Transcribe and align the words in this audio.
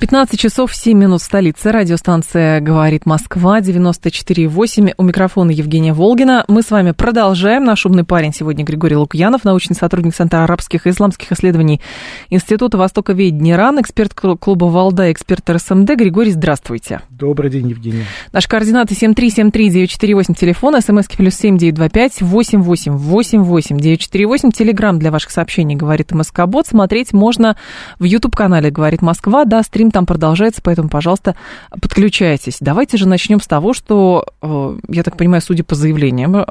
15 0.00 0.40
часов 0.40 0.74
7 0.74 0.98
минут 0.98 1.20
в 1.20 1.24
столице. 1.24 1.70
Радиостанция 1.70 2.60
«Говорит 2.60 3.04
Москва» 3.04 3.60
94,8. 3.60 4.94
У 4.96 5.02
микрофона 5.02 5.50
Евгения 5.50 5.92
Волгина. 5.92 6.46
Мы 6.48 6.62
с 6.62 6.70
вами 6.70 6.92
продолжаем. 6.92 7.64
Наш 7.64 7.84
умный 7.84 8.04
парень 8.04 8.32
сегодня 8.32 8.64
Григорий 8.64 8.96
Лукьянов, 8.96 9.44
научный 9.44 9.76
сотрудник 9.76 10.14
Центра 10.14 10.42
арабских 10.42 10.86
и 10.86 10.90
исламских 10.90 11.30
исследований 11.32 11.82
Института 12.30 12.78
Востока 12.78 13.10
Востоковедения 13.10 13.58
РАН, 13.58 13.82
эксперт 13.82 14.14
клуба 14.14 14.64
«Валда», 14.64 15.12
эксперт 15.12 15.48
РСМД. 15.50 15.90
Григорий, 15.96 16.30
здравствуйте. 16.30 17.02
Добрый 17.10 17.50
день, 17.50 17.68
Евгения. 17.68 18.06
Наши 18.32 18.48
координаты 18.48 18.94
7373948, 18.94 20.34
телефон, 20.34 20.80
смски 20.80 21.18
плюс 21.18 21.34
7925 21.34 22.22
8888 22.22 23.76
948, 23.76 24.50
телеграмм 24.50 24.98
для 24.98 25.10
ваших 25.10 25.30
сообщений 25.30 25.76
«Говорит 25.76 26.10
МСК-бот». 26.12 26.66
Смотреть 26.66 27.12
можно 27.12 27.58
в 27.98 28.04
YouTube-канале 28.04 28.70
«Говорит 28.70 29.02
Москва». 29.02 29.44
Да, 29.44 29.62
стрим 29.62 29.89
там 29.90 30.06
продолжается, 30.06 30.60
поэтому, 30.62 30.88
пожалуйста, 30.88 31.36
подключайтесь. 31.70 32.58
Давайте 32.60 32.96
же 32.96 33.08
начнем 33.08 33.40
с 33.40 33.46
того, 33.46 33.72
что, 33.72 34.24
э, 34.42 34.78
я 34.88 35.02
так 35.02 35.16
понимаю, 35.16 35.42
судя 35.42 35.64
по 35.64 35.74
заявлениям, 35.74 36.36
э, 36.36 36.44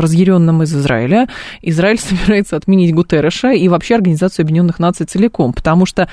разъяренным 0.00 0.62
из 0.62 0.74
Израиля, 0.74 1.28
Израиль 1.62 1.98
собирается 2.00 2.56
отменить 2.56 2.94
Гутерреша 2.94 3.52
и 3.52 3.68
вообще 3.68 3.96
Организацию 3.96 4.44
Объединенных 4.44 4.78
Наций 4.78 5.06
целиком, 5.06 5.52
потому 5.52 5.86
что 5.86 6.08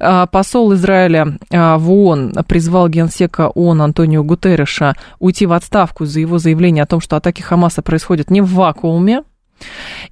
э, 0.00 0.26
посол 0.30 0.74
Израиля 0.74 1.38
в 1.50 1.90
ООН 1.90 2.34
призвал 2.46 2.88
генсека 2.88 3.48
ООН 3.48 3.82
Антонио 3.82 4.22
Гутерреша 4.22 4.94
уйти 5.18 5.46
в 5.46 5.52
отставку 5.52 6.04
за 6.04 6.20
его 6.20 6.38
заявление 6.38 6.82
о 6.82 6.86
том, 6.86 7.00
что 7.00 7.16
атаки 7.16 7.42
Хамаса 7.42 7.82
происходят 7.82 8.30
не 8.30 8.40
в 8.40 8.52
вакууме, 8.54 9.22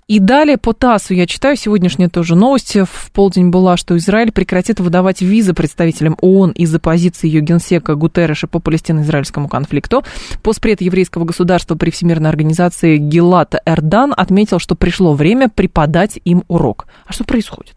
и 0.09 0.19
далее 0.19 0.59
по 0.59 0.73
ТАССу 0.73 1.15
я 1.15 1.27
читаю 1.27 1.57
сегодняшние 1.57 2.09
тоже 2.09 2.35
новости. 2.35 2.85
В 2.85 3.11
полдень 3.13 3.51
была, 3.51 3.77
что 3.77 3.97
Израиль 3.97 4.33
прекратит 4.33 4.81
выдавать 4.81 5.23
визы 5.23 5.55
представителям 5.55 6.17
ООН 6.21 6.51
из-за 6.53 6.79
позиции 6.79 7.29
ее 7.29 7.41
генсека 7.41 7.95
Гутерреша 7.95 8.47
по 8.47 8.59
палестино-израильскому 8.59 9.49
конфликту. 9.49 10.05
Постпред 10.43 10.81
еврейского 10.81 11.25
государства 11.25 11.77
при 11.77 11.91
Всемирной 11.91 12.31
организации 12.31 12.97
Гелата 12.97 13.63
Эрдан 13.65 14.13
отметил, 14.17 14.59
что 14.59 14.75
пришло 14.75 15.15
время 15.15 15.49
преподать 15.49 16.19
им 16.25 16.45
урок. 16.49 16.87
А 17.07 17.13
что 17.13 17.25
происходит? 17.25 17.77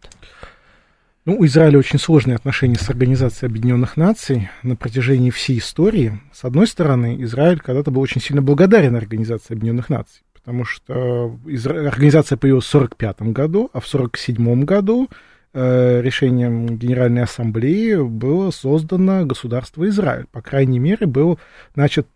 Ну, 1.25 1.37
у 1.39 1.45
Израиля 1.45 1.79
очень 1.79 1.99
сложные 1.99 2.35
отношения 2.35 2.75
с 2.75 2.87
Организацией 2.89 3.49
Объединенных 3.49 3.97
Наций 3.97 4.49
на 4.61 4.75
протяжении 4.75 5.31
всей 5.31 5.57
истории. 5.57 6.19
С 6.31 6.43
одной 6.43 6.67
стороны, 6.67 7.17
Израиль 7.23 7.59
когда-то 7.59 7.89
был 7.89 8.01
очень 8.01 8.21
сильно 8.21 8.43
благодарен 8.43 8.95
Организации 8.95 9.53
Объединенных 9.53 9.89
Наций 9.89 10.24
потому 10.45 10.63
что 10.63 11.39
организация 11.65 12.37
появилась 12.37 12.65
в 12.65 12.75
1945 12.75 13.33
году, 13.33 13.71
а 13.73 13.79
в 13.79 13.87
1947 13.87 14.63
году 14.63 15.09
э, 15.53 16.01
решением 16.01 16.77
Генеральной 16.77 17.23
Ассамблеи 17.23 17.95
было 17.95 18.51
создано 18.51 19.25
государство 19.25 19.87
Израиль. 19.89 20.27
По 20.31 20.43
крайней 20.43 20.77
мере, 20.77 21.07
был 21.07 21.39
начат 21.75 22.07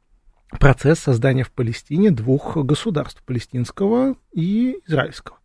процесс 0.60 1.00
создания 1.00 1.44
в 1.44 1.50
Палестине 1.50 2.12
двух 2.12 2.56
государств, 2.58 3.24
палестинского 3.24 4.16
и 4.32 4.78
израильского. 4.88 5.38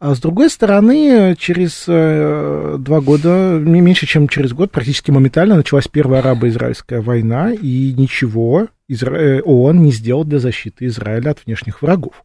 А 0.00 0.16
с 0.16 0.20
другой 0.20 0.50
стороны, 0.50 1.36
через 1.38 1.84
э, 1.86 2.76
два 2.80 3.00
года, 3.00 3.60
не 3.62 3.80
меньше, 3.80 4.06
чем 4.06 4.26
через 4.26 4.52
год, 4.52 4.72
практически 4.72 5.12
моментально 5.12 5.54
началась 5.54 5.86
Первая 5.86 6.20
арабо-израильская 6.20 7.00
война, 7.00 7.52
и 7.52 7.94
ничего 7.96 8.66
Изра... 8.88 9.16
Э, 9.16 9.40
ООН 9.40 9.82
не 9.82 9.92
сделал 9.92 10.24
для 10.24 10.38
защиты 10.38 10.86
Израиля 10.86 11.30
от 11.30 11.44
внешних 11.44 11.82
врагов. 11.82 12.24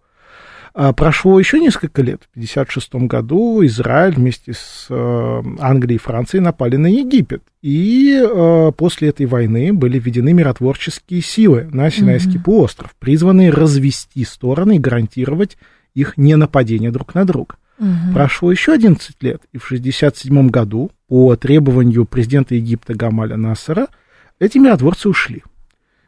А 0.75 0.91
прошло 0.91 1.37
еще 1.39 1.59
несколько 1.59 2.01
лет. 2.01 2.23
В 2.31 2.37
1956 2.37 3.07
году 3.07 3.63
Израиль 3.65 4.15
вместе 4.15 4.53
с 4.53 4.87
э, 4.89 5.43
Англией 5.59 5.97
и 5.97 5.99
Францией 5.99 6.41
напали 6.41 6.77
на 6.77 6.87
Египет. 6.87 7.43
И 7.61 8.19
э, 8.19 8.71
после 8.75 9.09
этой 9.09 9.27
войны 9.27 9.71
были 9.71 9.99
введены 9.99 10.33
миротворческие 10.33 11.21
силы 11.21 11.69
на 11.71 11.91
Синайский 11.91 12.37
mm-hmm. 12.37 12.43
полуостров, 12.43 12.95
призванные 12.97 13.51
развести 13.51 14.25
стороны 14.25 14.77
и 14.77 14.79
гарантировать 14.79 15.57
их 15.93 16.17
ненападение 16.17 16.91
друг 16.91 17.13
на 17.13 17.25
друга. 17.25 17.55
Угу. 17.79 18.13
Прошло 18.13 18.51
еще 18.51 18.73
11 18.73 19.21
лет, 19.21 19.41
и 19.51 19.57
в 19.57 19.65
1967 19.65 20.49
году 20.49 20.91
по 21.07 21.35
требованию 21.35 22.05
президента 22.05 22.55
Египта 22.55 22.93
Гамаля 22.93 23.35
Нассера 23.35 23.87
эти 24.39 24.57
миротворцы 24.57 25.09
ушли. 25.09 25.43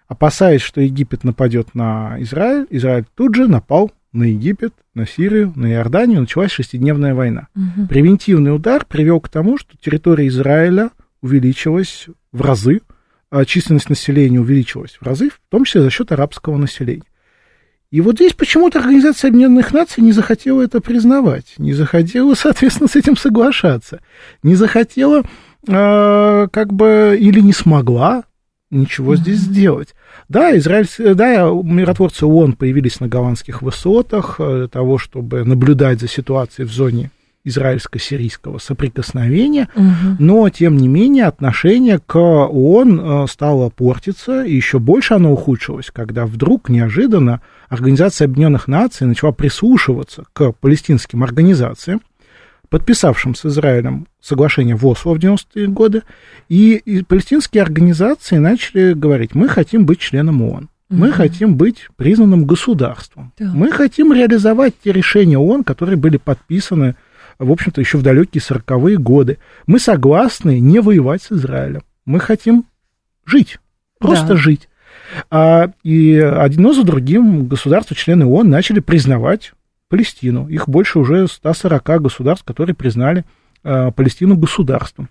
Опасаясь, 0.07 0.61
что 0.61 0.81
Египет 0.81 1.23
нападет 1.23 1.73
на 1.73 2.15
Израиль, 2.19 2.67
Израиль 2.69 3.05
тут 3.15 3.35
же 3.35 3.47
напал 3.47 3.91
на 4.13 4.23
Египет, 4.23 4.73
на 4.93 5.07
Сирию, 5.07 5.51
на 5.55 5.71
Иорданию, 5.71 6.21
началась 6.21 6.51
шестидневная 6.51 7.15
война. 7.15 7.47
Угу. 7.55 7.87
Превентивный 7.87 8.55
удар 8.55 8.85
привел 8.85 9.19
к 9.19 9.29
тому, 9.29 9.57
что 9.57 9.75
территория 9.77 10.27
Израиля 10.27 10.91
увеличилась 11.21 12.07
в 12.31 12.41
разы, 12.41 12.81
а 13.29 13.45
численность 13.45 13.89
населения 13.89 14.39
увеличилась 14.39 14.97
в 14.99 15.03
разы, 15.03 15.29
в 15.29 15.39
том 15.49 15.65
числе 15.65 15.81
за 15.81 15.89
счет 15.89 16.11
арабского 16.11 16.57
населения. 16.57 17.03
И 17.91 18.01
вот 18.01 18.15
здесь 18.15 18.33
почему-то 18.33 18.79
Организация 18.79 19.29
Объединенных 19.29 19.73
Наций 19.73 20.03
не 20.03 20.11
захотела 20.11 20.61
это 20.61 20.81
признавать, 20.81 21.55
не 21.57 21.73
захотела, 21.73 22.33
соответственно, 22.35 22.87
с 22.87 22.95
этим 22.95 23.17
соглашаться, 23.17 24.01
не 24.43 24.55
захотела, 24.55 25.23
э, 25.67 26.47
как 26.51 26.73
бы, 26.73 27.17
или 27.19 27.39
не 27.39 27.53
смогла 27.53 28.23
ничего 28.71 29.15
здесь 29.15 29.39
сделать. 29.39 29.95
Да, 30.29 30.57
Израиль, 30.57 30.87
да, 31.15 31.49
миротворцы 31.49 32.25
ООН 32.25 32.53
появились 32.53 32.99
на 32.99 33.07
голландских 33.07 33.61
высотах 33.61 34.35
э, 34.39 34.57
для 34.59 34.67
того, 34.67 34.97
чтобы 34.97 35.43
наблюдать 35.43 35.99
за 35.99 36.07
ситуацией 36.07 36.67
в 36.67 36.71
зоне 36.71 37.11
израильско-сирийского 37.45 38.57
соприкосновения, 38.57 39.69
угу. 39.75 40.15
но, 40.17 40.49
тем 40.49 40.77
не 40.77 40.87
менее, 40.87 41.25
отношение 41.25 41.99
к 41.99 42.15
ООН 42.17 42.99
э, 42.99 43.27
стало 43.29 43.69
портиться, 43.69 44.43
и 44.43 44.55
еще 44.55 44.79
больше 44.79 45.13
оно 45.13 45.31
ухудшилось, 45.31 45.91
когда 45.93 46.25
вдруг 46.25 46.69
неожиданно 46.69 47.41
Организация 47.69 48.25
Объединенных 48.25 48.67
Наций 48.67 49.05
начала 49.07 49.31
прислушиваться 49.31 50.25
к 50.33 50.53
палестинским 50.53 51.23
организациям, 51.23 52.01
подписавшим 52.69 53.35
с 53.35 53.45
Израилем 53.45 54.07
соглашение 54.21 54.75
в 54.75 54.85
Осло 54.85 55.13
в 55.13 55.19
90-е 55.19 55.67
годы, 55.67 56.01
и, 56.49 56.75
и 56.75 57.03
палестинские 57.03 57.63
организации 57.63 58.37
начали 58.37 58.93
говорить, 58.93 59.35
мы 59.35 59.47
хотим 59.47 59.85
быть 59.85 59.99
членом 59.99 60.41
ООН. 60.41 60.69
Мы 60.89 61.09
угу. 61.09 61.15
хотим 61.15 61.55
быть 61.55 61.87
признанным 61.95 62.45
государством. 62.45 63.33
Да. 63.39 63.51
Мы 63.53 63.71
хотим 63.71 64.13
реализовать 64.13 64.75
те 64.83 64.91
решения 64.91 65.37
ООН, 65.37 65.63
которые 65.63 65.97
были 65.97 66.17
подписаны, 66.17 66.95
в 67.39 67.51
общем-то, 67.51 67.81
еще 67.81 67.97
в 67.97 68.03
далекие 68.03 68.41
сороковые 68.41 68.97
годы. 68.97 69.39
Мы 69.65 69.79
согласны 69.79 70.59
не 70.59 70.79
воевать 70.79 71.23
с 71.23 71.31
Израилем. 71.31 71.81
Мы 72.05 72.19
хотим 72.19 72.65
жить, 73.25 73.57
просто 73.99 74.29
да. 74.29 74.35
жить. 74.37 74.69
А, 75.31 75.71
и 75.83 76.17
одно 76.17 76.73
за 76.73 76.83
другим 76.83 77.47
государства, 77.47 77.95
члены 77.95 78.25
ООН, 78.25 78.49
начали 78.49 78.79
признавать 78.79 79.53
Палестину. 79.89 80.47
Их 80.47 80.69
больше 80.69 80.99
уже 80.99 81.27
140 81.27 82.01
государств, 82.01 82.45
которые 82.45 82.75
признали 82.75 83.25
а, 83.63 83.89
Палестину 83.91 84.37
государством. 84.37 85.09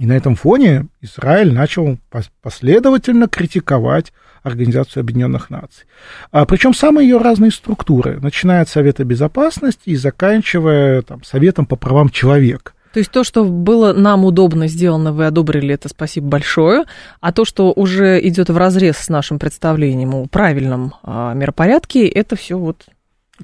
И 0.00 0.06
на 0.06 0.14
этом 0.14 0.34
фоне 0.34 0.86
Израиль 1.02 1.52
начал 1.52 1.98
последовательно 2.40 3.28
критиковать 3.28 4.14
Организацию 4.42 5.02
Объединенных 5.02 5.50
Наций. 5.50 5.84
А, 6.32 6.46
причем 6.46 6.72
самые 6.72 7.06
ее 7.06 7.18
разные 7.18 7.50
структуры, 7.50 8.18
начиная 8.18 8.62
от 8.62 8.70
Совета 8.70 9.04
Безопасности 9.04 9.90
и 9.90 9.96
заканчивая 9.96 11.02
там, 11.02 11.22
Советом 11.22 11.66
по 11.66 11.76
правам 11.76 12.08
человека. 12.08 12.72
То 12.94 12.98
есть 13.00 13.10
то, 13.10 13.24
что 13.24 13.44
было 13.44 13.92
нам 13.92 14.24
удобно 14.24 14.68
сделано, 14.68 15.12
вы 15.12 15.26
одобрили 15.26 15.74
это, 15.74 15.90
спасибо 15.90 16.28
большое. 16.28 16.84
А 17.20 17.30
то, 17.30 17.44
что 17.44 17.70
уже 17.70 18.26
идет 18.26 18.48
в 18.48 18.56
разрез 18.56 18.96
с 18.96 19.10
нашим 19.10 19.38
представлением 19.38 20.14
о 20.14 20.26
правильном 20.28 20.94
а, 21.02 21.34
миропорядке, 21.34 22.08
это 22.08 22.36
все 22.36 22.56
вот 22.56 22.86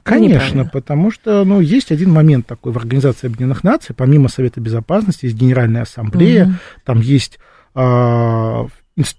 Конечно, 0.03 0.65
потому 0.65 1.11
что 1.11 1.45
ну, 1.45 1.61
есть 1.61 1.93
один 1.93 2.13
момент 2.13 2.47
такой 2.47 2.73
в 2.73 2.77
Организации 2.77 3.27
Объединенных 3.27 3.65
Наций, 3.65 3.95
помимо 3.95 4.29
Совета 4.29 4.61
Безопасности, 4.61 5.27
есть 5.27 5.37
Генеральная 5.37 5.83
Ассамблея, 5.83 6.47
угу. 6.47 6.53
там 6.85 7.01
есть 7.01 7.39
а, 7.75 8.67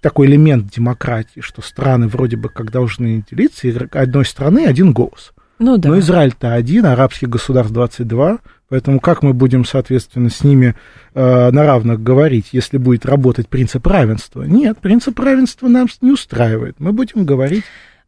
такой 0.00 0.26
элемент 0.26 0.70
демократии, 0.72 1.40
что 1.40 1.62
страны 1.62 2.08
вроде 2.08 2.36
бы 2.36 2.48
как 2.48 2.70
должны 2.70 3.24
делиться, 3.30 3.68
и 3.68 3.76
одной 3.92 4.24
страны 4.24 4.66
один 4.66 4.92
голос. 4.92 5.32
Ну, 5.58 5.76
да. 5.76 5.88
Но 5.88 5.98
Израиль-то 5.98 6.54
один, 6.54 6.86
арабских 6.86 7.28
государств 7.28 7.72
22, 7.72 8.38
Поэтому 8.68 9.00
как 9.00 9.22
мы 9.22 9.32
будем, 9.32 9.64
соответственно, 9.64 10.28
с 10.28 10.44
ними 10.44 10.74
э, 11.14 11.50
на 11.50 11.64
равных 11.64 12.02
говорить, 12.02 12.48
если 12.52 12.76
будет 12.76 13.06
работать 13.06 13.48
принцип 13.48 13.86
равенства? 13.86 14.42
Нет, 14.42 14.78
принцип 14.78 15.18
равенства 15.18 15.68
нам 15.68 15.88
не 16.02 16.12
устраивает. 16.12 16.76
Мы 16.78 16.92
будем 16.92 17.24
говорить 17.24 17.64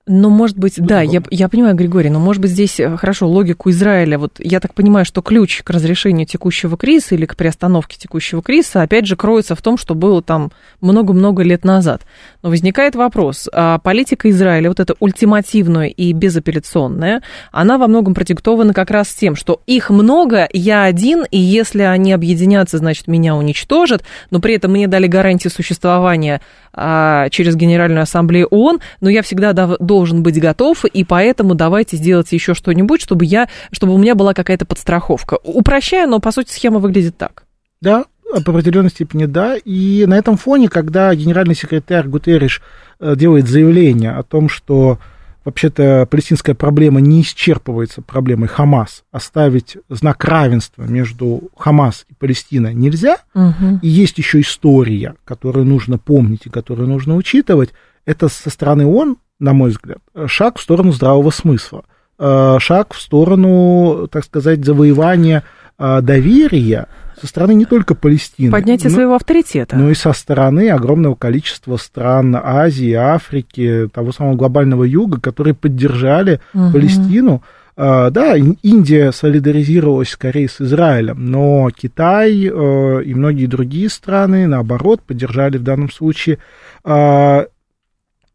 но, 0.07 0.31
может 0.31 0.59
быть, 0.59 0.75
да, 0.79 1.03
я, 1.03 1.23
я 1.31 1.49
понимаю, 1.49 1.77
Григорий, 1.77 2.11
но, 2.11 2.19
может 2.19 2.41
быть, 2.41 2.51
здесь, 2.51 2.81
э, 2.81 2.97
хорошо, 2.97 3.29
логику 3.29 3.71
Израиля, 3.71 4.19
вот 4.19 4.33
я 4.39 4.59
так 4.59 4.75
понимаю, 4.75 5.05
что 5.05 5.21
ключ 5.21 5.63
к 5.63 5.71
разрешению 5.71 6.27
текущего 6.27 6.77
кризиса 6.77 7.15
или 7.15 7.27
к 7.27 7.37
приостановке 7.37 7.99
текущего 7.99 8.43
кризиса, 8.43 8.83
опять 8.83 9.07
же, 9.07 9.15
кроется 9.15 9.55
в 9.55 9.63
том, 9.63 9.77
что 9.77 9.95
было 9.95 10.23
там 10.23 10.53
много-много 10.81 11.43
лет 11.43 11.65
назад. 11.65 12.03
Но 12.43 12.51
возникает 12.51 12.95
вопрос, 12.95 13.49
а 13.53 13.79
политика 13.79 14.29
Израиля, 14.31 14.69
вот 14.69 14.81
эта 14.81 14.95
ультимативная 14.99 15.89
и 15.89 16.13
безапелляционная, 16.13 17.23
она 17.53 17.79
во 17.79 17.87
многом 17.87 18.15
продиктована 18.15 18.75
как 18.75 18.91
раз 18.91 19.09
тем, 19.09 19.37
что 19.37 19.61
их 19.67 19.91
много, 19.91 20.49
я 20.53 20.85
один, 20.85 21.25
и 21.31 21.39
если 21.39 21.83
они 21.83 22.13
объединятся, 22.13 22.79
значит, 22.79 23.07
меня 23.07 23.37
уничтожат, 23.37 24.03
но 24.31 24.41
при 24.41 24.55
этом 24.55 24.73
мне 24.73 24.89
дали 24.89 25.07
гарантии 25.07 25.49
существования 25.49 26.41
а, 26.73 27.29
через 27.31 27.57
Генеральную 27.57 28.03
Ассамблею 28.03 28.47
ООН, 28.49 28.81
но 29.01 29.11
я 29.11 29.23
всегда 29.23 29.53
должен 29.53 30.11
должен 30.11 30.23
быть 30.23 30.41
готов, 30.41 30.85
и 30.87 31.05
поэтому 31.05 31.55
давайте 31.55 31.97
сделать 31.97 32.33
еще 32.33 32.55
что-нибудь, 32.55 33.01
чтобы, 33.01 33.25
я, 33.25 33.49
чтобы 33.71 33.95
у 33.95 33.99
меня 33.99 34.15
была 34.15 34.35
какая-то 34.35 34.65
подстраховка. 34.65 35.39
Упрощаю, 35.45 36.09
но 36.09 36.21
по 36.21 36.33
сути 36.33 36.53
схема 36.53 36.79
выглядит 36.79 37.17
так. 37.17 37.45
Да, 37.81 38.05
по 38.45 38.53
определенной 38.53 38.91
степени 38.91 39.27
да. 39.27 39.57
И 39.57 40.05
на 40.07 40.17
этом 40.17 40.37
фоне, 40.37 40.69
когда 40.69 41.15
генеральный 41.15 41.55
секретарь 41.55 42.07
Гутерриш 42.07 42.63
э, 42.99 43.15
делает 43.17 43.49
заявление 43.49 44.13
о 44.13 44.23
том, 44.23 44.49
что 44.49 44.99
вообще-то 45.45 46.07
палестинская 46.11 46.55
проблема 46.55 47.01
не 47.01 47.23
исчерпывается 47.23 48.03
проблемой 48.03 48.49
Хамас, 48.49 49.05
оставить 49.11 49.79
знак 49.89 50.23
равенства 50.25 50.83
между 50.83 51.51
Хамас 51.57 52.05
и 52.09 52.15
Палестиной 52.15 52.75
нельзя, 52.75 53.19
угу. 53.35 53.81
и 53.81 53.89
есть 53.89 54.19
еще 54.19 54.41
история, 54.41 55.15
которую 55.25 55.65
нужно 55.65 55.99
помнить 55.99 56.43
и 56.45 56.51
которую 56.51 56.89
нужно 56.89 57.17
учитывать, 57.17 57.71
это 58.05 58.29
со 58.29 58.51
стороны 58.51 58.87
ООН 58.87 59.17
на 59.41 59.55
мой 59.55 59.71
взгляд, 59.71 59.99
шаг 60.27 60.59
в 60.59 60.63
сторону 60.63 60.93
здравого 60.93 61.31
смысла, 61.31 61.85
э, 62.19 62.59
шаг 62.61 62.93
в 62.93 63.01
сторону, 63.01 64.07
так 64.13 64.25
сказать, 64.25 64.65
завоевания 64.65 65.39
э, 65.39 65.43
доверия 65.81 66.87
со 67.21 67.27
стороны 67.27 67.55
не 67.55 67.67
только 67.67 67.95
Палестины. 67.95 68.51
Поднятие 68.51 68.91
но, 68.91 68.95
своего 68.95 69.15
авторитета. 69.15 69.77
Но 69.77 69.91
и 69.91 69.95
со 69.95 70.13
стороны 70.13 70.71
огромного 70.71 71.15
количества 71.15 71.77
стран 71.77 72.37
Азии, 72.43 72.93
Африки, 72.93 73.89
того 73.93 74.13
самого 74.13 74.37
глобального 74.37 74.85
юга, 74.85 75.21
которые 75.21 75.55
поддержали 75.55 76.41
угу. 76.55 76.73
Палестину. 76.73 77.43
Uh, 77.77 78.11
да, 78.11 78.37
Индия 78.37 79.11
солидаризировалась 79.11 80.11
скорее 80.11 80.51
с 80.51 80.61
Израилем, 80.61 81.31
но 81.31 81.71
Китай 81.71 82.45
uh, 82.47 83.03
и 83.03 83.15
многие 83.15 83.47
другие 83.47 83.89
страны, 83.89 84.47
наоборот, 84.47 85.01
поддержали 85.01 85.57
в 85.57 85.63
данном 85.63 85.91
случае 85.91 86.41
uh, 86.85 87.47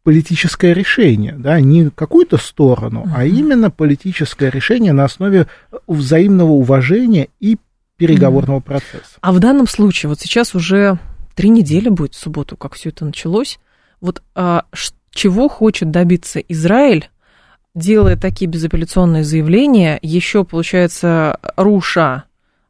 политическое 0.06 0.72
решение, 0.72 1.34
да, 1.36 1.58
не 1.58 1.90
какую-то 1.90 2.36
сторону, 2.36 3.06
uh-huh. 3.06 3.12
а 3.12 3.24
именно 3.24 3.72
политическое 3.72 4.50
решение 4.50 4.92
на 4.92 5.02
основе 5.02 5.48
взаимного 5.88 6.52
уважения 6.52 7.26
и 7.40 7.56
переговорного 7.96 8.60
uh-huh. 8.60 8.62
процесса. 8.62 9.18
А 9.20 9.32
в 9.32 9.40
данном 9.40 9.66
случае, 9.66 10.10
вот 10.10 10.20
сейчас 10.20 10.54
уже 10.54 11.00
три 11.34 11.48
недели 11.48 11.88
будет 11.88 12.14
в 12.14 12.20
субботу, 12.20 12.56
как 12.56 12.74
все 12.74 12.90
это 12.90 13.04
началось, 13.04 13.58
вот 14.00 14.22
а, 14.36 14.66
чего 15.10 15.48
хочет 15.48 15.90
добиться 15.90 16.38
Израиль, 16.38 17.10
делая 17.74 18.16
такие 18.16 18.48
безапелляционные 18.48 19.24
заявления, 19.24 19.98
еще, 20.02 20.44
получается, 20.44 21.40
руша 21.56 22.26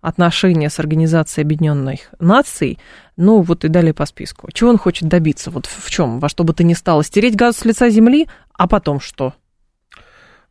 отношения 0.07 0.71
с 0.71 0.79
Организацией 0.79 1.45
Объединенных 1.45 1.99
Наций, 2.21 2.79
ну 3.17 3.41
вот 3.41 3.65
и 3.65 3.69
далее 3.69 3.93
по 3.93 4.07
списку. 4.07 4.49
Чего 4.53 4.71
он 4.71 4.79
хочет 4.79 5.09
добиться? 5.09 5.51
Вот 5.51 5.67
в 5.67 5.91
чем? 5.91 6.21
Во 6.21 6.29
что 6.29 6.45
бы 6.45 6.53
то 6.53 6.63
ни 6.63 6.75
стало? 6.75 7.03
Стереть 7.03 7.35
газ 7.35 7.57
с 7.57 7.65
лица 7.65 7.91
земли, 7.91 8.29
а 8.53 8.69
потом 8.69 9.01
что? 9.01 9.35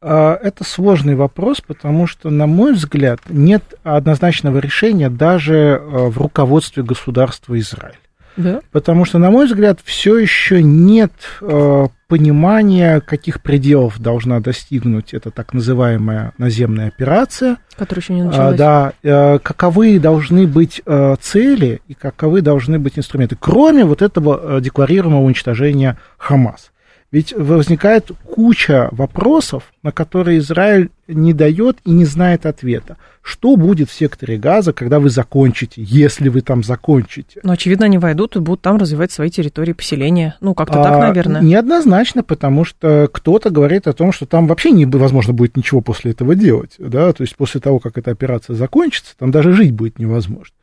А, 0.02 0.36
это 0.36 0.66
сложный 0.66 1.16
вопрос, 1.16 1.62
потому 1.66 2.06
что, 2.06 2.30
на 2.30 2.48
мой 2.48 2.74
взгляд, 2.74 3.22
нет 3.30 3.64
однозначного 3.84 4.58
решения 4.58 5.10
даже 5.10 5.80
а, 5.82 6.10
в 6.10 6.18
руководстве 6.18 6.84
государства 6.84 7.58
Израиль. 7.58 7.96
Да. 8.36 8.60
Потому 8.74 9.06
что, 9.06 9.20
на 9.20 9.32
мой 9.32 9.46
взгляд, 9.46 9.80
все 9.86 10.18
еще 10.18 10.62
нет 10.62 11.14
э, 11.40 11.88
понимания, 12.08 13.02
каких 13.02 13.42
пределов 13.42 14.00
должна 14.00 14.40
достигнуть 14.40 15.14
эта 15.14 15.32
так 15.32 15.54
называемая 15.54 16.34
наземная 16.38 16.88
операция. 16.88 17.58
Которая 17.76 18.02
еще 18.02 18.14
не 18.14 18.24
началась. 18.24 18.54
А, 18.54 18.58
да, 18.58 18.94
э, 19.04 19.40
каковы 19.40 20.00
должны 20.00 20.48
быть 20.48 20.82
э, 20.86 21.16
цели 21.20 21.82
и 21.88 21.94
каковы 21.94 22.42
должны 22.42 22.80
быть 22.80 22.98
инструменты, 22.98 23.36
кроме 23.40 23.86
вот 23.86 24.02
этого 24.02 24.58
э, 24.58 24.62
декларируемого 24.62 25.24
уничтожения 25.24 25.98
Хамас. 26.18 26.72
Ведь 27.16 27.32
возникает 27.32 28.12
куча 28.26 28.90
вопросов, 28.92 29.72
на 29.84 29.94
которые 29.94 30.40
Израиль 30.40 30.90
не 31.08 31.32
дает 31.32 31.78
и 31.86 31.92
не 31.92 32.04
знает 32.04 32.46
ответа. 32.46 32.98
Что 33.22 33.56
будет 33.56 33.90
в 33.90 33.94
секторе 33.94 34.36
газа, 34.38 34.74
когда 34.74 35.00
вы 35.00 35.10
закончите, 35.10 35.82
если 35.82 36.28
вы 36.28 36.42
там 36.42 36.62
закончите? 36.62 37.40
Ну, 37.42 37.54
очевидно, 37.54 37.86
они 37.86 37.98
войдут 38.00 38.36
и 38.36 38.40
будут 38.40 38.60
там 38.60 38.76
развивать 38.76 39.14
свои 39.14 39.30
территории 39.30 39.72
поселения. 39.72 40.36
Ну, 40.42 40.54
как-то 40.54 40.82
а, 40.82 40.84
так, 40.84 41.00
наверное. 41.00 41.40
Неоднозначно, 41.40 42.22
потому 42.22 42.66
что 42.66 43.10
кто-то 43.10 43.50
говорит 43.50 43.88
о 43.88 43.94
том, 43.94 44.12
что 44.12 44.26
там 44.26 44.46
вообще 44.48 44.72
невозможно 44.72 45.32
будет 45.32 45.56
ничего 45.56 45.80
после 45.80 46.12
этого 46.12 46.36
делать. 46.36 46.76
Да? 46.80 47.14
То 47.14 47.24
есть 47.24 47.38
после 47.38 47.62
того, 47.62 47.80
как 47.80 47.98
эта 47.98 48.12
операция 48.12 48.58
закончится, 48.58 49.16
там 49.18 49.32
даже 49.32 49.54
жить 49.54 49.72
будет 49.72 50.00
невозможно. 50.00 50.54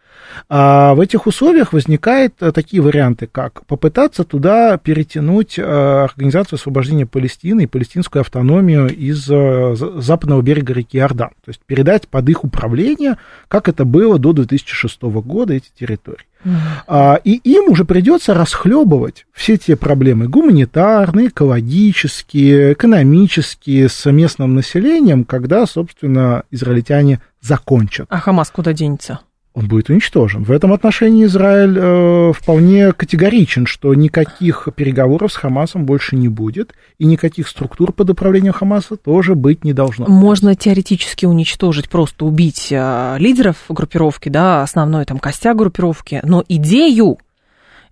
А 0.49 0.95
в 0.95 1.01
этих 1.01 1.27
условиях 1.27 1.73
возникают 1.73 2.35
э, 2.41 2.53
такие 2.53 2.83
варианты, 2.83 3.27
как 3.27 3.65
попытаться 3.67 4.25
туда 4.25 4.77
перетянуть 4.77 5.59
э, 5.59 5.63
Организацию 5.63 6.57
освобождения 6.57 7.07
Палестины 7.07 7.65
и 7.65 7.67
палестинскую 7.67 8.21
автономию 8.21 8.89
из 8.89 9.29
э, 9.31 9.75
западного 10.01 10.43
берега 10.43 10.73
реки 10.75 10.99
Иордан. 10.99 11.31
То 11.45 11.49
есть 11.49 11.61
передать 11.67 12.09
под 12.09 12.29
их 12.29 12.45
управление, 12.45 13.17
как 13.49 13.69
это 13.69 13.85
было 13.85 14.19
до 14.19 14.33
2006 14.33 15.03
года, 15.03 15.55
эти 15.55 15.71
территории. 15.79 16.27
Mm-hmm. 16.45 17.21
И 17.23 17.37
им 17.45 17.71
уже 17.71 17.85
придется 17.85 18.35
расхлебывать 18.35 19.27
все 19.33 19.57
те 19.57 19.77
проблемы 19.77 20.27
гуманитарные, 20.27 21.29
экологические, 21.29 22.73
экономические 22.73 23.89
с 23.89 24.11
местным 24.11 24.57
населением, 24.57 25.25
когда, 25.25 25.67
собственно, 25.67 26.43
израильтяне 26.51 27.21
закончат. 27.41 28.07
А 28.11 28.19
Хамас 28.19 28.51
куда 28.51 28.73
денется? 28.73 29.21
Он 29.55 29.69
будет 29.69 29.91
уничтожен. 29.91 30.45
В 30.45 30.51
этом 30.51 30.73
отношении 30.73 31.27
Израиль 31.27 31.77
э, 31.79 32.33
вполне 32.33 32.93
категоричен, 32.93 33.67
что 33.67 33.95
никаких 33.95 34.69
переговоров 34.75 35.33
с 35.33 35.37
Хамасом 35.37 35.85
больше 35.85 36.17
не 36.17 36.29
будет, 36.29 36.75
и 36.99 37.05
никаких 37.05 37.49
структур 37.49 37.93
под 37.93 38.11
управлением 38.11 38.55
Хамаса 38.55 38.97
тоже 38.97 39.35
быть 39.35 39.65
не 39.65 39.73
должно. 39.73 40.07
Можно 40.07 40.55
теоретически 40.55 41.27
уничтожить, 41.27 41.91
просто 41.91 42.25
убить 42.25 42.69
э, 42.71 43.17
лидеров 43.19 43.57
группировки, 43.69 44.29
да, 44.29 44.63
основной 44.63 45.05
там 45.05 45.19
костяк 45.19 45.57
группировки, 45.57 46.21
но 46.23 46.45
идею 46.49 47.19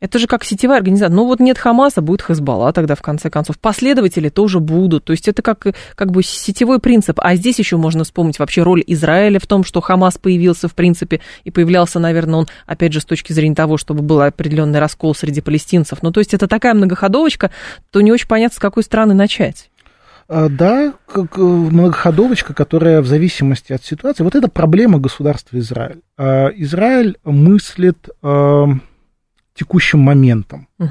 это 0.01 0.19
же 0.19 0.27
как 0.27 0.45
сетевая 0.45 0.79
организация. 0.79 1.15
Ну 1.15 1.27
вот 1.27 1.41
нет 1.41 1.59
Хамаса, 1.59 2.01
будет 2.01 2.23
Хазбалла 2.23 2.73
тогда 2.73 2.95
в 2.95 3.03
конце 3.03 3.31
концов. 3.31 3.59
Последователи 3.59 4.31
тоже 4.31 4.59
будут. 4.59 5.05
То 5.05 5.13
есть 5.13 5.29
это 5.29 5.43
как, 5.43 5.67
как 5.95 6.11
бы 6.11 6.23
сетевой 6.23 6.81
принцип. 6.81 7.21
А 7.23 7.37
здесь 7.37 7.59
еще 7.59 7.77
можно 7.77 8.05
вспомнить 8.05 8.39
вообще 8.39 8.63
роль 8.63 8.83
Израиля 8.87 9.39
в 9.39 9.47
том, 9.47 9.63
что 9.63 9.81
Хамас 9.81 10.17
появился 10.17 10.69
в 10.69 10.75
принципе 10.75 11.21
и 11.45 11.51
появлялся, 11.51 11.99
наверное, 11.99 12.41
он 12.41 12.49
опять 12.67 12.93
же 12.93 13.01
с 13.01 13.05
точки 13.05 13.33
зрения 13.33 13.55
того, 13.55 13.77
чтобы 13.77 14.03
был 14.03 14.21
определенный 14.23 14.79
раскол 14.79 15.15
среди 15.15 15.43
палестинцев. 15.43 16.03
Ну 16.03 16.11
то 16.13 16.21
есть 16.21 16.33
это 16.33 16.49
такая 16.49 16.75
многоходовочка, 16.75 17.51
то 17.91 18.01
не 18.01 18.11
очень 18.11 18.29
понятно, 18.29 18.57
с 18.57 18.61
какой 18.61 18.83
стороны 18.83 19.13
начать. 19.13 19.71
А, 20.29 20.49
да, 20.49 20.95
как 21.07 21.37
многоходовочка, 21.37 22.55
которая 22.55 23.03
в 23.03 23.07
зависимости 23.07 23.73
от 23.73 23.85
ситуации. 23.85 24.23
Вот 24.23 24.37
это 24.37 24.49
проблема 24.49 24.99
государства 24.99 25.59
Израиль. 25.59 26.03
А, 26.17 26.49
Израиль 26.55 27.19
мыслит 27.25 28.09
текущим 29.55 30.01
моментом. 30.01 30.69
Угу. 30.79 30.91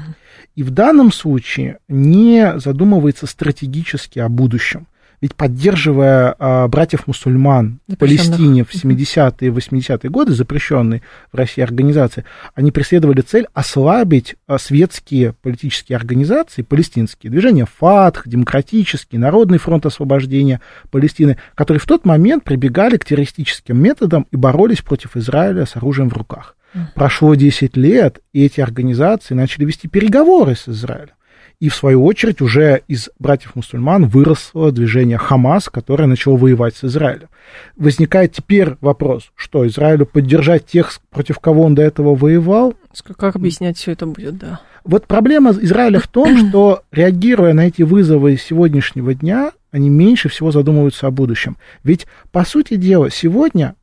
И 0.56 0.62
в 0.62 0.70
данном 0.70 1.12
случае 1.12 1.78
не 1.88 2.58
задумывается 2.58 3.26
стратегически 3.26 4.18
о 4.18 4.28
будущем. 4.28 4.86
Ведь 5.20 5.34
поддерживая 5.34 6.34
а, 6.38 6.66
братьев-мусульман 6.68 7.80
в 7.86 7.96
Палестине 7.96 8.64
в 8.64 8.72
70-е 8.72 9.48
и 9.48 9.52
80-е 9.52 10.08
годы, 10.08 10.32
запрещенные 10.32 11.02
в 11.30 11.36
России 11.36 11.60
организации, 11.62 12.24
они 12.54 12.72
преследовали 12.72 13.20
цель 13.20 13.46
ослабить 13.52 14.36
а, 14.46 14.58
светские 14.58 15.34
политические 15.42 15.96
организации, 15.96 16.62
палестинские, 16.62 17.30
движения 17.30 17.66
ФАТХ, 17.66 18.26
Демократический, 18.26 19.18
Народный 19.18 19.58
фронт 19.58 19.84
освобождения 19.84 20.62
Палестины, 20.90 21.36
которые 21.54 21.80
в 21.80 21.86
тот 21.86 22.06
момент 22.06 22.44
прибегали 22.44 22.96
к 22.96 23.04
террористическим 23.04 23.76
методам 23.76 24.26
и 24.30 24.36
боролись 24.36 24.80
против 24.80 25.16
Израиля 25.18 25.66
с 25.66 25.76
оружием 25.76 26.08
в 26.08 26.16
руках. 26.16 26.56
Прошло 26.94 27.34
10 27.34 27.76
лет, 27.76 28.20
и 28.32 28.44
эти 28.44 28.60
организации 28.60 29.34
начали 29.34 29.64
вести 29.64 29.88
переговоры 29.88 30.54
с 30.54 30.68
Израилем. 30.68 31.14
И, 31.60 31.68
в 31.68 31.74
свою 31.74 32.04
очередь, 32.06 32.40
уже 32.40 32.82
из 32.88 33.10
братьев-мусульман 33.18 34.06
выросло 34.06 34.72
движение 34.72 35.18
Хамас, 35.18 35.68
которое 35.68 36.06
начало 36.06 36.38
воевать 36.38 36.74
с 36.74 36.84
Израилем. 36.84 37.28
Возникает 37.76 38.32
теперь 38.32 38.76
вопрос, 38.80 39.30
что 39.34 39.66
Израилю 39.66 40.06
поддержать 40.06 40.64
тех, 40.66 40.90
против 41.10 41.38
кого 41.38 41.64
он 41.64 41.74
до 41.74 41.82
этого 41.82 42.14
воевал? 42.14 42.74
Как 43.16 43.36
объяснять 43.36 43.76
все 43.76 43.92
это 43.92 44.06
будет, 44.06 44.38
да. 44.38 44.60
Вот 44.84 45.06
проблема 45.06 45.50
Израиля 45.50 46.00
в 46.00 46.08
том, 46.08 46.48
что, 46.48 46.82
реагируя 46.92 47.52
на 47.52 47.68
эти 47.68 47.82
вызовы 47.82 48.38
сегодняшнего 48.38 49.12
дня, 49.12 49.52
они 49.70 49.90
меньше 49.90 50.30
всего 50.30 50.50
задумываются 50.52 51.08
о 51.08 51.10
будущем. 51.10 51.58
Ведь, 51.84 52.06
по 52.32 52.46
сути 52.46 52.76
дела, 52.76 53.10
сегодня 53.10 53.74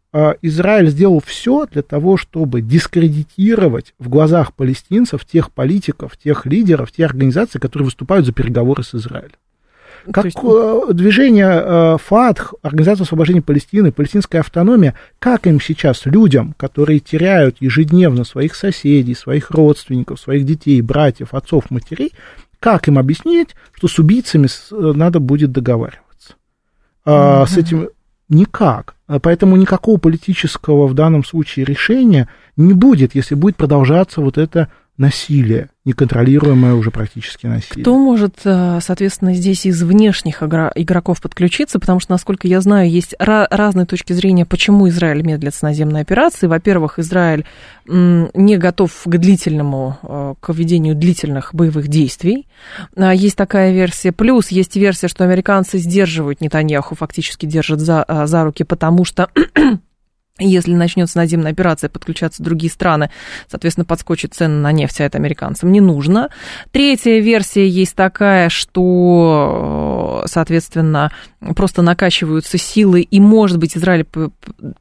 Израиль 0.42 0.90
сделал 0.90 1.22
все 1.24 1.68
для 1.68 1.84
того, 1.84 2.18
чтобы 2.18 2.62
дискредитировать 2.62 3.94
в 4.00 4.10
глазах 4.10 4.54
палестинцев 4.54 5.26
тех 5.26 5.52
политиков, 5.52 6.18
тех 6.18 6.46
лидеров, 6.46 6.92
тех 6.92 7.12
организаций, 7.12 7.60
которые 7.60 7.86
выступают 7.86 8.26
за 8.26 8.32
переговоры 8.32 8.84
с 8.84 8.96
Израилем. 8.96 9.36
Как 10.12 10.26
есть... 10.26 10.38
Э, 10.42 10.94
движение 10.94 11.62
э, 11.64 11.98
ФАТХ, 12.04 12.54
Организация 12.62 13.04
освобождения 13.04 13.42
Палестины, 13.42 13.92
палестинская 13.92 14.42
автономия, 14.42 14.96
как 15.20 15.48
им 15.48 15.60
сейчас, 15.60 16.06
людям, 16.06 16.56
которые 16.58 17.00
теряют 17.00 17.58
ежедневно 17.60 18.24
своих 18.24 18.56
соседей, 18.56 19.16
своих 19.16 19.52
родственников, 19.52 20.20
своих 20.20 20.46
детей, 20.46 20.82
братьев, 20.82 21.34
отцов, 21.34 21.70
матерей, 21.70 22.14
как 22.60 22.88
им 22.88 22.98
объяснить, 22.98 23.50
что 23.74 23.88
с 23.88 24.00
убийцами 24.00 24.48
э, 24.48 24.94
надо 24.96 25.20
будет 25.20 25.52
договариваться? 25.52 26.36
Mm-hmm. 27.06 27.48
С 27.48 27.58
этим 27.58 27.90
никак. 28.30 28.96
Поэтому 29.22 29.56
никакого 29.56 29.98
политического 29.98 30.88
в 30.88 30.94
данном 30.94 31.24
случае 31.24 31.66
решения 31.66 32.28
не 32.58 32.74
будет, 32.74 33.16
если 33.16 33.36
будет 33.36 33.56
продолжаться 33.56 34.22
вот 34.22 34.38
это 34.38 34.70
насилие, 34.98 35.70
неконтролируемое 35.86 36.74
уже 36.74 36.90
практически 36.90 37.46
насилие. 37.46 37.84
Кто 37.84 37.98
может, 37.98 38.40
э, 38.44 38.80
соответственно, 38.82 39.34
здесь 39.34 39.66
из 39.66 39.82
внешних 39.84 40.42
игроков 40.42 41.22
подключиться? 41.22 41.80
Потому 41.80 42.00
что, 42.00 42.12
насколько 42.12 42.48
я 42.48 42.62
знаю, 42.62 42.90
есть 42.90 43.16
разные 43.20 43.86
точки 43.86 44.14
зрения, 44.14 44.46
почему 44.46 44.90
Израиль 44.90 45.22
медлит 45.24 45.54
с 45.54 45.62
наземной 45.62 46.02
операцией. 46.02 46.50
Во-первых, 46.50 47.00
Израиль 47.00 47.46
не 47.88 48.58
готов 48.58 48.92
к 49.06 49.18
длительному, 49.18 49.98
э, 50.02 50.34
к 50.40 50.54
ведению 50.54 50.96
длительных 50.96 51.54
боевых 51.54 51.88
действий. 51.88 52.48
А, 52.96 53.14
есть 53.14 53.38
такая 53.38 53.72
версия. 53.72 54.12
Плюс 54.12 54.50
есть 54.50 54.76
версия, 54.76 55.08
что 55.08 55.24
американцы 55.24 55.78
сдерживают 55.78 56.42
Нетаньяху, 56.42 56.96
фактически 56.96 57.46
держат 57.46 57.80
за, 57.80 58.04
э, 58.08 58.28
за 58.28 58.44
руки, 58.44 58.64
потому 58.64 59.06
что 59.06 59.30
если 60.40 60.74
начнется 60.74 61.18
наземная 61.18 61.52
операция, 61.52 61.90
подключаться 61.90 62.44
другие 62.44 62.72
страны, 62.72 63.10
соответственно, 63.50 63.86
подскочит 63.86 64.34
цены 64.34 64.56
на 64.56 64.72
нефть, 64.72 65.02
а 65.02 65.06
это 65.06 65.18
американцам 65.18 65.72
не 65.72 65.82
нужно. 65.82 66.30
Третья 66.72 67.20
версия 67.20 67.68
есть 67.68 67.96
такая, 67.96 68.50
что, 68.50 70.24
соответственно, 70.28 71.12
просто 71.56 71.82
накачиваются 71.82 72.58
силы, 72.58 73.02
и, 73.02 73.20
может 73.20 73.58
быть, 73.58 73.78
Израиль 73.78 74.06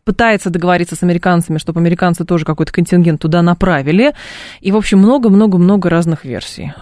пытается 0.04 0.50
договориться 0.50 0.96
с 0.96 1.02
американцами, 1.02 1.58
чтобы 1.58 1.80
американцы 1.80 2.24
тоже 2.24 2.44
какой-то 2.44 2.72
контингент 2.72 3.20
туда 3.20 3.42
направили. 3.42 4.12
И, 4.60 4.72
в 4.72 4.76
общем, 4.76 4.98
много-много-много 4.98 5.88
разных 5.88 6.24
версий. 6.24 6.72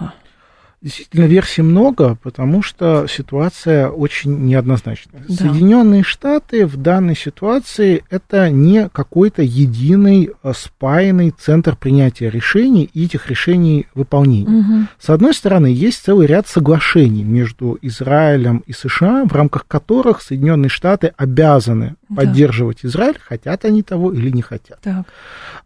Действительно, 0.85 1.25
версий 1.25 1.63
много, 1.63 2.19
потому 2.23 2.61
что 2.61 3.07
ситуация 3.09 3.89
очень 3.89 4.45
неоднозначная. 4.45 5.23
Да. 5.27 5.35
Соединенные 5.35 6.03
Штаты 6.03 6.67
в 6.67 6.77
данной 6.77 7.17
ситуации 7.17 8.05
это 8.11 8.51
не 8.51 8.91
какой-то 8.91 9.41
единый 9.41 10.33
э, 10.43 10.53
спаянный 10.55 11.31
центр 11.31 11.75
принятия 11.75 12.29
решений 12.29 12.91
и 12.93 13.07
этих 13.07 13.31
решений 13.31 13.87
выполнения. 13.95 14.59
Угу. 14.59 14.87
С 14.99 15.09
одной 15.09 15.33
стороны, 15.33 15.69
есть 15.69 16.05
целый 16.05 16.27
ряд 16.27 16.49
соглашений 16.49 17.25
между 17.25 17.79
Израилем 17.81 18.63
и 18.67 18.75
США, 18.75 19.25
в 19.25 19.33
рамках 19.33 19.67
которых 19.67 20.21
Соединенные 20.21 20.69
Штаты 20.69 21.15
обязаны 21.17 21.95
да. 22.11 22.17
поддерживать 22.17 22.85
Израиль, 22.85 23.17
хотят 23.19 23.65
они 23.65 23.83
того 23.83 24.13
или 24.13 24.29
не 24.29 24.43
хотят. 24.43 24.81
Так. 24.83 25.07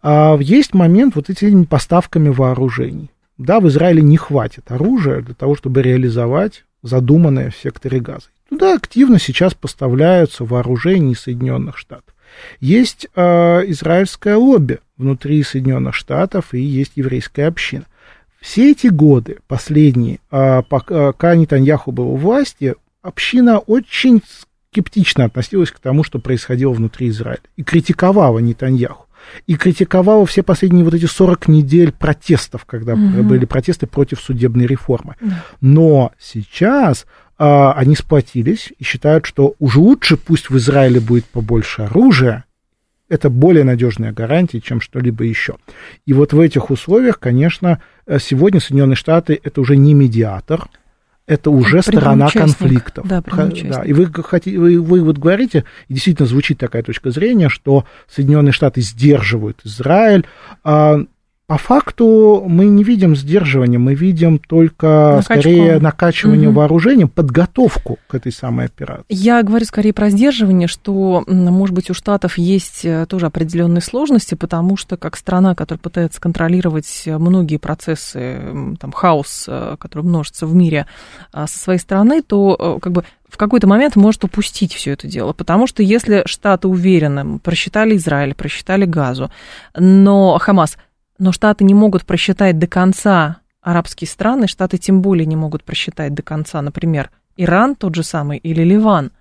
А, 0.00 0.36
есть 0.38 0.74
момент 0.74 1.16
вот 1.16 1.28
этими 1.28 1.64
поставками 1.64 2.28
вооружений. 2.28 3.10
Да, 3.38 3.60
в 3.60 3.68
Израиле 3.68 4.02
не 4.02 4.16
хватит 4.16 4.70
оружия 4.70 5.22
для 5.22 5.34
того, 5.34 5.54
чтобы 5.54 5.80
реализовать 5.80 6.64
задуманное 6.82 7.50
в 7.50 7.56
секторе 7.56 8.00
газа. 8.00 8.26
Туда 8.48 8.74
активно 8.74 9.18
сейчас 9.18 9.54
поставляются 9.54 10.44
вооружения 10.44 11.14
Соединенных 11.14 11.78
Штатов. 11.78 12.14
Есть 12.60 13.08
э, 13.14 13.22
израильское 13.70 14.36
лобби 14.36 14.80
внутри 14.96 15.42
Соединенных 15.42 15.94
Штатов 15.94 16.52
и 16.52 16.60
есть 16.60 16.92
еврейская 16.96 17.46
община. 17.46 17.84
Все 18.40 18.70
эти 18.70 18.88
годы, 18.88 19.38
последние, 19.46 20.20
э, 20.30 20.62
пока 20.68 21.34
Нетаньяху 21.34 21.92
был 21.92 22.08
у 22.08 22.16
власти, 22.16 22.74
община 23.02 23.58
очень 23.58 24.22
скептично 24.70 25.24
относилась 25.24 25.70
к 25.70 25.78
тому, 25.78 26.04
что 26.04 26.18
происходило 26.18 26.72
внутри 26.72 27.08
Израиля, 27.08 27.40
и 27.56 27.62
критиковала 27.62 28.38
Нетаньяху 28.38 29.07
и 29.46 29.56
критиковала 29.56 30.26
все 30.26 30.42
последние 30.42 30.84
вот 30.84 30.94
эти 30.94 31.06
40 31.06 31.48
недель 31.48 31.92
протестов, 31.92 32.64
когда 32.64 32.94
угу. 32.94 33.22
были 33.22 33.44
протесты 33.44 33.86
против 33.86 34.20
судебной 34.20 34.66
реформы. 34.66 35.16
Да. 35.20 35.44
Но 35.60 36.12
сейчас 36.18 37.06
а, 37.38 37.72
они 37.72 37.94
сплотились 37.94 38.72
и 38.78 38.84
считают, 38.84 39.26
что 39.26 39.54
уже 39.58 39.78
лучше 39.78 40.16
пусть 40.16 40.50
в 40.50 40.56
Израиле 40.56 41.00
будет 41.00 41.24
побольше 41.26 41.82
оружия, 41.82 42.44
это 43.08 43.30
более 43.30 43.64
надежная 43.64 44.12
гарантия, 44.12 44.60
чем 44.60 44.80
что-либо 44.80 45.24
еще. 45.24 45.56
И 46.04 46.12
вот 46.12 46.32
в 46.32 46.40
этих 46.40 46.70
условиях, 46.70 47.18
конечно, 47.18 47.80
сегодня 48.20 48.60
Соединенные 48.60 48.96
Штаты 48.96 49.40
это 49.42 49.60
уже 49.60 49.76
не 49.76 49.94
медиатор, 49.94 50.68
это 51.28 51.50
уже 51.50 51.82
сторона 51.82 52.30
конфликтов. 52.30 53.06
Да, 53.06 53.22
да. 53.22 53.82
И 53.82 53.92
вы, 53.92 54.10
хотите, 54.12 54.58
вы, 54.58 54.80
вы 54.80 55.02
вот 55.02 55.18
говорите, 55.18 55.64
и 55.88 55.94
действительно 55.94 56.26
звучит 56.26 56.58
такая 56.58 56.82
точка 56.82 57.10
зрения, 57.10 57.48
что 57.50 57.84
Соединенные 58.08 58.52
Штаты 58.52 58.80
сдерживают 58.80 59.60
Израиль. 59.64 60.26
По 61.48 61.56
факту 61.56 62.44
мы 62.46 62.66
не 62.66 62.84
видим 62.84 63.16
сдерживания, 63.16 63.78
мы 63.78 63.94
видим 63.94 64.38
только 64.38 65.14
Накачку. 65.16 65.32
скорее 65.32 65.78
накачивание 65.78 66.50
угу. 66.50 66.58
вооружением, 66.58 67.08
подготовку 67.08 67.98
к 68.06 68.14
этой 68.14 68.32
самой 68.32 68.66
операции. 68.66 69.04
Я 69.08 69.42
говорю 69.42 69.64
скорее 69.64 69.94
про 69.94 70.10
сдерживание, 70.10 70.68
что, 70.68 71.24
может 71.26 71.74
быть, 71.74 71.88
у 71.88 71.94
Штатов 71.94 72.36
есть 72.36 72.84
э, 72.84 73.06
тоже 73.06 73.24
определенные 73.24 73.80
сложности, 73.80 74.34
потому 74.34 74.76
что 74.76 74.98
как 74.98 75.16
страна, 75.16 75.54
которая 75.54 75.80
пытается 75.80 76.20
контролировать 76.20 77.04
многие 77.06 77.56
процессы, 77.56 78.76
там, 78.78 78.92
хаос, 78.92 79.46
э, 79.48 79.76
который 79.80 80.02
множится 80.02 80.46
в 80.46 80.54
мире 80.54 80.86
а, 81.32 81.46
со 81.46 81.58
своей 81.58 81.78
стороны, 81.78 82.20
то 82.20 82.76
э, 82.76 82.78
как 82.82 82.92
бы 82.92 83.04
в 83.26 83.38
какой-то 83.38 83.66
момент 83.66 83.96
может 83.96 84.22
упустить 84.24 84.74
все 84.74 84.92
это 84.92 85.06
дело. 85.06 85.32
Потому 85.32 85.66
что 85.66 85.82
если 85.82 86.24
Штаты 86.26 86.68
уверены, 86.68 87.38
просчитали 87.38 87.96
Израиль, 87.96 88.34
просчитали 88.34 88.84
Газу, 88.84 89.30
но 89.74 90.36
Хамас 90.38 90.76
но 91.18 91.32
Штаты 91.32 91.64
не 91.64 91.74
могут 91.74 92.04
просчитать 92.04 92.58
до 92.58 92.66
конца 92.66 93.38
арабские 93.60 94.08
страны, 94.08 94.46
Штаты 94.46 94.78
тем 94.78 95.02
более 95.02 95.26
не 95.26 95.36
могут 95.36 95.64
просчитать 95.64 96.14
до 96.14 96.22
конца, 96.22 96.62
например, 96.62 97.10
Иран 97.36 97.76
тот 97.76 97.94
же 97.94 98.02
самый 98.02 98.38
или 98.38 98.62
Ливан. 98.62 99.12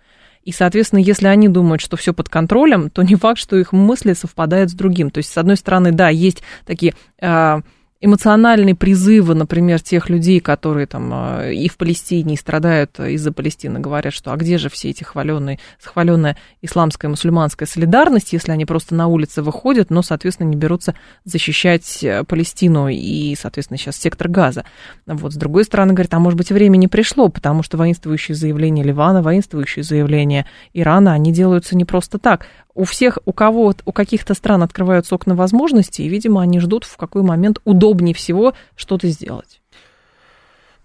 И, 0.43 0.51
соответственно, 0.51 0.99
если 0.99 1.27
они 1.27 1.49
думают, 1.49 1.81
что 1.81 1.97
все 1.97 2.13
под 2.13 2.29
контролем, 2.29 2.89
то 2.89 3.01
не 3.03 3.15
факт, 3.15 3.37
что 3.37 3.57
их 3.57 3.73
мысли 3.73 4.13
совпадают 4.13 4.71
с 4.71 4.73
другим. 4.73 5.11
То 5.11 5.17
есть, 5.17 5.29
с 5.29 5.37
одной 5.37 5.57
стороны, 5.57 5.91
да, 5.91 6.07
есть 6.07 6.41
такие 6.65 6.93
э, 7.19 7.61
эмоциональные 7.99 8.75
призывы, 8.75 9.33
например, 9.33 9.81
тех 9.81 10.09
людей, 10.09 10.39
которые 10.39 10.85
там 10.85 11.09
а, 11.11 11.49
и 11.49 11.67
в 11.67 11.77
Палестине 11.77 12.35
и 12.35 12.37
страдают 12.37 12.99
из-за 12.99 13.31
Палестины, 13.31 13.79
говорят, 13.79 14.13
что 14.13 14.31
а 14.31 14.37
где 14.37 14.57
же 14.57 14.69
все 14.69 14.89
эти 14.89 15.03
хваленные, 15.03 15.59
схваленная 15.79 16.37
исламская 16.61 17.09
мусульманская 17.09 17.67
солидарность, 17.67 18.33
если 18.33 18.51
они 18.51 18.65
просто 18.65 18.93
на 18.93 19.07
улице 19.07 19.41
выходят, 19.41 19.89
но, 19.89 20.01
соответственно, 20.01 20.49
не 20.49 20.55
берутся 20.55 20.95
защищать 21.25 22.03
э, 22.03 22.23
Палестину 22.23 22.87
и, 22.87 23.35
соответственно, 23.35 23.77
сейчас 23.77 23.97
сектор 23.97 24.27
Газа. 24.27 24.65
Вот, 25.05 25.33
с 25.33 25.37
другой 25.37 25.63
стороны, 25.63 25.93
говорят, 25.93 26.13
а 26.13 26.19
может 26.19 26.37
быть, 26.37 26.51
время 26.51 26.77
не 26.77 26.87
пришло, 26.87 27.29
потому 27.29 27.63
что 27.63 27.77
воинствующие 27.77 28.35
заявления 28.35 28.83
Ливана, 28.83 29.21
воинствующие 29.21 29.83
заявления 29.83 30.45
Ирана, 30.73 31.13
они 31.13 31.33
делаются 31.33 31.75
не 31.75 31.85
просто 31.85 32.19
так 32.19 32.45
у 32.77 32.83
всех, 32.83 33.17
у 33.25 33.33
кого, 33.33 33.73
у 33.85 33.91
каких-то 33.91 34.35
стран 34.35 34.61
открываются 34.61 35.15
окна 35.15 35.35
возможностей, 35.35 36.03
и, 36.03 36.09
видимо, 36.09 36.41
они 36.41 36.59
ждут, 36.59 36.83
в 36.85 36.95
какой 36.95 37.23
момент 37.23 37.59
удобнее 37.65 38.13
всего 38.13 38.53
что-то 38.75 39.09
сделать. 39.09 39.61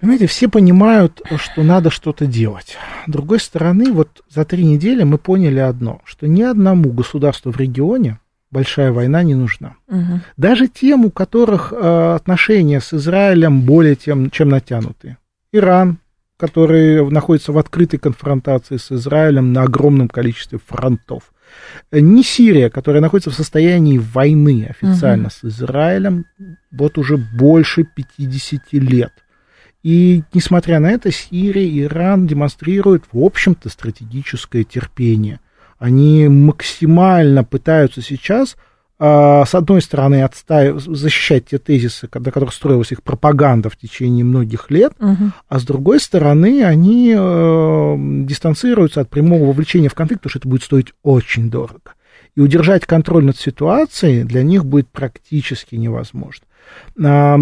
Понимаете, 0.01 0.27
все 0.27 0.49
понимают, 0.49 1.21
что 1.37 1.63
надо 1.63 1.91
что-то 1.91 2.27
делать. 2.27 2.77
С 3.07 3.11
другой 3.11 3.39
стороны, 3.39 3.93
вот 3.93 4.25
за 4.29 4.45
три 4.45 4.65
недели 4.65 5.05
мы 5.05 5.19
поняли 5.19 5.61
одно, 5.61 6.01
что 6.05 6.27
ни 6.27 6.43
одному 6.43 6.91
государству 6.91 7.53
в 7.53 7.57
регионе 7.59 8.19
большая 8.51 8.91
война 8.91 9.23
не 9.23 9.35
нужна. 9.35 9.77
Угу. 9.89 10.21
Даже 10.37 10.69
тем, 10.69 11.05
у 11.05 11.11
которых 11.11 11.73
э, 11.73 12.15
отношения 12.15 12.81
с 12.81 12.93
Израилем 12.93 13.63
более 13.63 13.95
тем, 13.95 14.31
чем 14.31 14.49
натянутые. 14.49 15.19
Иран, 15.53 15.99
который 16.37 17.09
находится 17.09 17.53
в 17.53 17.59
открытой 17.59 18.01
конфронтации 18.01 18.79
с 18.79 18.91
Израилем 18.91 19.53
на 19.53 19.63
огромном 19.63 20.09
количестве 20.09 20.59
фронтов 20.59 21.32
не 21.91 22.23
Сирия, 22.23 22.71
которая 22.71 23.03
находится 23.03 23.31
в 23.31 23.35
состоянии 23.35 23.99
войны 23.99 24.67
официально 24.71 25.27
угу. 25.27 25.33
с 25.33 25.45
Израилем 25.45 26.27
вот 26.71 26.99
уже 26.99 27.17
больше 27.17 27.85
50 27.85 28.73
лет. 28.73 29.13
И, 29.83 30.23
несмотря 30.33 30.79
на 30.79 30.91
это, 30.91 31.11
Сирия 31.11 31.67
и 31.69 31.83
Иран 31.83 32.27
демонстрируют, 32.27 33.05
в 33.13 33.19
общем-то, 33.19 33.69
стратегическое 33.69 34.63
терпение. 34.63 35.41
Они 35.79 36.29
максимально 36.29 37.43
пытаются 37.43 38.01
сейчас 38.01 38.57
с 38.99 39.55
одной 39.55 39.83
стороны, 39.83 40.23
отстаив... 40.23 40.81
защищать 40.81 41.47
те 41.47 41.59
тезисы, 41.59 42.09
на 42.13 42.31
которых 42.31 42.55
строилась 42.55 42.93
их 42.93 43.03
пропаганда 43.03 43.69
в 43.69 43.77
течение 43.77 44.25
многих 44.25 44.71
лет, 44.71 44.93
угу. 45.01 45.33
а 45.49 45.59
с 45.59 45.65
другой 45.65 45.99
стороны, 45.99 46.63
они 46.63 47.13
э, 47.17 47.97
дистанцируются 48.25 49.01
от 49.01 49.09
прямого 49.09 49.47
вовлечения 49.47 49.89
в 49.89 49.95
конфликт, 49.95 50.23
потому 50.23 50.31
что 50.31 50.39
это 50.39 50.49
будет 50.49 50.63
стоить 50.63 50.93
очень 51.03 51.51
дорого. 51.51 51.95
И 52.37 52.41
удержать 52.41 52.87
контроль 52.87 53.25
над 53.25 53.37
ситуацией 53.37 54.23
для 54.23 54.45
них 54.45 54.65
будет 54.65 54.89
практически 54.89 55.75
невозможно. 55.75 56.47
А, 57.05 57.41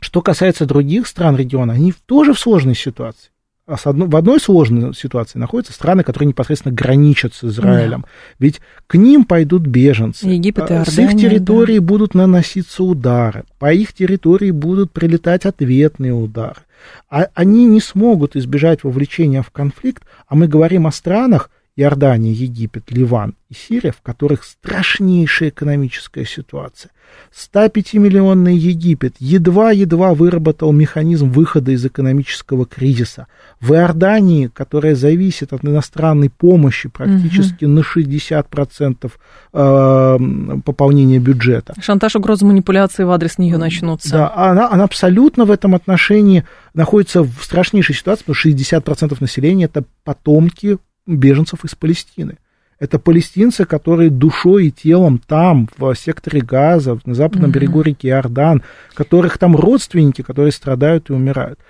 что 0.00 0.22
касается 0.22 0.66
других 0.66 1.06
стран 1.06 1.36
региона, 1.36 1.72
они 1.72 1.92
тоже 2.06 2.32
в 2.32 2.38
сложной 2.38 2.76
ситуации. 2.76 3.31
А 3.64 3.76
в 3.76 4.16
одной 4.16 4.40
сложной 4.40 4.92
ситуации 4.92 5.38
находятся 5.38 5.72
страны, 5.72 6.02
которые 6.02 6.26
непосредственно 6.26 6.74
граничат 6.74 7.32
с 7.32 7.44
Израилем. 7.44 8.00
Да. 8.02 8.08
Ведь 8.40 8.60
к 8.88 8.96
ним 8.96 9.24
пойдут 9.24 9.62
беженцы. 9.62 10.26
Египет 10.26 10.68
и 10.70 10.74
Иордания, 10.74 10.84
С 10.84 10.98
их 10.98 11.20
территории 11.20 11.78
да. 11.78 11.84
будут 11.84 12.14
наноситься 12.14 12.82
удары. 12.82 13.44
По 13.60 13.72
их 13.72 13.92
территории 13.92 14.50
будут 14.50 14.90
прилетать 14.90 15.46
ответные 15.46 16.12
удары. 16.12 16.62
А 17.08 17.28
они 17.34 17.66
не 17.66 17.80
смогут 17.80 18.34
избежать 18.34 18.82
вовлечения 18.82 19.42
в 19.42 19.50
конфликт, 19.50 20.02
а 20.26 20.34
мы 20.34 20.48
говорим 20.48 20.88
о 20.88 20.92
странах, 20.92 21.48
Иордания, 21.74 22.32
Египет, 22.32 22.90
Ливан 22.90 23.34
и 23.48 23.54
Сирия, 23.54 23.92
в 23.92 24.02
которых 24.02 24.44
страшнейшая 24.44 25.48
экономическая 25.48 26.26
ситуация. 26.26 26.90
105-миллионный 27.34 28.54
Египет 28.54 29.14
едва-едва 29.18 30.12
выработал 30.12 30.70
механизм 30.72 31.30
выхода 31.30 31.70
из 31.70 31.84
экономического 31.84 32.66
кризиса. 32.66 33.26
В 33.60 33.72
Иордании, 33.72 34.48
которая 34.48 34.94
зависит 34.94 35.54
от 35.54 35.64
иностранной 35.64 36.28
помощи 36.28 36.90
практически 36.90 37.64
угу. 37.64 37.72
на 37.72 37.80
60% 37.80 39.12
э, 39.54 40.18
пополнения 40.64 41.18
бюджета. 41.18 41.74
Шантаж, 41.80 42.16
угроза, 42.16 42.44
манипуляции 42.44 43.04
в 43.04 43.10
адрес 43.10 43.38
нее 43.38 43.56
начнутся. 43.56 44.10
Да, 44.10 44.34
она, 44.34 44.68
она 44.70 44.84
абсолютно 44.84 45.46
в 45.46 45.50
этом 45.50 45.74
отношении 45.74 46.44
находится 46.74 47.22
в 47.22 47.32
страшнейшей 47.40 47.94
ситуации, 47.94 48.24
потому 48.24 48.34
что 48.34 48.50
60% 48.50 49.16
населения 49.20 49.64
это 49.64 49.84
потомки 50.04 50.78
беженцев 51.06 51.64
из 51.64 51.74
Палестины. 51.74 52.38
Это 52.82 52.98
палестинцы, 52.98 53.64
которые 53.64 54.10
душой 54.10 54.66
и 54.66 54.70
телом 54.72 55.20
там, 55.24 55.68
в 55.78 55.94
секторе 55.94 56.40
Газа, 56.40 56.98
на 57.04 57.14
западном 57.14 57.50
mm-hmm. 57.50 57.54
берегу 57.54 57.80
реки 57.82 58.08
Иордан, 58.08 58.64
которых 58.94 59.38
там 59.38 59.54
родственники, 59.54 60.22
которые 60.22 60.50
страдают 60.50 61.08
и 61.08 61.12
умирают. 61.12 61.60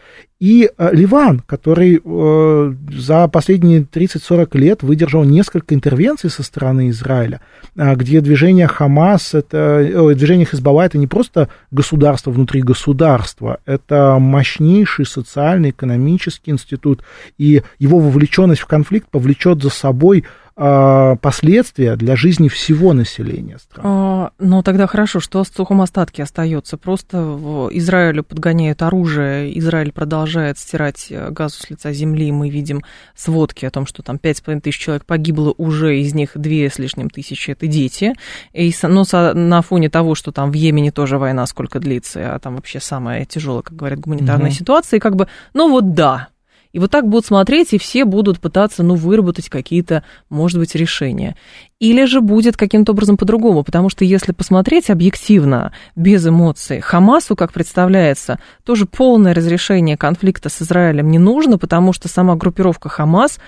И 0.42 0.69
э, 0.76 0.88
Ливан, 0.92 1.38
который 1.38 2.00
э, 2.02 2.75
за 2.99 3.28
последние 3.28 3.83
30-40 3.83 4.59
лет 4.59 4.83
выдержал 4.83 5.23
несколько 5.23 5.73
интервенций 5.73 6.31
со 6.31 6.42
стороны 6.42 6.88
Израиля, 6.88 7.42
э, 7.76 7.95
где 7.95 8.21
движение 8.21 8.66
Хамас, 8.66 9.35
это, 9.35 10.14
движение 10.16 10.45
Хизбалла, 10.45 10.83
это 10.83 10.99
не 10.99 11.07
просто 11.07 11.49
государство 11.71 12.33
внутри 12.33 12.61
государства, 12.61 13.59
это 13.66 14.16
мощнейший 14.19 15.07
социально-экономический 15.07 16.50
институт, 16.50 17.04
и 17.38 17.62
его 17.78 18.00
вовлеченность 18.00 18.62
в 18.62 18.66
конфликт 18.66 19.11
повлечет 19.11 19.62
за 19.62 19.71
собой 19.71 20.25
а, 20.25 20.41
последствия 20.54 21.97
для 21.97 22.16
жизни 22.16 22.49
всего 22.49 22.92
населения 22.92 23.59
страны. 23.59 23.88
А, 23.88 24.30
ну, 24.38 24.62
тогда 24.62 24.87
хорошо, 24.87 25.21
что 25.21 25.44
в 25.44 25.49
сухом 25.49 25.80
остатке 25.80 26.23
остается? 26.23 26.76
Просто 26.76 27.23
в 27.23 27.71
Израилю 27.73 28.23
подгоняют 28.23 28.82
оружие, 28.82 29.59
Израиль 29.59 29.92
продолжает 29.92 30.59
стирать 30.59 31.06
э, 31.11 31.30
газу 31.30 31.56
с 31.59 31.71
лица 31.71 31.92
земли, 31.92 32.30
мы 32.32 32.50
видим 32.50 32.82
сводки 33.14 33.64
о 33.64 33.71
том, 33.71 33.87
что 33.87 34.02
там 34.02 34.16
5,5 34.16 34.61
тысяч 34.61 34.78
человек 34.78 35.04
погибло 35.04 35.54
уже, 35.56 35.99
из 35.99 36.14
них 36.14 36.32
2 36.35 36.52
с 36.71 36.78
лишним 36.78 37.11
тысячи– 37.11 37.50
это 37.52 37.66
дети. 37.66 38.14
И, 38.52 38.73
но 38.82 39.04
на 39.12 39.62
фоне 39.62 39.88
того, 39.88 40.14
что 40.14 40.32
там 40.32 40.50
в 40.50 40.54
Йемене 40.54 40.92
тоже 40.92 41.18
война 41.18 41.47
сколько 41.47 41.80
длится, 41.80 42.35
а 42.35 42.38
там 42.38 42.56
вообще 42.56 42.80
самая 42.80 43.25
тяжелая, 43.25 43.62
как 43.62 43.76
говорят, 43.76 44.00
гуманитарная 44.00 44.50
угу. 44.50 44.56
ситуация, 44.56 44.99
и 44.99 45.00
как 45.00 45.16
бы, 45.16 45.28
ну 45.54 45.71
вот 45.71 45.94
да, 45.94 46.28
и 46.73 46.79
вот 46.79 46.91
так 46.91 47.07
будут 47.07 47.26
смотреть, 47.26 47.73
и 47.73 47.79
все 47.79 48.05
будут 48.05 48.41
пытаться, 48.41 48.83
ну, 48.83 48.95
выработать 48.95 49.49
какие-то, 49.49 50.02
может 50.30 50.58
быть, 50.58 50.75
решения. 50.75 51.37
Или 51.80 52.06
же 52.06 52.21
будет 52.21 52.56
каким-то 52.56 52.93
образом 52.93 53.17
по-другому, 53.17 53.63
потому 53.63 53.91
что 53.91 54.04
если 54.04 54.32
посмотреть 54.32 54.89
объективно, 54.89 55.73
без 55.97 56.26
эмоций, 56.26 56.80
Хамасу, 56.80 57.37
как 57.37 57.52
представляется, 57.52 58.39
тоже 58.65 58.87
полное 58.87 59.35
разрешение 59.35 59.97
конфликта 59.97 60.49
с 60.49 60.63
Израилем 60.63 61.11
не 61.11 61.19
нужно, 61.19 61.58
потому 61.58 61.93
что 61.93 62.08
сама 62.08 62.37
группировка 62.37 62.89
Хамас 62.89 63.39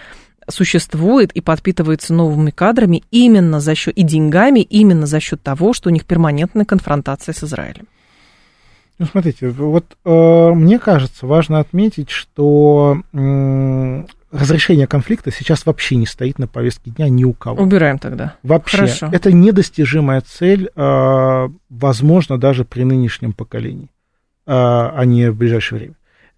существует 0.49 1.33
и 1.33 1.41
подпитывается 1.41 2.13
новыми 2.13 2.51
кадрами 2.51 3.03
именно 3.11 3.61
за 3.61 3.75
счет 3.75 3.97
и 3.97 4.03
деньгами, 4.03 4.61
именно 4.61 5.07
за 5.07 5.21
счет 5.21 5.43
того, 5.43 5.73
что 5.73 5.89
у 5.89 5.93
них 5.93 6.05
перманентная 6.05 6.67
конфронтация 6.67 7.33
с 7.33 7.43
Израилем. 7.43 7.87
Ну, 8.99 9.07
смотрите, 9.07 9.49
вот 9.49 9.97
э, 10.05 10.51
мне 10.55 10.79
кажется, 10.79 11.27
важно 11.27 11.59
отметить, 11.59 12.11
что 12.11 13.03
э, 13.13 14.05
разрешение 14.35 14.87
конфликта 14.87 15.31
сейчас 15.31 15.67
вообще 15.67 15.97
не 15.97 16.07
стоит 16.07 16.39
на 16.39 16.47
повестке 16.47 16.91
дня 16.91 17.09
ни 17.09 17.25
у 17.25 17.33
кого. 17.33 17.63
Убираем 17.63 17.99
тогда. 17.99 18.37
Вообще. 18.43 18.77
Хорошо. 18.79 19.09
Это 19.13 19.33
недостижимая 19.33 20.21
цель, 20.21 20.71
э, 20.75 21.49
возможно, 21.71 22.39
даже 22.39 22.65
при 22.65 22.83
нынешнем 22.83 23.33
поколении, 23.33 23.89
э, 24.47 24.53
а 24.53 25.03
не 25.05 25.31
в 25.31 25.37
ближайшее 25.37 25.79
время. 25.79 25.95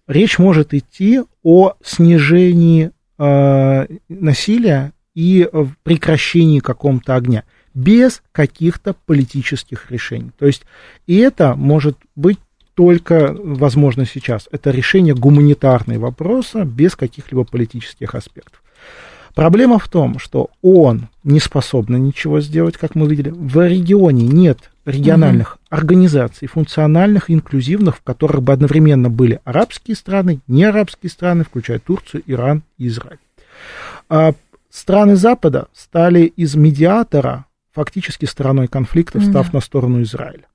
Речь 0.07 0.39
может 0.39 0.73
идти 0.73 1.21
о 1.43 1.73
снижении 1.83 2.91
э, 3.19 3.87
насилия 4.09 4.93
и 5.13 5.49
прекращении 5.83 6.59
какого-то 6.59 7.15
огня 7.15 7.43
без 7.73 8.23
каких-то 8.31 8.95
политических 9.05 9.91
решений. 9.91 10.31
То 10.37 10.45
есть 10.45 10.63
и 11.05 11.17
это 11.17 11.55
может 11.55 11.97
быть 12.15 12.39
только 12.77 13.35
возможно 13.35 14.05
сейчас. 14.05 14.47
Это 14.51 14.69
решение 14.69 15.15
гуманитарного 15.15 15.99
вопроса 15.99 16.63
без 16.63 16.95
каких-либо 16.95 17.43
политических 17.43 18.13
аспектов. 18.13 18.61
Проблема 19.33 19.79
в 19.79 19.87
том, 19.87 20.19
что 20.19 20.51
он 20.61 21.07
не 21.23 21.39
способен 21.39 22.03
ничего 22.03 22.39
сделать, 22.39 22.77
как 22.77 22.93
мы 22.93 23.07
видели. 23.07 23.31
В 23.31 23.67
регионе 23.67 24.27
нет 24.27 24.69
региональных 24.85 25.55
угу. 25.55 25.61
организаций, 25.71 26.47
функциональных, 26.47 27.31
инклюзивных, 27.31 27.97
в 27.97 28.03
которых 28.03 28.43
бы 28.43 28.53
одновременно 28.53 29.09
были 29.09 29.39
арабские 29.43 29.95
страны, 29.95 30.39
неарабские 30.47 31.09
страны, 31.09 31.45
включая 31.45 31.79
Турцию, 31.79 32.21
Иран 32.27 32.61
и 32.77 32.87
Израиль. 32.89 33.17
А 34.07 34.33
страны 34.69 35.15
Запада 35.15 35.67
стали 35.73 36.25
из 36.25 36.53
медиатора 36.53 37.45
фактически 37.73 38.25
стороной 38.25 38.67
конфликта, 38.67 39.19
встав 39.19 39.47
да. 39.47 39.57
на 39.57 39.61
сторону 39.61 40.03
Израиля. 40.03 40.45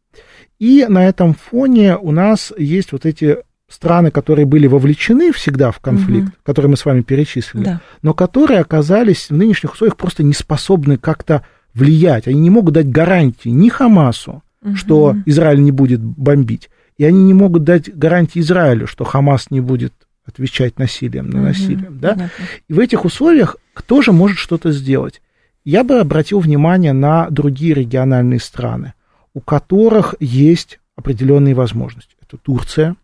И 0.63 0.87
на 0.89 1.09
этом 1.09 1.35
фоне 1.35 1.97
у 1.97 2.13
нас 2.13 2.53
есть 2.57 2.93
вот 2.93 3.05
эти 3.05 3.39
страны, 3.69 4.13
которые 4.13 4.47
были 4.47 4.69
вовлечены 4.69 5.33
всегда 5.33 5.73
в 5.73 5.81
конфликт, 5.81 6.29
угу. 6.29 6.37
которые 6.45 6.71
мы 6.71 6.77
с 6.77 6.85
вами 6.85 7.03
перечислили, 7.03 7.65
да. 7.65 7.81
но 8.03 8.15
которые 8.15 8.61
оказались 8.61 9.29
в 9.29 9.35
нынешних 9.35 9.73
условиях 9.73 9.97
просто 9.97 10.23
не 10.23 10.35
способны 10.35 10.99
как-то 10.99 11.45
влиять. 11.75 12.29
Они 12.29 12.39
не 12.39 12.51
могут 12.51 12.75
дать 12.75 12.89
гарантии 12.89 13.49
ни 13.49 13.71
Хамасу, 13.71 14.45
угу. 14.63 14.77
что 14.77 15.17
Израиль 15.27 15.65
не 15.65 15.73
будет 15.73 16.01
бомбить, 16.01 16.71
и 16.97 17.05
они 17.05 17.25
не 17.25 17.35
могут 17.35 17.65
дать 17.65 17.93
гарантии 17.93 18.39
Израилю, 18.39 18.87
что 18.87 19.03
Хамас 19.03 19.51
не 19.51 19.61
будет 19.61 19.93
отвечать 20.25 20.79
насилием 20.79 21.29
на 21.29 21.43
насилие. 21.43 21.91
Угу. 21.91 21.99
Да? 21.99 22.31
И 22.69 22.73
в 22.73 22.79
этих 22.79 23.05
условиях 23.05 23.57
кто 23.75 24.01
же 24.01 24.13
может 24.13 24.39
что-то 24.39 24.71
сделать? 24.71 25.23
Я 25.65 25.83
бы 25.83 25.99
обратил 25.99 26.39
внимание 26.39 26.93
на 26.93 27.29
другие 27.31 27.75
региональные 27.75 28.39
страны 28.39 28.93
у 29.35 29.41
которых 29.41 30.15
есть 30.21 30.81
определенные 30.97 31.55
возможности. 31.55 32.17
Это 32.21 32.37
Турция, 32.37 32.97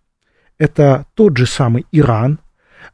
это 0.59 1.07
тот 1.14 1.37
же 1.37 1.47
самый 1.47 1.87
Иран, 1.93 2.38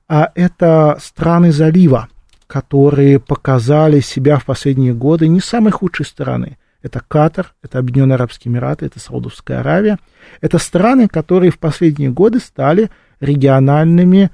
а 0.09 0.31
это 0.35 0.99
страны 1.01 1.53
залива, 1.53 2.09
которые 2.47 3.19
показали 3.19 4.01
себя 4.01 4.39
в 4.39 4.45
последние 4.45 4.95
годы 4.95 5.29
не 5.29 5.41
с 5.41 5.47
самой 5.47 5.73
худшей 5.73 6.07
стороны. 6.07 6.59
Это 6.83 7.01
Катар, 7.07 7.55
это 7.63 7.79
Объединенные 7.79 8.17
Арабские 8.17 8.53
Эмираты, 8.53 8.85
это 8.85 9.01
Саудовская 9.01 9.61
Аравия. 9.61 9.99
Это 10.43 10.59
страны, 10.59 11.09
которые 11.09 11.51
в 11.51 11.59
последние 11.59 12.11
годы 12.11 12.41
стали 12.41 12.91
региональными 13.21 14.31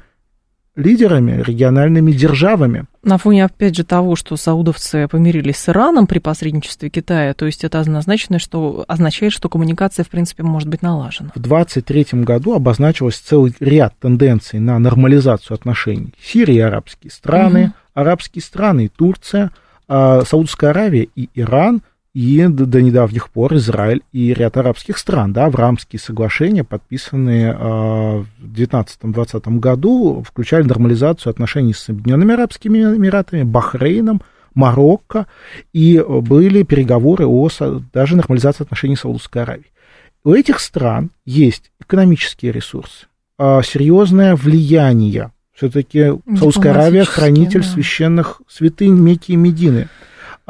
лидерами, 0.75 1.43
региональными 1.43 2.11
державами. 2.11 2.87
На 3.03 3.17
фоне, 3.17 3.47
опять 3.47 3.77
же, 3.77 3.85
того, 3.85 4.15
что 4.15 4.37
саудовцы 4.37 5.09
помирились 5.09 5.57
с 5.57 5.71
Ираном 5.71 6.07
при 6.07 6.19
посредничестве 6.19 6.91
Китая, 6.91 7.33
то 7.33 7.47
есть 7.47 7.65
это 7.65 7.81
означает, 7.81 8.43
что, 8.43 8.85
означает, 8.89 9.33
что 9.33 9.49
коммуникация, 9.49 10.05
в 10.05 10.11
принципе, 10.11 10.43
может 10.43 10.69
быть 10.69 10.83
налажена. 10.83 11.31
В 11.35 11.41
2023 11.41 12.23
году 12.23 12.55
обозначилось 12.55 13.17
целый 13.17 13.55
ряд 13.59 13.95
тенденций 13.99 14.61
на 14.61 14.79
нормализацию 14.79 15.55
отношений. 15.55 16.13
Сирия 16.23 16.67
арабские 16.67 17.11
страны, 17.11 17.65
угу. 17.65 17.73
арабские 17.95 18.43
страны 18.43 18.85
и 18.85 18.89
Турция, 18.89 19.51
а 19.89 20.23
Саудовская 20.25 20.71
Аравия 20.71 21.09
и 21.17 21.31
Иран 21.35 21.83
и 22.13 22.47
до, 22.49 22.67
до 22.67 22.83
недавних 22.83 23.31
пор 23.31 23.55
Израиль 23.55 24.03
и 24.13 24.35
ряд 24.35 24.57
арабских 24.57 24.99
стран, 24.99 25.33
да, 25.33 25.47
Авраамские 25.47 26.01
соглашения, 26.01 26.65
подписанные 26.65 27.53
э, 27.53 27.57
в 27.57 28.53
19-20 28.53 29.59
году, 29.59 30.25
включали 30.27 30.65
нормализацию 30.65 31.31
отношений 31.31 31.73
с 31.73 31.89
Объединенными 31.89 32.35
Арабскими 32.35 32.79
Эмиратами, 32.79 33.45
Бахрейном, 33.45 34.23
Марокко, 34.55 35.27
и 35.73 36.05
были 36.05 36.65
переговоры 36.65 37.27
о 37.27 37.49
даже 37.93 38.17
нормализации 38.17 38.65
отношений 38.65 38.97
с 38.97 39.01
Саудовской 39.01 39.43
Аравией. 39.43 39.71
У 40.25 40.33
этих 40.33 40.59
стран 40.59 41.11
есть 41.25 41.71
экономические 41.81 42.51
ресурсы, 42.51 43.07
э, 43.39 43.61
серьезное 43.65 44.35
влияние. 44.35 45.31
Все-таки 45.55 46.15
Саудовская 46.27 46.73
Аравия 46.73 47.05
хранитель 47.05 47.63
да. 47.63 47.69
священных 47.69 48.43
святынь 48.49 48.99
Мекки 48.99 49.33
и 49.33 49.37
Медины– 49.37 49.89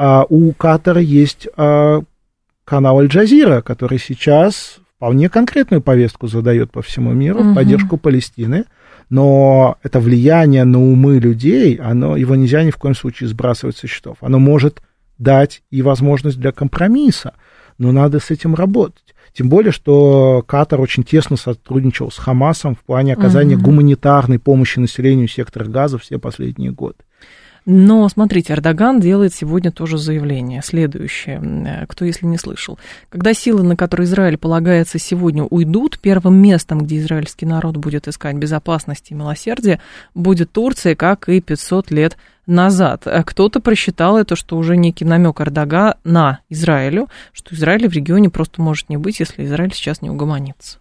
а 0.03 0.25
у 0.27 0.51
Катара 0.53 0.99
есть 0.99 1.47
а, 1.55 2.01
канал 2.65 2.97
Аль-Джазира, 3.01 3.61
который 3.61 3.99
сейчас 3.99 4.79
вполне 4.95 5.29
конкретную 5.29 5.79
повестку 5.79 6.25
задает 6.25 6.71
по 6.71 6.81
всему 6.81 7.11
миру 7.11 7.41
угу. 7.41 7.51
в 7.51 7.53
поддержку 7.53 7.97
Палестины. 7.97 8.65
Но 9.11 9.77
это 9.83 9.99
влияние 9.99 10.63
на 10.63 10.81
умы 10.81 11.19
людей, 11.19 11.75
оно, 11.75 12.17
его 12.17 12.35
нельзя 12.35 12.63
ни 12.63 12.71
в 12.71 12.77
коем 12.77 12.95
случае 12.95 13.29
сбрасывать 13.29 13.77
со 13.77 13.85
счетов. 13.85 14.17
Оно 14.21 14.39
может 14.39 14.81
дать 15.19 15.61
и 15.69 15.83
возможность 15.83 16.39
для 16.39 16.51
компромисса, 16.51 17.33
но 17.77 17.91
надо 17.91 18.19
с 18.19 18.31
этим 18.31 18.55
работать. 18.55 19.13
Тем 19.33 19.49
более, 19.49 19.71
что 19.71 20.43
Катар 20.47 20.81
очень 20.81 21.03
тесно 21.03 21.37
сотрудничал 21.37 22.09
с 22.09 22.17
Хамасом 22.17 22.73
в 22.73 22.79
плане 22.79 23.13
оказания 23.13 23.55
угу. 23.55 23.65
гуманитарной 23.65 24.39
помощи 24.39 24.79
населению 24.79 25.27
сектора 25.27 25.65
газа 25.65 25.99
все 25.99 26.17
последние 26.17 26.71
годы. 26.71 26.97
Но, 27.65 28.09
смотрите, 28.09 28.53
Эрдоган 28.53 28.99
делает 28.99 29.35
сегодня 29.35 29.71
тоже 29.71 29.99
заявление 29.99 30.61
следующее, 30.63 31.39
э, 31.39 31.85
кто 31.85 32.05
если 32.05 32.25
не 32.25 32.37
слышал. 32.37 32.79
Когда 33.09 33.33
силы, 33.33 33.61
на 33.61 33.75
которые 33.75 34.05
Израиль 34.05 34.37
полагается 34.37 34.97
сегодня, 34.97 35.43
уйдут, 35.43 35.99
первым 35.99 36.41
местом, 36.41 36.79
где 36.79 36.97
израильский 36.97 37.45
народ 37.45 37.77
будет 37.77 38.07
искать 38.07 38.35
безопасности 38.35 39.13
и 39.13 39.15
милосердия, 39.15 39.79
будет 40.15 40.51
Турция, 40.51 40.95
как 40.95 41.29
и 41.29 41.39
500 41.39 41.91
лет 41.91 42.17
назад. 42.47 43.03
Э, 43.05 43.23
кто-то 43.23 43.59
просчитал 43.59 44.17
это, 44.17 44.35
что 44.35 44.57
уже 44.57 44.75
некий 44.75 45.05
намек 45.05 45.39
Эрдога 45.39 45.97
на 46.03 46.39
Израилю, 46.49 47.09
что 47.31 47.53
Израиля 47.53 47.87
в 47.87 47.93
регионе 47.93 48.31
просто 48.31 48.59
может 48.59 48.89
не 48.89 48.97
быть, 48.97 49.19
если 49.19 49.45
Израиль 49.45 49.73
сейчас 49.73 50.01
не 50.01 50.09
угомонится. 50.09 50.80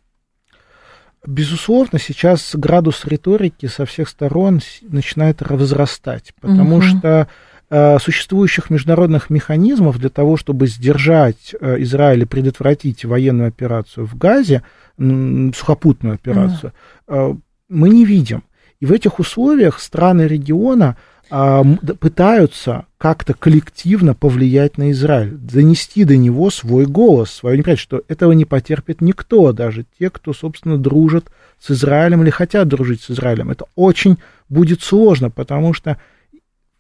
Безусловно, 1.26 1.98
сейчас 1.98 2.54
градус 2.54 3.04
риторики 3.04 3.66
со 3.66 3.84
всех 3.84 4.08
сторон 4.08 4.60
начинает 4.82 5.42
возрастать, 5.42 6.32
потому 6.40 6.76
угу. 6.76 6.82
что 6.82 7.28
э, 7.68 7.98
существующих 7.98 8.70
международных 8.70 9.28
механизмов 9.28 9.98
для 9.98 10.08
того, 10.08 10.38
чтобы 10.38 10.66
сдержать 10.66 11.54
э, 11.60 11.82
Израиль 11.82 12.22
и 12.22 12.24
предотвратить 12.24 13.04
военную 13.04 13.48
операцию 13.48 14.06
в 14.06 14.16
Газе, 14.16 14.62
сухопутную 14.96 16.14
операцию, 16.14 16.72
э, 17.08 17.34
мы 17.68 17.90
не 17.90 18.06
видим. 18.06 18.42
И 18.80 18.86
в 18.86 18.92
этих 18.92 19.18
условиях 19.18 19.78
страны 19.78 20.22
региона 20.22 20.96
пытаются 21.30 22.86
как-то 22.98 23.34
коллективно 23.34 24.14
повлиять 24.14 24.76
на 24.78 24.90
Израиль, 24.90 25.30
донести 25.30 26.04
до 26.04 26.16
него 26.16 26.50
свой 26.50 26.86
голос, 26.86 27.30
свое 27.30 27.56
неприятие, 27.56 27.82
что 27.82 28.02
этого 28.08 28.32
не 28.32 28.44
потерпит 28.44 29.00
никто, 29.00 29.52
даже 29.52 29.86
те, 29.98 30.10
кто, 30.10 30.32
собственно, 30.32 30.76
дружит 30.76 31.30
с 31.60 31.70
Израилем 31.70 32.22
или 32.22 32.30
хотят 32.30 32.68
дружить 32.68 33.02
с 33.02 33.10
Израилем. 33.10 33.50
Это 33.50 33.66
очень 33.76 34.18
будет 34.48 34.82
сложно, 34.82 35.30
потому 35.30 35.72
что 35.72 35.98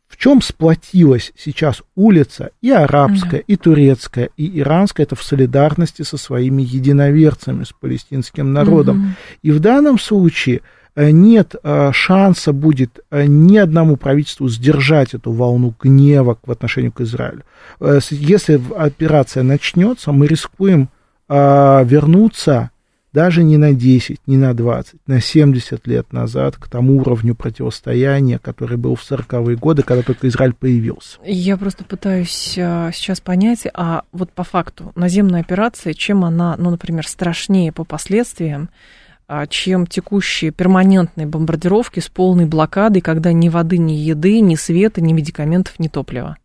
в 0.08 0.16
чем 0.16 0.42
сплотилась 0.42 1.32
сейчас 1.36 1.82
улица 1.94 2.50
и 2.60 2.70
арабская, 2.70 3.38
и 3.38 3.56
турецкая, 3.56 4.30
и 4.36 4.58
иранская, 4.58 5.06
это 5.06 5.14
в 5.14 5.22
солидарности 5.22 6.02
со 6.02 6.16
своими 6.16 6.62
единоверцами, 6.62 7.62
с 7.62 7.72
палестинским 7.72 8.52
народом. 8.52 8.98
Mm-hmm. 8.98 9.38
И 9.42 9.50
в 9.52 9.60
данном 9.60 10.00
случае 10.00 10.62
нет 10.96 11.54
э, 11.62 11.92
шанса 11.92 12.52
будет 12.52 13.00
э, 13.10 13.24
ни 13.26 13.56
одному 13.56 13.96
правительству 13.96 14.48
сдержать 14.48 15.14
эту 15.14 15.32
волну 15.32 15.74
гнева 15.80 16.38
в 16.44 16.50
отношении 16.50 16.90
к 16.90 17.00
Израилю. 17.00 17.42
Если 18.10 18.60
операция 18.76 19.42
начнется, 19.42 20.12
мы 20.12 20.26
рискуем 20.26 20.88
вернуться 21.28 22.70
даже 23.12 23.44
не 23.44 23.56
на 23.56 23.72
10, 23.72 24.20
не 24.26 24.36
на 24.36 24.52
20, 24.52 25.00
на 25.06 25.20
70 25.20 25.86
лет 25.86 26.12
назад 26.12 26.56
к 26.56 26.68
тому 26.68 26.98
уровню 26.98 27.36
противостояния, 27.36 28.38
который 28.40 28.76
был 28.76 28.96
в 28.96 29.08
40-е 29.08 29.56
годы, 29.56 29.82
когда 29.82 30.02
только 30.02 30.28
Израиль 30.28 30.54
появился. 30.54 31.18
Я 31.24 31.56
просто 31.56 31.84
пытаюсь 31.84 32.30
сейчас 32.30 33.20
понять, 33.20 33.66
а 33.74 34.02
вот 34.12 34.32
по 34.32 34.42
факту 34.42 34.92
наземная 34.96 35.40
операция, 35.40 35.94
чем 35.94 36.24
она, 36.24 36.56
ну, 36.58 36.70
например, 36.70 37.06
страшнее 37.06 37.72
по 37.72 37.84
последствиям, 37.84 38.70
чем 39.48 39.86
текущие 39.86 40.50
перманентные 40.50 41.26
бомбардировки 41.26 42.00
с 42.00 42.08
полной 42.08 42.46
блокадой, 42.46 43.00
когда 43.00 43.32
ни 43.32 43.48
воды, 43.48 43.78
ни 43.78 43.92
еды, 43.92 44.40
ни 44.40 44.56
света, 44.56 45.00
ни 45.00 45.12
медикаментов, 45.12 45.78
ни 45.78 45.86
топлива? 45.86 46.36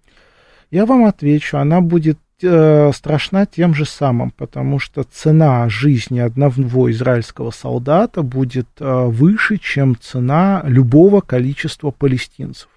Я 0.70 0.86
вам 0.86 1.06
отвечу, 1.06 1.58
она 1.58 1.82
будет 1.82 2.20
э, 2.44 2.92
страшна 2.94 3.48
тем 3.48 3.74
же 3.74 3.86
самым, 3.86 4.30
потому 4.30 4.78
что 4.78 5.04
цена 5.04 5.68
жизни 5.70 6.20
одного 6.20 6.92
израильского 6.92 7.50
солдата 7.52 8.22
будет 8.22 8.68
э, 8.80 9.06
выше, 9.06 9.58
чем 9.58 9.98
цена 10.00 10.62
любого 10.66 11.22
количества 11.22 11.90
палестинцев. 11.92 12.70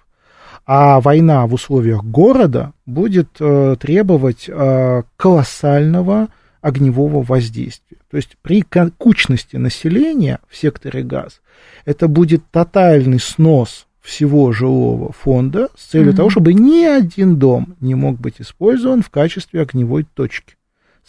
А 0.65 1.01
война 1.01 1.45
в 1.47 1.53
условиях 1.53 2.03
города 2.03 2.73
будет 2.85 3.29
э, 3.39 3.75
требовать 3.79 4.45
э, 4.47 5.03
колоссального 5.17 6.29
огневого 6.61 7.23
воздействия. 7.23 7.97
То 8.09 8.17
есть 8.17 8.37
при 8.41 8.63
кучности 8.97 9.55
населения 9.55 10.39
в 10.47 10.55
секторе 10.57 11.03
газ 11.03 11.41
это 11.85 12.07
будет 12.07 12.43
тотальный 12.51 13.19
снос 13.19 13.87
всего 14.01 14.51
жилого 14.51 15.11
фонда 15.11 15.69
с 15.75 15.85
целью 15.85 16.13
mm-hmm. 16.13 16.15
того, 16.15 16.29
чтобы 16.29 16.53
ни 16.53 16.83
один 16.83 17.37
дом 17.37 17.75
не 17.79 17.95
мог 17.95 18.19
быть 18.19 18.35
использован 18.39 19.03
в 19.03 19.09
качестве 19.09 19.61
огневой 19.61 20.05
точки. 20.13 20.55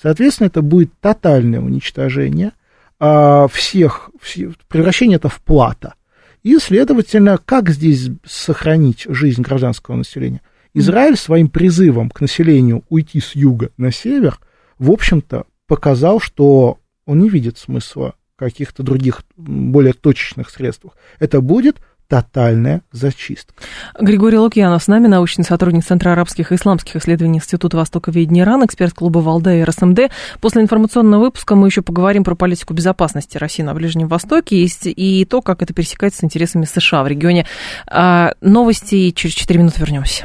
Соответственно, 0.00 0.48
это 0.48 0.62
будет 0.62 0.92
тотальное 1.00 1.60
уничтожение 1.60 2.52
а, 2.98 3.48
всех, 3.48 4.10
все, 4.20 4.52
превращение 4.68 5.16
это 5.16 5.28
в 5.28 5.40
плата. 5.40 5.94
И, 6.42 6.58
следовательно, 6.58 7.38
как 7.38 7.70
здесь 7.70 8.08
сохранить 8.24 9.06
жизнь 9.08 9.42
гражданского 9.42 9.96
населения? 9.96 10.40
Израиль 10.72 11.16
своим 11.16 11.48
призывом 11.48 12.10
к 12.10 12.20
населению 12.20 12.82
уйти 12.88 13.20
с 13.20 13.34
юга 13.34 13.70
на 13.76 13.92
север– 13.92 14.38
в 14.80 14.90
общем-то, 14.90 15.44
показал, 15.68 16.18
что 16.18 16.78
он 17.06 17.20
не 17.20 17.28
видит 17.28 17.58
смысла 17.58 18.14
каких-то 18.34 18.82
других 18.82 19.22
более 19.36 19.92
точечных 19.92 20.48
средствах. 20.50 20.96
Это 21.18 21.42
будет 21.42 21.76
тотальная 22.08 22.82
зачистка. 22.90 23.54
Григорий 24.00 24.38
Лукьянов 24.38 24.82
с 24.82 24.88
нами, 24.88 25.06
научный 25.06 25.44
сотрудник 25.44 25.84
Центра 25.84 26.10
арабских 26.12 26.50
и 26.50 26.56
исламских 26.56 26.96
исследований 26.96 27.38
Института 27.38 27.76
Востоковедения 27.76 28.42
Иран, 28.42 28.64
эксперт 28.64 28.94
клуба 28.94 29.18
«Валда» 29.18 29.54
и 29.54 29.62
РСМД. 29.62 30.10
После 30.40 30.62
информационного 30.62 31.24
выпуска 31.24 31.54
мы 31.54 31.68
еще 31.68 31.82
поговорим 31.82 32.24
про 32.24 32.34
политику 32.34 32.74
безопасности 32.74 33.36
России 33.36 33.62
на 33.62 33.74
Ближнем 33.74 34.08
Востоке 34.08 34.56
и, 34.56 34.66
и 34.90 35.24
то, 35.26 35.42
как 35.42 35.62
это 35.62 35.72
пересекается 35.72 36.20
с 36.20 36.24
интересами 36.24 36.64
США 36.64 37.04
в 37.04 37.06
регионе. 37.06 37.46
А, 37.86 38.32
новости 38.40 39.10
через 39.10 39.34
4 39.34 39.60
минуты 39.60 39.80
вернемся. 39.80 40.24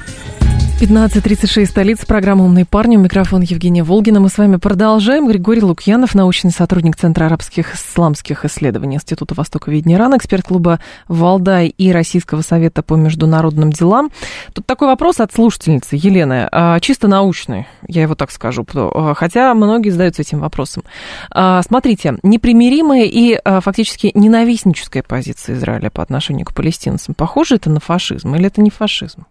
15.36, 0.81 1.67
столица, 1.67 2.07
программа 2.07 2.43
«Умные 2.43 2.65
парни». 2.65 2.97
У 2.97 2.99
микрофона 2.99 3.43
Евгения 3.43 3.83
Волгина. 3.83 4.19
Мы 4.19 4.29
с 4.29 4.39
вами 4.39 4.55
продолжаем. 4.55 5.27
Григорий 5.27 5.61
Лукьянов, 5.61 6.15
научный 6.15 6.49
сотрудник 6.49 6.95
Центра 6.97 7.27
арабских 7.27 7.75
исламских 7.75 8.45
исследований 8.45 8.95
Института 8.95 9.35
Востоковедения 9.35 9.95
Ирана, 9.97 10.17
эксперт 10.17 10.43
клуба 10.43 10.79
«Валдай» 11.07 11.67
и 11.67 11.91
Российского 11.91 12.41
совета 12.41 12.81
по 12.81 12.95
международным 12.95 13.71
делам. 13.71 14.09
Тут 14.53 14.65
такой 14.65 14.87
вопрос 14.87 15.19
от 15.19 15.31
слушательницы 15.31 15.97
Елены, 15.97 16.49
а, 16.51 16.79
чисто 16.79 17.07
научный, 17.07 17.67
я 17.87 18.01
его 18.01 18.15
так 18.15 18.31
скажу, 18.31 18.65
а, 18.73 19.13
хотя 19.13 19.53
многие 19.53 19.91
задаются 19.91 20.23
этим 20.23 20.39
вопросом. 20.39 20.81
А, 21.29 21.61
смотрите, 21.61 22.17
непримиримая 22.23 23.03
и 23.03 23.39
фактически 23.45 24.09
ненавистническая 24.15 25.03
позиция 25.03 25.57
Израиля 25.57 25.91
по 25.91 26.01
отношению 26.01 26.47
к 26.47 26.55
палестинцам, 26.55 27.13
похоже 27.13 27.57
это 27.57 27.69
на 27.69 27.79
фашизм 27.79 28.33
или 28.33 28.47
это 28.47 28.61
не 28.61 28.71
фашизм? 28.71 29.25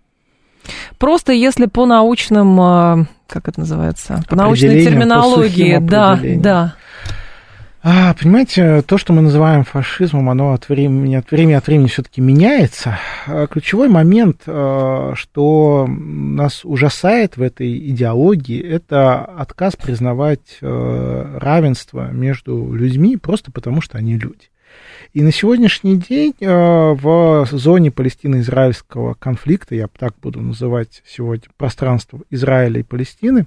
Просто 0.98 1.32
если 1.32 1.66
по 1.66 1.86
научным, 1.86 2.60
а, 2.60 3.06
как 3.26 3.48
это 3.48 3.60
называется, 3.60 4.22
по 4.28 4.36
научной 4.36 4.82
терминологии, 4.84 5.78
да, 5.78 6.18
да. 6.36 6.74
А, 7.82 8.12
понимаете, 8.12 8.82
то, 8.82 8.98
что 8.98 9.14
мы 9.14 9.22
называем 9.22 9.64
фашизмом, 9.64 10.28
оно 10.28 10.52
от 10.52 10.68
времени 10.68 11.14
от 11.14 11.30
времени, 11.30 11.54
от 11.54 11.66
времени 11.66 11.86
все-таки 11.86 12.20
меняется. 12.20 12.98
А, 13.26 13.46
ключевой 13.46 13.88
момент, 13.88 14.42
а, 14.46 15.14
что 15.16 15.86
нас 15.88 16.60
ужасает 16.64 17.38
в 17.38 17.42
этой 17.42 17.74
идеологии, 17.88 18.60
это 18.60 19.24
отказ 19.24 19.76
признавать 19.76 20.58
равенство 20.60 22.10
между 22.10 22.72
людьми 22.74 23.16
просто 23.16 23.50
потому, 23.50 23.80
что 23.80 23.96
они 23.96 24.18
люди. 24.18 24.49
И 25.12 25.22
на 25.22 25.32
сегодняшний 25.32 25.96
день 25.96 26.34
в 26.40 27.46
зоне 27.50 27.90
палестино-израильского 27.90 29.14
конфликта, 29.14 29.74
я 29.74 29.88
так 29.88 30.14
буду 30.22 30.40
называть 30.40 31.02
сегодня 31.04 31.48
пространство 31.56 32.20
Израиля 32.30 32.78
и 32.78 32.84
Палестины, 32.84 33.46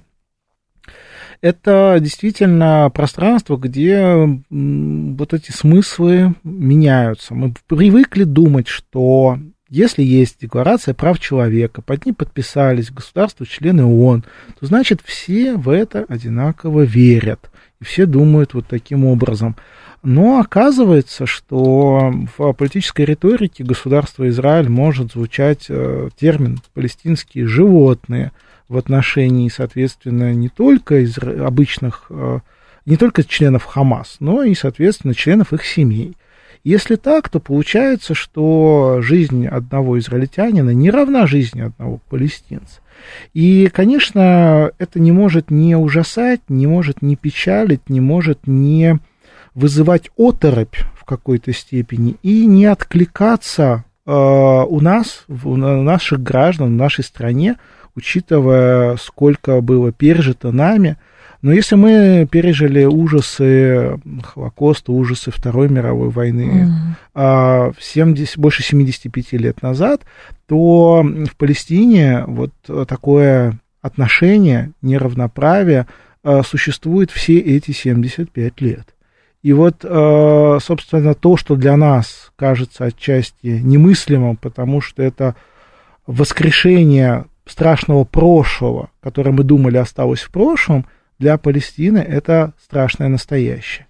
это 1.40 1.96
действительно 2.00 2.90
пространство, 2.92 3.56
где 3.56 4.14
вот 4.50 5.32
эти 5.32 5.52
смыслы 5.52 6.34
меняются. 6.44 7.34
Мы 7.34 7.54
привыкли 7.66 8.24
думать, 8.24 8.68
что 8.68 9.38
если 9.70 10.02
есть 10.02 10.42
декларация 10.42 10.92
прав 10.92 11.18
человека, 11.18 11.80
под 11.80 12.04
ней 12.04 12.12
подписались 12.12 12.90
государства, 12.90 13.46
члены 13.46 13.84
ООН, 13.84 14.24
то 14.60 14.66
значит 14.66 15.00
все 15.02 15.56
в 15.56 15.70
это 15.70 16.04
одинаково 16.08 16.82
верят. 16.82 17.50
И 17.80 17.84
все 17.84 18.04
думают 18.04 18.52
вот 18.52 18.66
таким 18.68 19.06
образом. 19.06 19.56
Но 20.04 20.38
оказывается, 20.38 21.26
что 21.26 22.12
в 22.36 22.52
политической 22.52 23.06
риторике 23.06 23.64
государства 23.64 24.28
Израиль 24.28 24.68
может 24.68 25.12
звучать 25.12 25.66
э, 25.68 26.10
термин 26.16 26.60
«палестинские 26.74 27.46
животные», 27.46 28.30
в 28.68 28.76
отношении, 28.76 29.48
соответственно, 29.48 30.32
не 30.32 30.48
только 30.48 31.00
из 31.00 31.18
обычных, 31.18 32.06
э, 32.10 32.40
не 32.86 32.96
только 32.96 33.22
членов 33.24 33.64
Хамас, 33.64 34.16
но 34.20 34.42
и, 34.42 34.54
соответственно, 34.54 35.14
членов 35.14 35.52
их 35.52 35.64
семей. 35.64 36.16
Если 36.62 36.96
так, 36.96 37.28
то 37.28 37.40
получается, 37.40 38.14
что 38.14 39.00
жизнь 39.02 39.46
одного 39.46 39.98
израильтянина 39.98 40.70
не 40.70 40.90
равна 40.90 41.26
жизни 41.26 41.60
одного 41.60 42.00
палестинца. 42.08 42.80
И, 43.34 43.68
конечно, 43.72 44.70
это 44.78 44.98
не 44.98 45.12
может 45.12 45.50
не 45.50 45.76
ужасать, 45.76 46.40
не 46.48 46.66
может 46.66 47.02
не 47.02 47.16
печалить, 47.16 47.90
не 47.90 48.00
может 48.00 48.46
не 48.46 48.98
вызывать 49.54 50.10
оторопь 50.16 50.76
в 50.94 51.04
какой-то 51.04 51.52
степени 51.52 52.16
и 52.22 52.46
не 52.46 52.66
откликаться 52.66 53.84
э, 54.06 54.12
у 54.12 54.80
нас, 54.80 55.24
у 55.28 55.56
наших 55.56 56.22
граждан, 56.22 56.74
в 56.74 56.76
нашей 56.76 57.04
стране 57.04 57.56
учитывая, 57.96 58.96
сколько 58.96 59.60
было 59.60 59.92
пережито 59.92 60.52
нами. 60.52 60.96
Но 61.42 61.52
если 61.52 61.74
мы 61.76 62.26
пережили 62.30 62.84
ужасы 62.84 64.00
Холокоста, 64.22 64.92
ужасы 64.92 65.30
Второй 65.30 65.68
мировой 65.68 66.08
войны 66.08 66.70
mm-hmm. 67.14 67.74
70, 67.78 68.38
больше 68.38 68.62
75 68.62 69.32
лет 69.32 69.62
назад, 69.62 70.02
то 70.46 71.02
в 71.02 71.36
Палестине 71.36 72.24
вот 72.26 72.52
такое 72.88 73.58
отношение, 73.82 74.72
неравноправие 74.80 75.86
а, 76.22 76.42
существует 76.42 77.10
все 77.10 77.38
эти 77.38 77.72
75 77.72 78.60
лет. 78.62 78.94
И 79.44 79.52
вот, 79.52 79.84
а, 79.84 80.56
собственно, 80.58 81.12
то, 81.14 81.36
что 81.36 81.54
для 81.54 81.76
нас 81.76 82.32
кажется 82.34 82.86
отчасти 82.86 83.60
немыслимым, 83.62 84.38
потому 84.38 84.80
что 84.80 85.02
это 85.02 85.36
воскрешение 86.06 87.26
страшного 87.44 88.04
прошлого, 88.04 88.88
которое 89.02 89.32
мы 89.32 89.44
думали 89.44 89.76
осталось 89.76 90.22
в 90.22 90.30
прошлом, 90.30 90.86
для 91.18 91.36
Палестины 91.36 91.98
это 91.98 92.54
страшное 92.58 93.08
настоящее. 93.08 93.86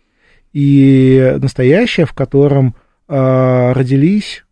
И 0.53 1.37
настоящее, 1.41 2.07
в 2.07 2.15
котором 2.15 2.75
э, 3.09 3.73
родились, 3.73 4.45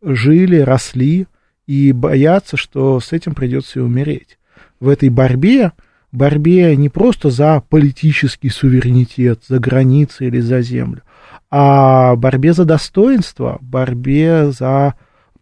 жили, 0.00 0.60
росли 0.60 1.26
и 1.66 1.92
боятся, 1.92 2.56
что 2.56 2.98
с 3.00 3.12
этим 3.12 3.34
придется 3.34 3.80
и 3.80 3.82
умереть. 3.82 4.38
В 4.80 4.88
этой 4.88 5.10
борьбе, 5.10 5.72
борьбе 6.12 6.76
не 6.76 6.88
просто 6.88 7.30
за 7.30 7.62
политический 7.68 8.48
суверенитет, 8.48 9.42
за 9.48 9.58
границы 9.58 10.26
или 10.26 10.40
за 10.40 10.62
землю, 10.62 11.02
а 11.50 12.16
борьбе 12.16 12.52
за 12.52 12.64
достоинство, 12.64 13.58
борьбе 13.60 14.50
за 14.50 14.94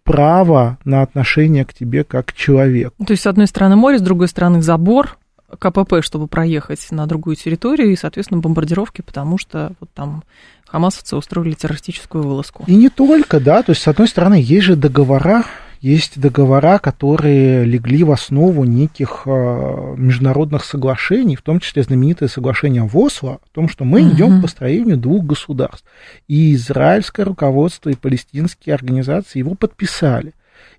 право 0.03 0.79
на 0.85 1.03
отношение 1.03 1.65
к 1.65 1.73
тебе 1.73 2.05
как 2.05 2.27
к 2.27 2.33
человеку. 2.35 3.05
То 3.05 3.13
есть, 3.13 3.23
с 3.23 3.27
одной 3.27 3.47
стороны 3.47 3.77
море, 3.77 3.99
с 3.99 4.03
другой 4.03 4.29
стороны 4.29 4.63
забор, 4.63 5.19
КПП, 5.59 6.03
чтобы 6.03 6.27
проехать 6.27 6.87
на 6.91 7.07
другую 7.07 7.37
территорию, 7.37 7.93
и, 7.93 7.97
соответственно, 7.97 8.41
бомбардировки, 8.41 9.03
потому 9.03 9.39
что 9.39 9.73
вот 9.81 9.89
там 9.95 10.25
хамасовцы 10.67 11.17
устроили 11.17 11.55
террористическую 11.55 12.25
вылазку. 12.25 12.65
И 12.67 12.75
не 12.75 12.89
только, 12.89 13.41
да, 13.41 13.63
то 13.63 13.71
есть, 13.71 13.83
с 13.83 13.89
одной 13.89 14.09
стороны, 14.09 14.35
есть 14.35 14.65
же 14.65 14.77
договора 14.77 15.45
есть 15.85 16.19
договора, 16.19 16.79
которые 16.79 17.67
легли 17.67 18.05
в 18.05 18.11
основу 18.11 18.65
неких 18.65 19.25
э, 19.27 19.95
международных 19.99 20.65
соглашений, 20.65 21.37
в 21.37 21.43
том 21.43 21.61
числе 21.61 21.83
знаменитое 21.83 22.31
соглашение 22.31 22.85
в 22.85 22.97
Осло, 22.97 23.33
о 23.35 23.49
том, 23.53 23.69
что 23.69 23.85
мы 23.85 24.01
uh-huh. 24.01 24.15
идем 24.15 24.39
к 24.39 24.43
построению 24.43 24.97
двух 24.97 25.27
государств. 25.27 25.85
И 26.27 26.55
израильское 26.55 27.25
руководство, 27.25 27.91
и 27.91 27.97
палестинские 27.97 28.75
организации 28.75 29.41
его 29.41 29.57
подписали. 29.57 30.33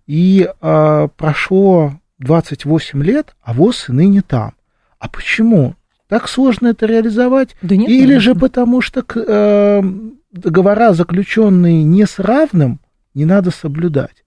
И 0.07 0.49
э, 0.49 1.07
прошло 1.15 1.93
28 2.17 3.03
лет, 3.03 3.35
а 3.43 3.53
ВОЗ 3.53 3.89
и 3.89 3.91
ныне 3.91 4.23
там. 4.23 4.53
А 4.97 5.07
почему? 5.07 5.75
Так 6.07 6.27
сложно 6.27 6.69
это 6.69 6.87
реализовать? 6.87 7.55
Да 7.61 7.75
нет, 7.75 7.89
Или 7.91 8.01
конечно. 8.01 8.21
же 8.21 8.33
потому 8.33 8.81
что 8.81 9.05
э, 9.15 9.83
договора, 10.31 10.93
заключенные 10.93 11.83
не 11.83 12.07
с 12.07 12.17
равным, 12.17 12.79
не 13.13 13.25
надо 13.25 13.51
соблюдать? 13.51 14.24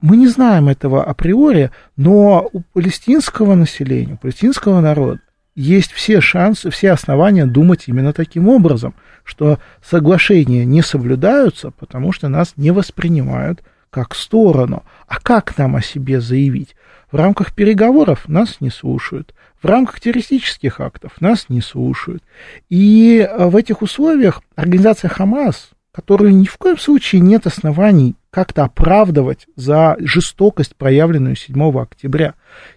Мы 0.00 0.16
не 0.16 0.28
знаем 0.28 0.68
этого 0.68 1.04
априори, 1.04 1.70
но 1.96 2.48
у 2.52 2.60
палестинского 2.60 3.54
населения, 3.54 4.14
у 4.14 4.16
палестинского 4.16 4.80
народа 4.80 5.20
есть 5.54 5.92
все 5.92 6.20
шансы, 6.20 6.70
все 6.70 6.92
основания 6.92 7.44
думать 7.44 7.84
именно 7.86 8.12
таким 8.12 8.48
образом, 8.48 8.94
что 9.24 9.58
соглашения 9.84 10.64
не 10.64 10.80
соблюдаются, 10.80 11.70
потому 11.70 12.12
что 12.12 12.28
нас 12.28 12.54
не 12.56 12.70
воспринимают 12.70 13.62
как 13.90 14.14
сторону. 14.14 14.84
А 15.06 15.20
как 15.20 15.58
нам 15.58 15.76
о 15.76 15.82
себе 15.82 16.20
заявить? 16.20 16.76
В 17.12 17.16
рамках 17.16 17.54
переговоров 17.54 18.28
нас 18.28 18.60
не 18.60 18.70
слушают, 18.70 19.34
в 19.60 19.66
рамках 19.66 20.00
террористических 20.00 20.80
актов 20.80 21.20
нас 21.20 21.46
не 21.48 21.60
слушают. 21.60 22.22
И 22.70 23.28
в 23.38 23.56
этих 23.56 23.82
условиях 23.82 24.42
организация 24.54 25.08
Хамас, 25.08 25.70
которую 25.92 26.34
ни 26.36 26.46
в 26.46 26.56
коем 26.56 26.78
случае 26.78 27.20
нет 27.20 27.46
оснований 27.46 28.14
как-то 28.30 28.64
оправдывать 28.64 29.46
за 29.56 29.96
жестокость, 29.98 30.76
проявленную 30.76 31.36
7 31.36 31.80
октября. 31.80 32.34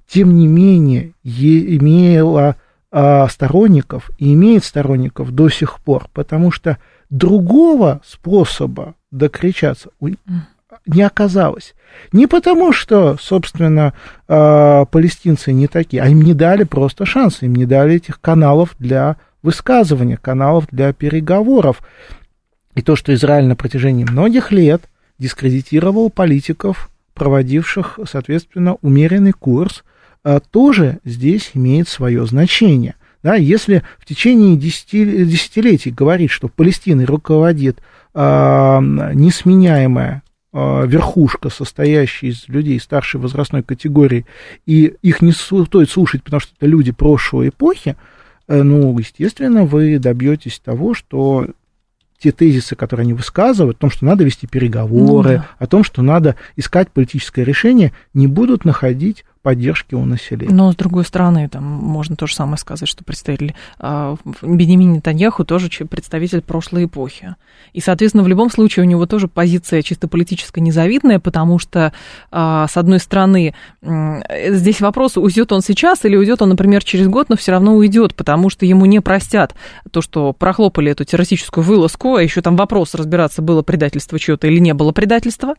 Тем 0.08 0.36
не 0.36 0.48
менее, 0.48 1.13
имела 1.24 2.56
а, 2.92 3.28
сторонников 3.28 4.12
и 4.18 4.34
имеет 4.34 4.63
сторонников 4.63 5.32
до 5.32 5.50
сих 5.50 5.80
пор, 5.80 6.08
потому 6.13 6.52
что 6.52 6.78
другого 7.10 8.02
способа 8.06 8.96
докричаться 9.12 9.89
не 10.88 11.04
оказалось. 11.04 11.76
Не 12.12 12.26
потому, 12.26 12.74
что, 12.74 13.18
собственно, 13.20 13.94
а, 14.28 14.86
палестинцы 14.86 15.54
не 15.54 15.68
такие, 15.68 16.02
а 16.02 16.08
им 16.08 16.22
не 16.22 16.34
дали 16.34 16.63
просто 16.63 17.06
шанс, 17.06 17.44
им 17.44 17.56
не 17.56 17.66
дали 17.66 17.96
этих 17.96 18.20
каналов 18.20 18.76
для 18.80 19.18
высказывания, 19.44 20.18
каналов 20.18 20.66
для 20.72 20.94
переговоров. 20.94 21.82
И 22.74 22.82
то, 22.82 22.96
что 22.96 23.13
Израиль 23.13 23.46
на 23.46 23.56
протяжении 23.56 24.04
многих 24.04 24.52
лет 24.52 24.84
дискредитировал 25.24 26.10
политиков, 26.10 26.90
проводивших, 27.14 28.00
соответственно, 28.06 28.76
умеренный 28.82 29.32
курс, 29.32 29.86
а, 30.24 30.42
тоже 30.42 31.00
здесь 31.06 31.52
имеет 31.54 31.88
свое 31.88 32.26
значение. 32.28 32.96
Да, 33.24 33.36
если 33.36 33.84
в 34.00 34.06
течение 34.06 34.58
десяти, 34.58 35.06
десятилетий 35.24 35.92
говорить, 35.92 36.30
что 36.30 36.50
Палестиной 36.50 37.06
руководит 37.06 37.80
а, 38.14 38.82
несменяемая 38.82 40.24
а, 40.52 40.84
верхушка, 40.86 41.50
состоящая 41.50 42.28
из 42.28 42.50
людей 42.50 42.78
старшей 42.82 43.22
возрастной 43.22 43.64
категории, 43.64 44.26
и 44.66 44.94
их 45.02 45.22
не 45.22 45.32
стоит 45.32 45.90
слушать, 45.90 46.22
потому 46.22 46.42
что 46.42 46.52
это 46.58 46.66
люди 46.68 46.92
прошлой 46.92 47.48
эпохи, 47.48 47.96
э, 48.50 48.62
ну, 48.62 49.00
естественно, 49.00 49.64
вы 49.64 50.00
добьетесь 50.00 50.60
того, 50.60 50.94
что 50.94 51.48
те 52.24 52.32
тезисы, 52.32 52.78
которые 52.78 53.04
они 53.04 53.14
высказывают, 53.14 53.78
о 53.78 53.82
том, 53.82 53.92
что 53.92 54.06
надо 54.06 54.24
вести 54.24 54.48
переговоры, 54.48 55.32
ну, 55.32 55.38
да. 55.40 55.48
о 55.60 55.68
том, 55.68 55.84
что 55.84 56.02
надо 56.02 56.38
искать 56.56 56.90
политическое 56.90 57.44
решение, 57.44 57.92
не 58.14 58.28
будут 58.28 58.64
находить 58.64 59.26
поддержки 59.44 59.94
у 59.94 60.06
населения. 60.06 60.54
Но, 60.54 60.72
с 60.72 60.76
другой 60.76 61.04
стороны, 61.04 61.48
там 61.50 61.64
можно 61.64 62.16
то 62.16 62.26
же 62.26 62.34
самое 62.34 62.58
сказать, 62.58 62.88
что 62.88 63.04
представитель 63.04 63.54
э, 63.78 64.16
Бенемин 64.42 64.94
Нетаньяху 64.94 65.44
тоже 65.44 65.70
представитель 65.86 66.42
прошлой 66.42 66.86
эпохи. 66.86 67.36
И, 67.74 67.82
соответственно, 67.82 68.24
в 68.24 68.28
любом 68.30 68.50
случае 68.50 68.86
у 68.86 68.88
него 68.88 69.06
тоже 69.06 69.28
позиция 69.28 69.82
чисто 69.82 70.08
политическая 70.08 70.62
незавидная, 70.62 71.20
потому 71.20 71.60
что, 71.60 71.92
э, 72.32 72.66
с 72.70 72.78
одной 72.78 73.00
стороны, 73.00 73.54
э, 73.82 74.54
здесь 74.54 74.80
вопрос, 74.80 75.18
уйдет 75.18 75.52
он 75.52 75.62
сейчас 75.62 76.06
или 76.06 76.16
уйдет 76.16 76.42
он, 76.42 76.50
например, 76.50 76.84
через 76.84 77.08
год, 77.08 77.28
но 77.28 77.36
все 77.36 77.52
равно 77.52 77.76
уйдет, 77.76 78.16
потому 78.16 78.50
что 78.50 78.66
ему 78.66 78.86
не 78.86 79.02
простят 79.02 79.56
то, 79.92 80.02
что 80.02 80.32
прохлопали 80.32 80.92
эту 80.92 81.04
террористическую 81.04 81.66
вылазку, 81.66 82.16
а 82.16 82.24
еще 82.24 82.42
там 82.42 82.56
вопрос 82.56 82.96
разбираться, 82.96 83.42
было 83.42 83.62
предательство 83.62 84.18
чье-то 84.18 84.48
или 84.48 84.60
не 84.60 84.74
было 84.74 84.94
предательства. 84.94 85.56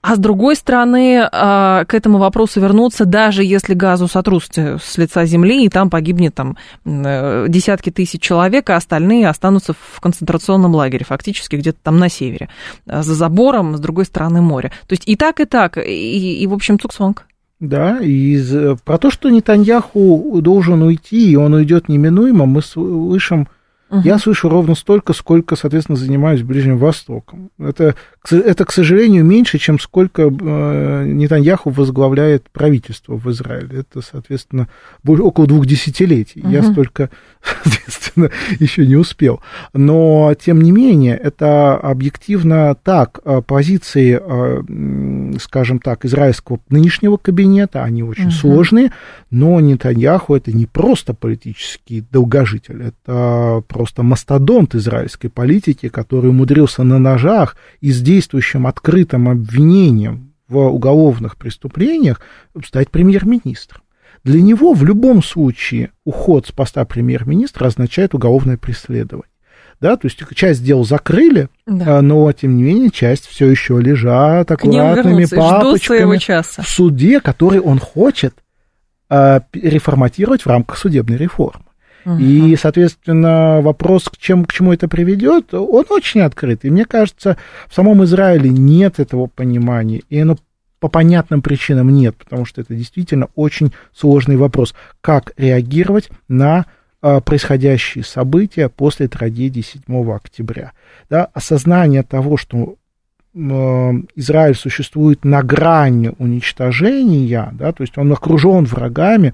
А 0.00 0.14
с 0.14 0.18
другой 0.18 0.54
стороны, 0.54 1.18
э, 1.18 1.28
к 1.30 1.92
этому 1.92 2.18
вопросу 2.18 2.60
вернуться 2.60 3.04
даже 3.04 3.42
если 3.42 3.74
газу 3.74 4.06
сотрутся 4.06 4.78
с 4.80 4.96
лица 4.96 5.24
земли, 5.24 5.64
и 5.64 5.68
там 5.68 5.90
погибнет 5.90 6.36
там 6.36 6.56
э, 6.84 7.46
десятки 7.48 7.90
тысяч 7.90 8.20
человек, 8.20 8.70
а 8.70 8.76
остальные 8.76 9.28
останутся 9.28 9.72
в 9.72 10.00
концентрационном 10.00 10.72
лагере, 10.74 11.04
фактически 11.04 11.56
где-то 11.56 11.78
там 11.82 11.98
на 11.98 12.08
севере, 12.08 12.48
э, 12.86 13.02
за 13.02 13.14
забором, 13.14 13.76
с 13.76 13.80
другой 13.80 14.04
стороны 14.04 14.40
моря. 14.40 14.70
То 14.86 14.92
есть 14.92 15.02
и 15.06 15.16
так, 15.16 15.40
и 15.40 15.46
так, 15.46 15.78
и, 15.78 16.42
и 16.42 16.46
в 16.46 16.54
общем, 16.54 16.78
цуксванг. 16.78 17.26
Да, 17.58 17.98
и 18.00 18.40
про 18.84 18.98
то, 18.98 19.10
что 19.10 19.30
Нетаньяху 19.30 20.38
должен 20.40 20.80
уйти, 20.82 21.32
и 21.32 21.34
он 21.34 21.54
уйдет 21.54 21.88
неминуемо, 21.88 22.46
мы 22.46 22.62
слышим 22.62 23.48
Угу. 23.90 24.02
Я 24.04 24.18
слышу 24.18 24.48
ровно 24.48 24.74
столько, 24.74 25.12
сколько, 25.12 25.56
соответственно, 25.56 25.96
занимаюсь 25.96 26.42
Ближним 26.42 26.76
Востоком. 26.78 27.50
Это, 27.58 27.94
это 28.30 28.64
к 28.64 28.72
сожалению, 28.72 29.24
меньше, 29.24 29.58
чем 29.58 29.78
сколько 29.78 30.22
э, 30.22 31.04
Нетаньяху 31.06 31.70
возглавляет 31.70 32.50
правительство 32.50 33.14
в 33.16 33.30
Израиле. 33.30 33.80
Это, 33.80 34.02
соответственно, 34.02 34.68
около 35.06 35.46
двух 35.46 35.66
десятилетий. 35.66 36.40
Угу. 36.40 36.50
Я 36.50 36.62
столько, 36.62 37.10
соответственно, 37.42 38.30
еще 38.58 38.86
не 38.86 38.96
успел. 38.96 39.40
Но, 39.72 40.34
тем 40.38 40.60
не 40.60 40.72
менее, 40.72 41.16
это 41.16 41.76
объективно 41.76 42.76
так. 42.82 43.20
Э, 43.24 43.42
позиции, 43.46 44.20
э, 44.20 45.38
скажем 45.38 45.78
так, 45.78 46.04
израильского 46.04 46.60
нынешнего 46.68 47.16
кабинета, 47.16 47.84
они 47.84 48.02
очень 48.02 48.28
угу. 48.28 48.32
сложные, 48.32 48.92
но 49.30 49.60
Нетаньяху 49.60 50.34
это 50.34 50.52
не 50.52 50.66
просто 50.66 51.14
политический 51.14 52.04
долгожитель, 52.10 52.82
это 52.82 53.62
просто 53.68 54.02
мастодонт 54.02 54.74
израильской 54.74 55.30
политики, 55.30 55.88
который 55.88 56.30
умудрился 56.30 56.82
на 56.82 56.98
ножах 56.98 57.56
и 57.80 57.90
с 57.90 58.00
действующим 58.00 58.66
открытым 58.66 59.28
обвинением 59.28 60.32
в 60.48 60.58
уголовных 60.58 61.36
преступлениях 61.36 62.20
стать 62.64 62.90
премьер-министром. 62.90 63.82
Для 64.24 64.40
него 64.42 64.72
в 64.72 64.84
любом 64.84 65.22
случае 65.22 65.90
уход 66.04 66.46
с 66.46 66.52
поста 66.52 66.84
премьер-министра 66.84 67.66
означает 67.66 68.14
уголовное 68.14 68.56
преследование. 68.56 69.30
Да, 69.80 69.96
то 69.96 70.08
есть 70.08 70.18
часть 70.34 70.64
дел 70.64 70.84
закрыли, 70.84 71.48
да. 71.66 71.98
А, 71.98 72.02
но 72.02 72.32
тем 72.32 72.56
не 72.56 72.64
менее 72.64 72.90
часть 72.90 73.26
все 73.26 73.46
еще 73.46 73.80
лежат 73.80 74.50
аккуратными 74.50 75.24
папочками 75.24 76.62
в 76.62 76.68
суде, 76.68 77.20
который 77.20 77.60
он 77.60 77.78
хочет 77.78 78.34
э, 79.08 79.40
реформатировать 79.52 80.42
в 80.42 80.48
рамках 80.48 80.78
судебной 80.78 81.16
реформы. 81.16 81.62
И, 82.18 82.56
соответственно, 82.56 83.60
вопрос, 83.60 84.04
к, 84.04 84.16
чем, 84.16 84.46
к 84.46 84.52
чему 84.52 84.72
это 84.72 84.88
приведет, 84.88 85.52
он 85.52 85.84
очень 85.90 86.22
открыт. 86.22 86.64
И 86.64 86.70
мне 86.70 86.86
кажется, 86.86 87.36
в 87.66 87.74
самом 87.74 88.02
Израиле 88.04 88.48
нет 88.48 88.98
этого 88.98 89.26
понимания, 89.26 90.02
и 90.08 90.20
оно 90.20 90.38
по 90.80 90.88
понятным 90.88 91.42
причинам 91.42 91.90
нет, 91.90 92.16
потому 92.16 92.44
что 92.44 92.60
это 92.60 92.74
действительно 92.74 93.28
очень 93.34 93.72
сложный 93.94 94.36
вопрос, 94.36 94.74
как 95.00 95.32
реагировать 95.36 96.10
на 96.28 96.66
а, 97.00 97.20
происходящие 97.20 98.04
события 98.04 98.68
после 98.68 99.08
трагедии 99.08 99.60
7 99.60 100.10
октября. 100.12 100.72
Да, 101.10 101.28
осознание 101.32 102.02
того, 102.02 102.36
что 102.36 102.76
Израиль 103.34 104.56
существует 104.56 105.24
на 105.24 105.42
грани 105.42 106.12
уничтожения, 106.18 107.50
да, 107.52 107.72
то 107.72 107.82
есть 107.82 107.96
он 107.96 108.10
окружен 108.10 108.64
врагами, 108.64 109.32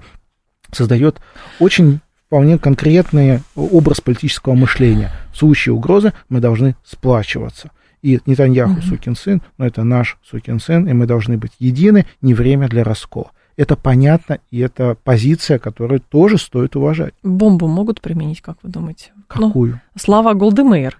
создает 0.71 1.19
очень 1.59 2.01
вполне 2.27 2.59
конкретный 2.59 3.39
образ 3.55 4.01
политического 4.01 4.53
мышления. 4.53 5.11
В 5.33 5.37
случае 5.37 5.73
угрозы 5.73 6.13
мы 6.29 6.39
должны 6.39 6.75
сплачиваться. 6.83 7.71
И 8.05 8.19
Нетаньяху 8.27 8.73
угу. 8.73 8.81
сукин 8.83 9.15
сын, 9.15 9.41
но 9.57 9.65
это 9.65 9.83
наш 9.83 10.19
сукин 10.23 10.59
сын, 10.59 10.87
и 10.87 10.93
мы 10.93 11.07
должны 11.07 11.39
быть 11.39 11.53
едины, 11.57 12.05
не 12.21 12.35
время 12.35 12.67
для 12.67 12.83
раскола. 12.83 13.31
Это 13.57 13.75
понятно, 13.75 14.37
и 14.51 14.59
это 14.59 14.95
позиция, 15.03 15.57
которую 15.57 16.01
тоже 16.01 16.37
стоит 16.37 16.75
уважать. 16.75 17.15
Бомбу 17.23 17.67
могут 17.67 18.01
применить, 18.01 18.41
как 18.41 18.57
вы 18.61 18.69
думаете? 18.69 19.11
Какую? 19.27 19.81
Ну, 19.95 19.99
слова 19.99 20.35
Голдемейр. 20.35 20.99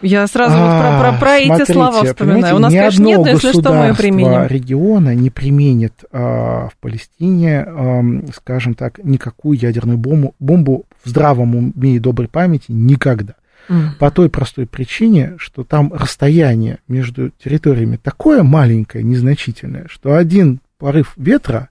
Я 0.00 0.28
сразу 0.28 0.54
а, 0.56 0.60
вот 0.60 0.80
про, 0.80 1.10
про, 1.10 1.18
про 1.18 1.44
смотрите, 1.44 1.62
эти 1.64 1.72
слова 1.72 2.04
вспоминаю. 2.04 2.56
У 2.56 2.58
нас, 2.60 2.72
ни 2.72 2.78
конечно, 2.78 3.02
нет, 3.02 3.18
но 3.18 3.28
если 3.28 3.50
что, 3.50 3.72
мы 3.72 3.94
применим. 3.94 4.46
региона 4.46 5.14
не 5.14 5.30
применит 5.30 6.04
а, 6.12 6.68
в 6.68 6.76
Палестине, 6.80 7.64
а, 7.66 8.02
скажем 8.32 8.74
так, 8.74 9.02
никакую 9.02 9.58
ядерную 9.58 9.98
бомбу, 9.98 10.36
бомбу 10.38 10.84
в 11.02 11.08
здравом 11.08 11.56
уме 11.56 11.96
и 11.96 11.98
доброй 11.98 12.28
памяти 12.28 12.66
никогда. 12.68 13.34
Mm. 13.70 13.98
По 14.00 14.10
той 14.10 14.28
простой 14.28 14.66
причине, 14.66 15.36
что 15.38 15.62
там 15.62 15.92
расстояние 15.92 16.80
между 16.88 17.30
территориями 17.30 17.96
такое 17.96 18.42
маленькое, 18.42 19.04
незначительное, 19.04 19.86
что 19.88 20.16
один 20.16 20.60
порыв 20.76 21.12
ветра 21.16 21.68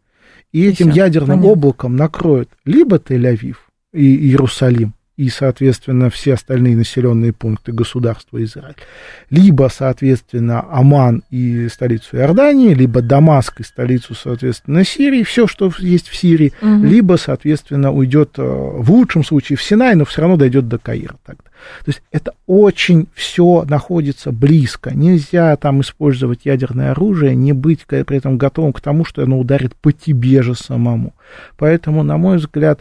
и, 0.54 0.62
и 0.62 0.70
этим 0.70 0.92
все, 0.92 1.02
ядерным 1.02 1.40
понятно. 1.40 1.52
облаком 1.52 1.96
накроет 1.98 2.50
либо 2.64 2.96
Тель-Авив 2.96 3.58
и 3.94 4.16
Иерусалим, 4.16 4.94
и, 5.20 5.28
соответственно, 5.28 6.10
все 6.10 6.36
остальные 6.36 6.78
населенные 6.78 7.34
пункты 7.34 7.74
государства 7.74 8.42
Израиль. 8.42 8.78
Либо, 9.30 9.70
соответственно, 9.70 10.66
Аман 10.72 11.24
и 11.30 11.68
столицу 11.68 12.16
Иордании, 12.16 12.74
либо 12.74 13.02
Дамаск 13.02 13.60
и 13.60 13.64
столицу, 13.64 14.16
соответственно, 14.16 14.86
Сирии, 14.86 15.24
все, 15.24 15.46
что 15.46 15.74
есть 15.80 16.08
в 16.08 16.16
Сирии, 16.16 16.54
угу. 16.62 16.86
либо, 16.86 17.18
соответственно, 17.18 17.92
уйдет 17.92 18.36
э, 18.38 18.42
в 18.42 18.90
лучшем 18.92 19.26
случае 19.26 19.58
в 19.58 19.62
Синай, 19.62 19.94
но 19.96 20.06
все 20.06 20.22
равно 20.22 20.38
дойдет 20.38 20.70
до 20.70 20.78
Каира 20.78 21.18
тогда. 21.26 21.44
То 21.84 21.90
есть 21.90 22.02
это 22.14 22.32
очень 22.48 23.10
все 23.14 23.66
находится 23.68 24.32
близко. 24.32 24.96
Нельзя 24.96 25.54
там 25.58 25.82
использовать 25.82 26.46
ядерное 26.46 26.92
оружие, 26.92 27.36
не 27.36 27.52
быть 27.52 27.86
при 27.86 28.16
этом 28.16 28.38
готовым 28.38 28.72
к 28.72 28.80
тому, 28.80 29.04
что 29.04 29.22
оно 29.24 29.38
ударит 29.38 29.76
по 29.76 29.92
тебе 29.92 30.44
же 30.44 30.56
самому. 30.56 31.14
Поэтому, 31.58 32.04
на 32.04 32.16
мой 32.16 32.38
взгляд, 32.38 32.80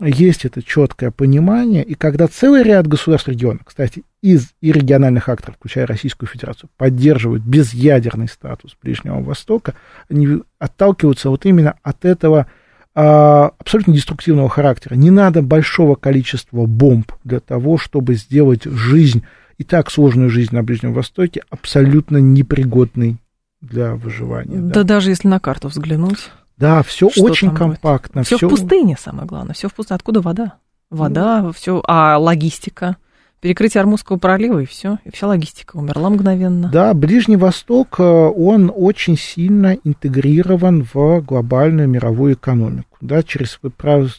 есть 0.00 0.44
это 0.44 0.62
четкое 0.62 1.10
понимание, 1.10 1.84
и 1.84 1.94
когда 1.94 2.26
целый 2.26 2.62
ряд 2.62 2.86
государств 2.86 3.28
региона, 3.28 3.60
кстати, 3.64 4.02
из 4.22 4.48
и 4.60 4.72
региональных 4.72 5.28
акторов, 5.28 5.56
включая 5.56 5.86
Российскую 5.86 6.28
Федерацию, 6.28 6.70
поддерживают 6.76 7.42
безъядерный 7.42 8.28
статус 8.28 8.76
Ближнего 8.82 9.20
Востока, 9.20 9.74
они 10.08 10.42
отталкиваются 10.58 11.30
вот 11.30 11.44
именно 11.46 11.74
от 11.82 12.04
этого 12.04 12.46
а, 12.94 13.52
абсолютно 13.58 13.94
деструктивного 13.94 14.48
характера. 14.48 14.94
Не 14.94 15.10
надо 15.10 15.42
большого 15.42 15.94
количества 15.94 16.66
бомб 16.66 17.12
для 17.24 17.40
того, 17.40 17.78
чтобы 17.78 18.14
сделать 18.14 18.64
жизнь, 18.64 19.24
и 19.58 19.64
так 19.64 19.90
сложную 19.90 20.30
жизнь 20.30 20.54
на 20.54 20.62
Ближнем 20.62 20.94
Востоке, 20.94 21.42
абсолютно 21.50 22.16
непригодной 22.16 23.18
для 23.60 23.94
выживания. 23.94 24.56
Да, 24.56 24.74
да 24.74 24.82
даже 24.84 25.10
если 25.10 25.28
на 25.28 25.38
карту 25.38 25.68
взглянуть. 25.68 26.30
Да, 26.60 26.82
все 26.82 27.06
очень 27.16 27.54
компактно. 27.54 28.22
Все, 28.22 28.36
в 28.36 28.50
пустыне, 28.50 28.96
самое 29.00 29.26
главное. 29.26 29.54
Все 29.54 29.68
в 29.68 29.74
пустыне. 29.74 29.96
Откуда 29.96 30.20
вода? 30.20 30.54
Вода, 30.90 31.40
ну. 31.42 31.52
все. 31.52 31.82
А 31.88 32.18
логистика? 32.18 32.96
Перекрытие 33.40 33.80
Армузского 33.80 34.18
пролива, 34.18 34.58
и 34.58 34.66
все, 34.66 34.98
и 35.06 35.10
вся 35.10 35.26
логистика 35.26 35.78
умерла 35.78 36.10
мгновенно. 36.10 36.68
Да, 36.70 36.92
Ближний 36.92 37.36
Восток, 37.36 37.98
э, 37.98 38.02
он 38.02 38.70
очень 38.74 39.16
сильно 39.16 39.78
интегрирован 39.82 40.86
в 40.92 41.22
глобальную 41.22 41.88
мировую 41.88 42.34
экономику. 42.34 42.89
Да, 43.00 43.22
через, 43.22 43.58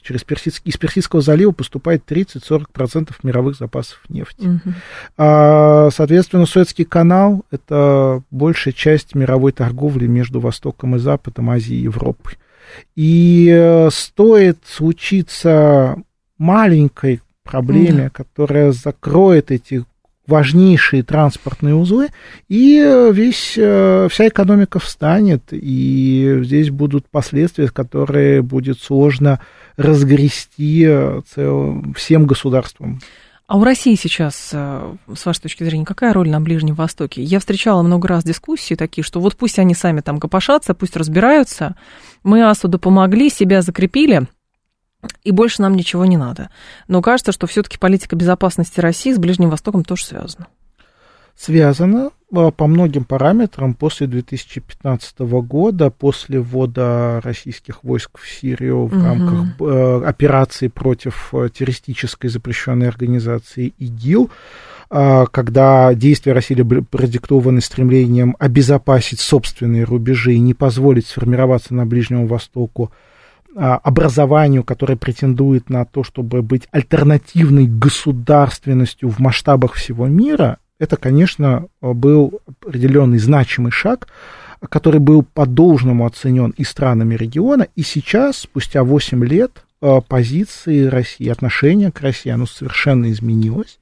через 0.01 0.23
Персидский, 0.23 0.71
из 0.71 0.77
Персидского 0.77 1.21
залива 1.21 1.51
поступает 1.51 2.03
30-40% 2.09 3.11
мировых 3.21 3.55
запасов 3.55 3.99
нефти. 4.09 4.47
Угу. 4.47 4.73
А, 5.17 5.89
соответственно, 5.93 6.45
Суэцкий 6.45 6.85
канал– 6.85 7.45
это 7.51 8.23
большая 8.31 8.73
часть 8.73 9.13
мировой 9.13 9.51
торговли 9.51 10.07
между 10.07 10.39
Востоком 10.39 10.95
и 10.95 10.99
Западом, 10.99 11.51
Азией 11.51 11.81
и 11.81 11.83
Европой. 11.83 12.37
И 12.95 13.49
э, 13.51 13.89
стоит 13.91 14.59
случиться 14.65 15.97
маленькой 16.37 17.21
проблеме, 17.43 18.03
да. 18.03 18.09
которая 18.09 18.71
закроет 18.71 19.51
эти 19.51 19.83
важнейшие 20.27 21.03
транспортные 21.03 21.75
узлы, 21.75 22.09
и 22.47 23.09
весь, 23.11 23.55
э, 23.57 24.07
вся 24.09 24.27
экономика 24.27 24.79
встанет, 24.79 25.43
и 25.51 26.39
здесь 26.43 26.69
будут 26.69 27.07
последствия, 27.09 27.69
которые 27.69 28.41
будет 28.41 28.79
сложно 28.79 29.39
разгрести 29.77 30.85
э, 30.87 31.21
цел, 31.33 31.83
всем 31.95 32.25
государствам. 32.25 32.99
А 33.47 33.57
у 33.57 33.65
России 33.65 33.95
сейчас, 33.95 34.51
э, 34.53 34.95
с 35.13 35.25
вашей 35.25 35.41
точки 35.41 35.65
зрения, 35.65 35.83
какая 35.83 36.13
роль 36.13 36.29
на 36.29 36.39
Ближнем 36.39 36.75
Востоке? 36.75 37.21
Я 37.21 37.39
встречала 37.39 37.81
много 37.81 38.07
раз 38.07 38.23
дискуссии 38.23 38.75
такие, 38.75 39.03
что 39.03 39.19
вот 39.19 39.35
пусть 39.35 39.59
они 39.59 39.75
сами 39.75 39.99
там 39.99 40.19
копошатся, 40.19 40.73
пусть 40.73 40.95
разбираются, 40.95 41.75
мы 42.23 42.47
Асуду 42.49 42.79
помогли, 42.79 43.29
себя 43.29 43.61
закрепили, 43.61 44.27
и 45.23 45.31
больше 45.31 45.61
нам 45.61 45.75
ничего 45.75 46.05
не 46.05 46.17
надо. 46.17 46.49
Но 46.87 47.01
кажется, 47.01 47.31
что 47.31 47.47
все-таки 47.47 47.77
политика 47.77 48.15
безопасности 48.15 48.79
России 48.79 49.13
с 49.13 49.17
Ближним 49.17 49.49
Востоком 49.49 49.83
тоже 49.83 50.05
связана. 50.05 50.47
Связано 51.37 52.11
а, 52.33 52.51
по 52.51 52.67
многим 52.67 53.03
параметрам 53.03 53.73
после 53.73 54.07
2015 54.07 55.19
года, 55.19 55.89
после 55.89 56.39
ввода 56.39 57.19
российских 57.23 57.83
войск 57.83 58.19
в 58.19 58.29
Сирию 58.29 58.85
в 58.85 58.95
угу. 58.95 59.03
рамках 59.03 59.47
э, 59.59 60.03
операции 60.05 60.67
против 60.67 61.33
э, 61.33 61.49
террористической 61.53 62.29
запрещенной 62.29 62.87
организации 62.87 63.73
ИГИЛ, 63.79 64.29
э, 64.91 65.25
когда 65.31 65.93
действия 65.93 66.33
России 66.33 66.61
были 66.61 66.81
продиктованы 66.81 67.61
стремлением 67.61 68.35
обезопасить 68.37 69.19
собственные 69.19 69.85
рубежи 69.85 70.33
и 70.33 70.39
не 70.39 70.53
позволить 70.53 71.07
сформироваться 71.07 71.73
на 71.73 71.85
Ближнем 71.85 72.27
Востоку 72.27 72.91
образованию, 73.55 74.63
которое 74.63 74.95
претендует 74.95 75.69
на 75.69 75.85
то, 75.85 76.03
чтобы 76.03 76.41
быть 76.41 76.67
альтернативной 76.71 77.65
государственностью 77.65 79.09
в 79.09 79.19
масштабах 79.19 79.73
всего 79.73 80.07
мира, 80.07 80.57
это, 80.79 80.97
конечно, 80.97 81.67
был 81.81 82.39
определенный 82.47 83.19
значимый 83.19 83.71
шаг, 83.71 84.07
который 84.69 84.99
был 84.99 85.23
по-должному 85.23 86.05
оценен 86.05 86.51
и 86.57 86.63
странами 86.63 87.15
региона, 87.15 87.67
и 87.75 87.81
сейчас, 87.81 88.37
спустя 88.37 88.83
8 88.83 89.23
лет, 89.25 89.63
а, 89.81 90.01
позиции 90.01 90.85
России, 90.85 91.27
отношение 91.27 91.91
к 91.91 92.01
России, 92.01 92.29
оно 92.29 92.45
совершенно 92.45 93.11
изменилось. 93.11 93.79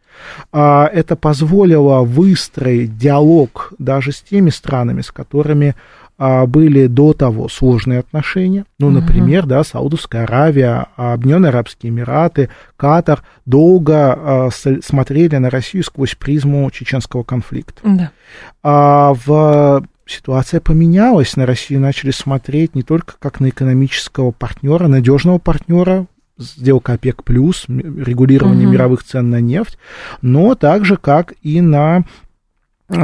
А, 0.52 0.88
это 0.88 1.16
позволило 1.16 2.04
выстроить 2.04 2.98
диалог 2.98 3.74
даже 3.78 4.14
с 4.14 4.22
теми 4.22 4.50
странами, 4.50 5.02
с 5.02 5.12
которыми 5.12 5.76
а, 6.20 6.46
были 6.46 6.88
до 6.88 7.14
того 7.14 7.48
сложные 7.48 8.00
отношения. 8.00 8.66
Ну, 8.78 8.90
например, 8.90 9.46
да, 9.46 9.64
Саудовская 9.64 10.26
Аравия, 10.26 10.88
Объединенные 10.98 11.50
Арабские 11.50 11.92
Эмираты, 11.92 12.50
Катар 12.76 13.24
долго 13.46 14.14
а, 14.14 14.50
смотрели 14.52 15.38
на 15.38 15.50
Россию 15.50 15.86
сквозь 15.86 16.16
призму 16.16 16.70
чеченского 16.72 17.24
конфликта. 17.24 17.82
Да. 17.86 18.12
А 18.62 19.14
в 19.26 19.86
ситуация 20.06 20.60
поменялась, 20.60 21.38
на 21.38 21.46
Россию 21.46 21.80
начали 21.80 22.12
смотреть 22.12 22.76
не 22.76 22.84
только 22.84 23.14
как 23.18 23.40
на 23.40 23.48
экономического 23.48 24.32
партнера, 24.32 24.90
надежного 24.90 25.38
партнера, 25.38 26.06
сделка 26.38 26.94
ОПЕК+, 26.94 27.24
плюс, 27.24 27.64
регулирование 27.68 28.66
угу. 28.66 28.74
мировых 28.74 29.04
цен 29.04 29.30
на 29.30 29.40
нефть, 29.40 29.78
но 30.22 30.56
также 30.56 30.98
как 30.98 31.34
и 31.44 31.62
на 31.62 32.04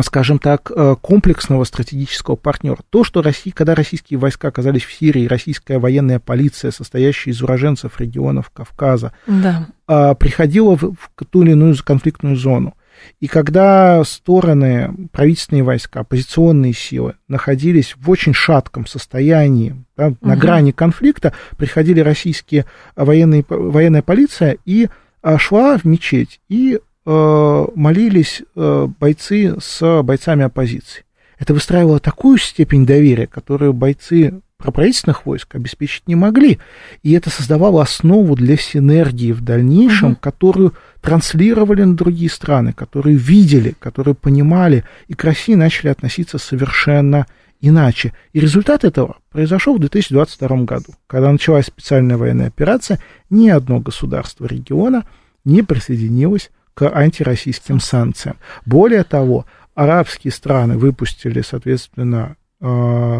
скажем 0.01 0.39
так, 0.39 0.71
э, 0.75 0.95
комплексного 0.99 1.63
стратегического 1.63 2.35
партнера. 2.35 2.77
То, 2.89 3.03
что 3.03 3.21
Россия, 3.21 3.53
когда 3.53 3.75
российские 3.75 4.17
войска 4.17 4.47
оказались 4.47 4.83
в 4.83 4.93
Сирии, 4.93 5.27
российская 5.27 5.77
военная 5.77 6.19
полиция, 6.19 6.71
состоящая 6.71 7.31
из 7.31 7.41
уроженцев 7.41 7.99
регионов 7.99 8.49
Кавказа, 8.49 9.13
да. 9.27 9.67
А, 9.87 10.15
приходила 10.15 10.75
в, 10.75 10.93
в 10.93 11.25
ту 11.29 11.43
или 11.43 11.51
иную 11.51 11.75
конфликтную 11.83 12.35
зону. 12.35 12.73
И 13.19 13.27
когда 13.27 14.03
стороны, 14.05 15.09
правительственные 15.11 15.63
войска, 15.63 15.99
оппозиционные 15.99 16.73
силы 16.73 17.15
находились 17.27 17.95
в 17.97 18.09
очень 18.09 18.33
шатком 18.33 18.87
состоянии, 18.87 19.75
да, 19.95 20.07
угу. 20.07 20.17
на 20.21 20.35
грани 20.35 20.71
конфликта, 20.71 21.33
приходили 21.57 21.99
российские 21.99 22.65
военные, 22.95 23.45
военная 23.47 24.01
полиция 24.01 24.57
и 24.65 24.89
шла 25.37 25.77
в 25.77 25.85
мечеть 25.85 26.39
и 26.49 26.79
Э, 26.79 26.84
молились 27.05 28.41
э, 28.55 28.87
бойцы 28.99 29.55
с 29.59 30.01
бойцами 30.03 30.43
оппозиции. 30.43 31.03
Это 31.37 31.53
выстраивало 31.53 31.99
такую 31.99 32.37
степень 32.37 32.85
доверия, 32.85 33.27
которую 33.27 33.73
бойцы 33.73 34.41
проправительственных 34.57 35.25
войск 35.25 35.55
обеспечить 35.55 36.07
не 36.07 36.15
могли. 36.15 36.59
И 37.03 37.11
это 37.11 37.29
создавало 37.29 37.81
основу 37.81 38.35
для 38.35 38.57
синергии 38.57 39.31
в 39.31 39.41
дальнейшем, 39.41 40.13
угу. 40.13 40.19
которую 40.19 40.73
транслировали 41.01 41.83
на 41.83 41.95
другие 41.95 42.29
страны, 42.29 42.73
которые 42.73 43.15
видели, 43.15 43.75
которые 43.77 44.15
понимали, 44.15 44.83
и 45.07 45.13
к 45.13 45.23
России 45.23 45.53
начали 45.53 45.89
относиться 45.89 46.37
совершенно 46.37 47.27
иначе. 47.61 48.13
И 48.33 48.39
результат 48.39 48.83
этого 48.83 49.17
произошел 49.31 49.75
в 49.75 49.79
2022 49.79 50.63
году, 50.63 50.93
когда 51.07 51.31
началась 51.31 51.65
специальная 51.65 52.17
военная 52.17 52.47
операция, 52.47 52.99
ни 53.29 53.49
одно 53.49 53.79
государство 53.79 54.45
региона 54.45 55.05
не 55.43 55.61
присоединилось 55.61 56.49
к 56.75 56.83
антироссийским 56.83 57.79
санкциям. 57.79 58.37
Более 58.65 59.03
того, 59.03 59.45
арабские 59.73 60.31
страны 60.31 60.77
выпустили, 60.77 61.41
соответственно, 61.41 62.37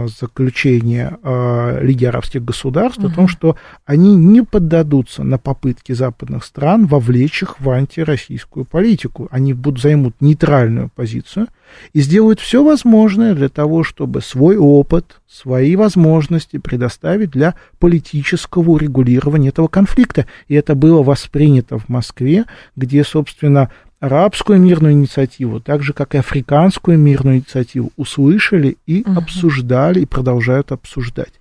заключение 0.08 1.18
э, 1.22 1.80
Лиги 1.84 2.06
арабских 2.06 2.44
государств 2.44 3.00
угу. 3.00 3.08
о 3.08 3.12
том, 3.12 3.28
что 3.28 3.58
они 3.86 4.16
не 4.16 4.44
поддадутся 4.44 5.24
на 5.24 5.38
попытки 5.38 5.92
западных 5.92 6.44
стран 6.46 6.88
вовлечь 6.88 7.44
их 7.44 7.60
в 7.60 7.70
антироссийскую 7.70 8.66
политику. 8.66 9.28
Они 9.32 9.54
будут 9.54 9.82
займут 9.82 10.16
нейтральную 10.20 10.90
позицию 10.96 11.48
и 11.94 12.02
сделают 12.02 12.40
все 12.40 12.64
возможное 12.64 13.36
для 13.36 13.50
того, 13.50 13.84
чтобы 13.84 14.22
свой 14.22 14.58
опыт, 14.58 15.22
свои 15.28 15.76
возможности 15.76 16.58
предоставить 16.58 17.32
для 17.32 17.56
политического 17.80 18.72
урегулирования 18.72 19.50
этого 19.50 19.68
конфликта. 19.68 20.26
И 20.48 20.56
это 20.56 20.76
было 20.76 21.04
воспринято 21.04 21.78
в 21.78 21.90
Москве, 21.90 22.46
где, 22.76 23.04
собственно, 23.04 23.70
арабскую 24.00 24.60
мирную 24.60 24.94
инициативу, 24.94 25.60
так 25.60 25.84
же, 25.84 25.94
как 25.94 26.16
и 26.16 26.20
африканскую 26.20 26.98
мирную 26.98 27.38
инициативу, 27.38 27.92
услышали 27.98 28.78
и 28.86 29.02
угу. 29.02 29.20
обсуждали, 29.20 30.02
и 30.02 30.06
продолжают 30.06 30.72
обсуждать. 30.72 31.34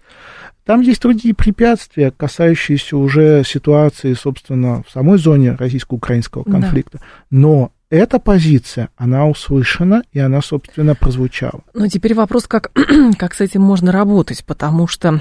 Там 0.64 0.80
есть 0.80 1.02
другие 1.02 1.34
препятствия, 1.34 2.10
касающиеся 2.10 2.96
уже 2.96 3.42
ситуации, 3.44 4.14
собственно, 4.14 4.82
в 4.82 4.90
самой 4.90 5.18
зоне 5.18 5.56
российско-украинского 5.56 6.44
конфликта. 6.44 6.98
Да. 6.98 7.04
Но 7.30 7.72
эта 7.90 8.18
позиция, 8.18 8.88
она 8.96 9.26
услышана, 9.26 10.02
и 10.12 10.18
она, 10.18 10.40
собственно, 10.40 10.94
прозвучала. 10.94 11.60
Но 11.74 11.86
теперь 11.88 12.14
вопрос, 12.14 12.46
как, 12.46 12.72
как 13.18 13.34
с 13.34 13.40
этим 13.42 13.60
можно 13.60 13.92
работать, 13.92 14.42
потому 14.46 14.86
что 14.86 15.20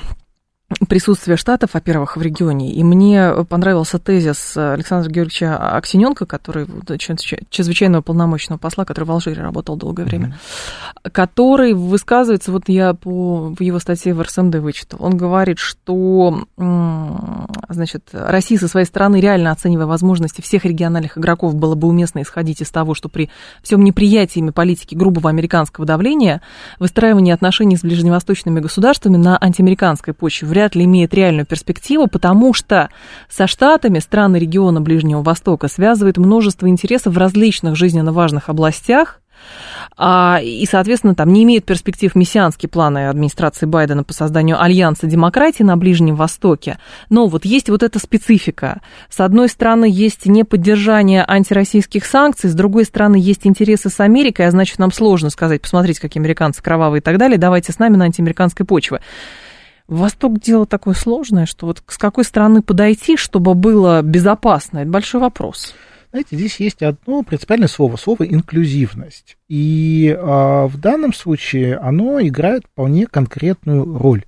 присутствие 0.88 1.38
Штатов, 1.38 1.72
во-первых, 1.74 2.18
в 2.18 2.22
регионе. 2.22 2.72
И 2.72 2.84
мне 2.84 3.46
понравился 3.50 4.00
тезис 4.00 4.56
Александра 4.56 5.10
Георгиевича 5.10 5.58
Аксененко, 5.58 6.26
который 6.26 6.68
чрезвычайного 6.98 8.02
полномочного 8.02 8.58
посла, 8.60 8.86
который 8.86 9.06
в 9.06 9.12
Алжире 9.12 9.42
работал 9.42 9.76
долгое 9.76 10.06
время, 10.06 10.38
mm-hmm. 11.04 11.12
который 11.12 11.74
высказывается, 11.74 12.52
вот 12.52 12.70
я 12.70 12.94
по 12.94 13.54
его 13.60 13.80
статье 13.80 14.14
в 14.14 14.22
РСМД 14.22 14.56
вычитал, 14.56 15.00
он 15.04 15.18
говорит, 15.18 15.58
что 15.60 16.46
значит, 17.70 18.10
Россия 18.14 18.58
со 18.58 18.68
своей 18.68 18.86
стороны, 18.86 19.20
реально 19.20 19.52
оценивая 19.52 19.86
возможности 19.86 20.42
всех 20.42 20.64
региональных 20.64 21.18
игроков, 21.18 21.56
было 21.56 21.76
бы 21.76 21.88
уместно 21.88 22.22
исходить 22.22 22.62
из 22.62 22.70
того, 22.70 22.94
что 22.94 23.10
при 23.10 23.30
всем 23.62 23.84
неприятии 23.84 24.40
политики 24.52 24.96
грубого 24.96 25.30
американского 25.30 25.86
давления 25.86 26.42
выстраивание 26.80 27.34
отношений 27.34 27.76
с 27.76 27.82
ближневосточными 27.82 28.60
государствами 28.62 29.18
на 29.18 29.38
антиамериканской 29.42 30.14
почве 30.14 30.48
вряд 30.48 30.63
ли 30.76 30.86
имеет 30.86 31.14
реальную 31.14 31.46
перспективу, 31.46 32.08
потому 32.08 32.54
что 32.54 32.90
со 33.30 33.48
Штатами 33.48 34.00
страны 34.00 34.38
региона 34.38 34.82
Ближнего 34.82 35.22
Востока 35.22 35.68
связывает 35.68 36.18
множество 36.18 36.68
интересов 36.68 37.14
в 37.14 37.18
различных 37.18 37.76
жизненно 37.76 38.12
важных 38.12 38.50
областях, 38.50 39.20
а, 39.96 40.40
и, 40.42 40.66
соответственно, 40.66 41.16
там 41.16 41.32
не 41.32 41.44
имеют 41.44 41.66
перспектив 41.66 42.16
мессианские 42.16 42.70
планы 42.70 43.10
администрации 43.10 43.66
Байдена 43.66 44.04
по 44.04 44.14
созданию 44.14 44.62
альянса 44.62 45.06
демократии 45.06 45.64
на 45.64 45.78
Ближнем 45.78 46.16
Востоке. 46.16 46.80
Но 47.10 47.28
вот 47.28 47.46
есть 47.46 47.70
вот 47.70 47.84
эта 47.84 48.00
специфика. 48.00 48.82
С 49.10 49.20
одной 49.20 49.50
стороны, 49.50 49.86
есть 49.90 50.26
неподдержание 50.26 51.24
антироссийских 51.28 52.06
санкций, 52.06 52.50
с 52.50 52.56
другой 52.56 52.86
стороны, 52.86 53.18
есть 53.18 53.46
интересы 53.46 53.90
с 53.90 54.00
Америкой, 54.00 54.48
а 54.48 54.52
значит, 54.52 54.80
нам 54.80 54.92
сложно 54.92 55.30
сказать, 55.30 55.62
посмотрите, 55.62 56.02
какие 56.02 56.22
американцы 56.22 56.62
кровавые 56.62 57.00
и 57.00 57.04
так 57.04 57.18
далее, 57.18 57.38
давайте 57.38 57.72
с 57.72 57.80
нами 57.80 57.96
на 57.98 58.06
антиамериканской 58.06 58.66
почве. 58.66 59.02
Восток 59.88 60.40
дело 60.40 60.66
такое 60.66 60.94
сложное, 60.94 61.46
что 61.46 61.68
вот 61.68 61.84
с 61.88 61.98
какой 61.98 62.24
стороны 62.24 62.62
подойти, 62.62 63.18
чтобы 63.18 63.54
было 63.54 64.02
безопасно, 64.02 64.80
это 64.80 64.90
большой 64.90 65.22
вопрос. 65.22 65.74
Знаете, 66.12 66.36
здесь 66.36 66.60
есть 66.60 66.84
одно 66.84 67.24
принципиальное 67.24 67.68
слово, 67.68 67.98
слово 67.98 68.24
инклюзивность. 68.24 69.36
И 69.50 70.16
а, 70.16 70.68
в 70.68 70.78
данном 70.80 71.12
случае 71.12 71.78
оно 71.78 72.22
играет 72.22 72.66
вполне 72.66 73.08
конкретную 73.08 73.98
роль. 73.98 74.24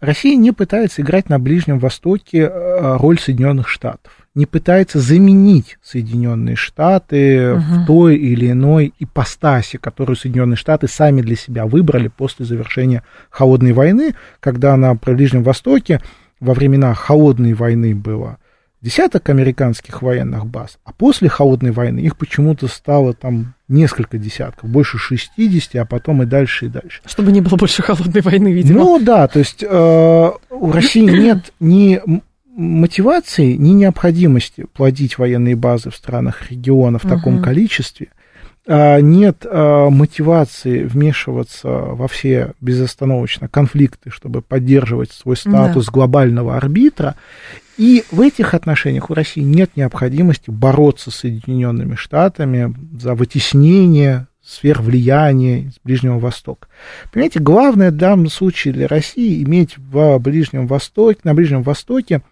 Россия 0.00 0.36
не 0.36 0.52
пытается 0.52 1.02
играть 1.02 1.28
на 1.28 1.38
Ближнем 1.38 1.78
Востоке 1.80 2.46
а, 2.46 2.96
роль 2.96 3.18
Соединенных 3.18 3.68
Штатов 3.68 4.15
не 4.36 4.44
пытается 4.44 5.00
заменить 5.00 5.78
Соединенные 5.82 6.56
Штаты 6.56 7.54
угу. 7.54 7.60
в 7.60 7.86
той 7.86 8.16
или 8.16 8.50
иной 8.50 8.92
ипостаси, 8.98 9.78
которую 9.78 10.14
Соединенные 10.14 10.58
Штаты 10.58 10.88
сами 10.88 11.22
для 11.22 11.36
себя 11.36 11.66
выбрали 11.66 12.08
после 12.08 12.44
завершения 12.44 13.02
холодной 13.30 13.72
войны, 13.72 14.14
когда 14.38 14.76
на 14.76 14.94
Ближнем 14.94 15.42
Востоке 15.42 16.02
во 16.38 16.52
времена 16.52 16.92
холодной 16.92 17.54
войны 17.54 17.94
было 17.94 18.36
десяток 18.82 19.30
американских 19.30 20.02
военных 20.02 20.46
баз, 20.46 20.78
а 20.84 20.92
после 20.92 21.30
холодной 21.30 21.70
войны 21.70 22.00
их 22.00 22.18
почему-то 22.18 22.68
стало 22.68 23.14
там 23.14 23.54
несколько 23.68 24.18
десятков, 24.18 24.68
больше 24.68 24.98
60, 24.98 25.76
а 25.76 25.86
потом 25.86 26.22
и 26.22 26.26
дальше, 26.26 26.66
и 26.66 26.68
дальше. 26.68 27.00
Чтобы 27.06 27.32
не 27.32 27.40
было 27.40 27.56
больше 27.56 27.82
холодной 27.82 28.20
войны, 28.20 28.52
видимо. 28.52 28.80
Ну 28.80 29.00
да, 29.00 29.26
то 29.28 29.38
есть 29.38 29.64
э, 29.66 30.30
у 30.50 30.72
России 30.72 31.00
нет 31.22 31.52
ни 31.58 32.00
мотивации, 32.56 33.52
ни 33.52 33.70
необходимости 33.70 34.66
плодить 34.72 35.18
военные 35.18 35.56
базы 35.56 35.90
в 35.90 35.96
странах 35.96 36.50
региона 36.50 36.98
в 36.98 37.04
угу. 37.04 37.14
таком 37.14 37.42
количестве, 37.42 38.08
а, 38.66 39.00
нет 39.00 39.44
а, 39.48 39.90
мотивации 39.90 40.82
вмешиваться 40.82 41.68
во 41.68 42.08
все 42.08 42.54
безостановочно 42.60 43.48
конфликты, 43.48 44.10
чтобы 44.10 44.42
поддерживать 44.42 45.12
свой 45.12 45.36
статус 45.36 45.86
да. 45.86 45.92
глобального 45.92 46.56
арбитра. 46.56 47.14
И 47.76 48.04
в 48.10 48.22
этих 48.22 48.54
отношениях 48.54 49.10
у 49.10 49.14
России 49.14 49.42
нет 49.42 49.76
необходимости 49.76 50.50
бороться 50.50 51.10
с 51.10 51.16
Соединенными 51.16 51.94
Штатами 51.94 52.74
за 52.98 53.14
вытеснение 53.14 54.28
сфер 54.42 54.80
влияния 54.80 55.70
с 55.70 55.80
Ближнего 55.84 56.18
Востока. 56.18 56.68
Понимаете, 57.12 57.40
главное 57.40 57.90
в 57.90 57.96
данном 57.96 58.30
случае 58.30 58.72
для 58.72 58.86
России 58.88 59.42
иметь 59.42 59.76
в 59.76 60.18
Ближнем 60.18 60.66
Востоке, 60.66 61.20
на 61.24 61.34
Ближнем 61.34 61.62
Востоке 61.62 62.22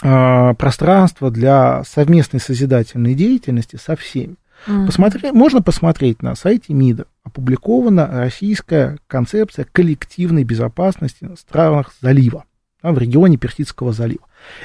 пространство 0.00 1.30
для 1.30 1.84
совместной 1.84 2.40
созидательной 2.40 3.14
деятельности 3.14 3.76
со 3.76 3.96
всеми. 3.96 4.36
Mm-hmm. 4.66 4.86
Посмотри, 4.86 5.32
можно 5.32 5.62
посмотреть 5.62 6.22
на 6.22 6.34
сайте 6.34 6.74
МИДа. 6.74 7.06
Опубликована 7.24 8.06
российская 8.10 8.98
концепция 9.06 9.66
коллективной 9.70 10.44
безопасности 10.44 11.24
в 11.24 11.36
странах 11.36 11.92
залива, 12.00 12.44
в 12.82 12.98
регионе 12.98 13.36
Персидского 13.36 13.92
залива. 13.92 14.24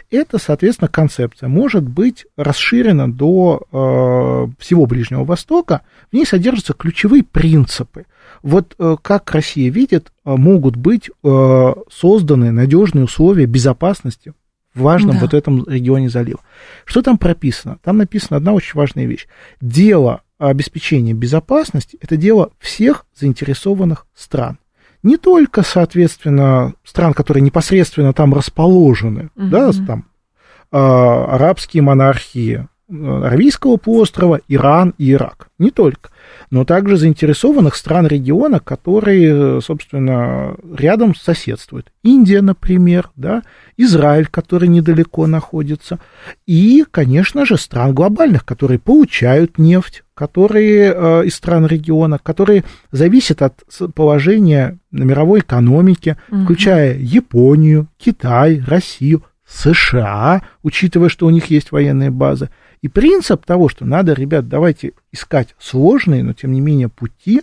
Эта, 0.10 0.38
соответственно, 0.38 0.88
концепция 0.88 1.50
может 1.50 1.84
быть 1.84 2.26
расширена 2.38 3.12
до 3.12 3.62
э, 3.72 4.48
всего 4.60 4.86
Ближнего 4.86 5.24
Востока. 5.24 5.82
В 6.12 6.16
ней 6.16 6.26
содержатся 6.26 6.74
ключевые 6.74 7.24
принципы. 7.24 8.06
Вот 8.42 8.76
э, 8.80 8.96
как 9.02 9.32
Россия 9.32 9.70
видит, 9.70 10.12
э, 10.24 10.32
могут 10.36 10.76
быть 10.76 11.10
э, 11.10 11.74
созданы 11.92 12.52
надежные 12.52 13.06
условия 13.06 13.46
безопасности 13.46 14.34
важном 14.82 15.16
да. 15.16 15.22
вот 15.22 15.34
этом 15.34 15.66
регионе 15.68 16.10
залива. 16.10 16.40
Что 16.86 17.02
там 17.02 17.18
прописано? 17.18 17.80
Там 17.84 17.98
написана 17.98 18.38
одна 18.38 18.54
очень 18.54 18.76
важная 18.76 19.06
вещь. 19.06 19.28
Дело 19.62 20.22
обеспечения 20.38 21.14
безопасности– 21.14 21.98
это 22.02 22.18
дело 22.18 22.52
всех 22.60 23.06
заинтересованных 23.16 24.06
стран. 24.14 24.60
Не 25.04 25.18
только, 25.18 25.62
соответственно, 25.62 26.74
стран, 26.84 27.14
которые 27.14 27.42
непосредственно 27.42 28.12
там 28.12 28.34
расположены, 28.34 29.30
угу. 29.36 29.48
да, 29.50 29.72
там 29.72 30.06
э, 30.72 30.78
арабские 30.78 31.84
монархии, 31.84 32.68
Аравийского 32.90 33.78
полуострова, 33.78 34.42
Иран 34.48 34.94
и 34.98 35.12
Ирак. 35.12 35.50
Не 35.58 35.72
только 35.72 36.10
но 36.50 36.66
также 36.66 36.98
заинтересованных 36.98 37.76
стран 37.76 38.08
региона, 38.08 38.60
которые, 38.60 39.62
собственно, 39.62 40.56
рядом 40.78 41.16
соседствуют. 41.16 41.92
Индия, 42.04 42.42
например, 42.42 43.10
да, 43.16 43.44
Израиль, 43.78 44.28
который 44.28 44.68
недалеко 44.68 45.28
находится, 45.28 46.00
и, 46.46 46.86
конечно 46.90 47.46
же, 47.46 47.58
стран 47.58 47.94
глобальных, 47.94 48.46
которые 48.46 48.80
получают 48.80 49.58
нефть, 49.58 50.04
которые 50.14 50.94
э, 50.96 51.26
из 51.26 51.36
стран 51.36 51.66
региона, 51.66 52.20
которые 52.22 52.64
зависят 52.92 53.42
от 53.42 53.64
положения 53.94 54.78
на 54.92 55.04
мировой 55.04 55.40
экономике, 55.42 56.18
угу. 56.32 56.44
включая 56.44 56.98
Японию, 56.98 57.88
Китай, 57.98 58.64
Россию, 58.66 59.24
США, 59.48 60.42
учитывая, 60.64 61.10
что 61.10 61.28
у 61.28 61.30
них 61.30 61.48
есть 61.48 61.72
военные 61.72 62.10
базы. 62.10 62.50
И 62.86 62.88
принцип 62.88 63.44
того, 63.48 63.68
что 63.68 63.84
надо, 63.84 64.14
ребят, 64.14 64.48
давайте 64.48 64.92
искать 65.12 65.56
сложные, 65.58 66.22
но 66.22 66.34
тем 66.34 66.52
не 66.52 66.62
менее 66.62 66.88
пути 66.88 67.42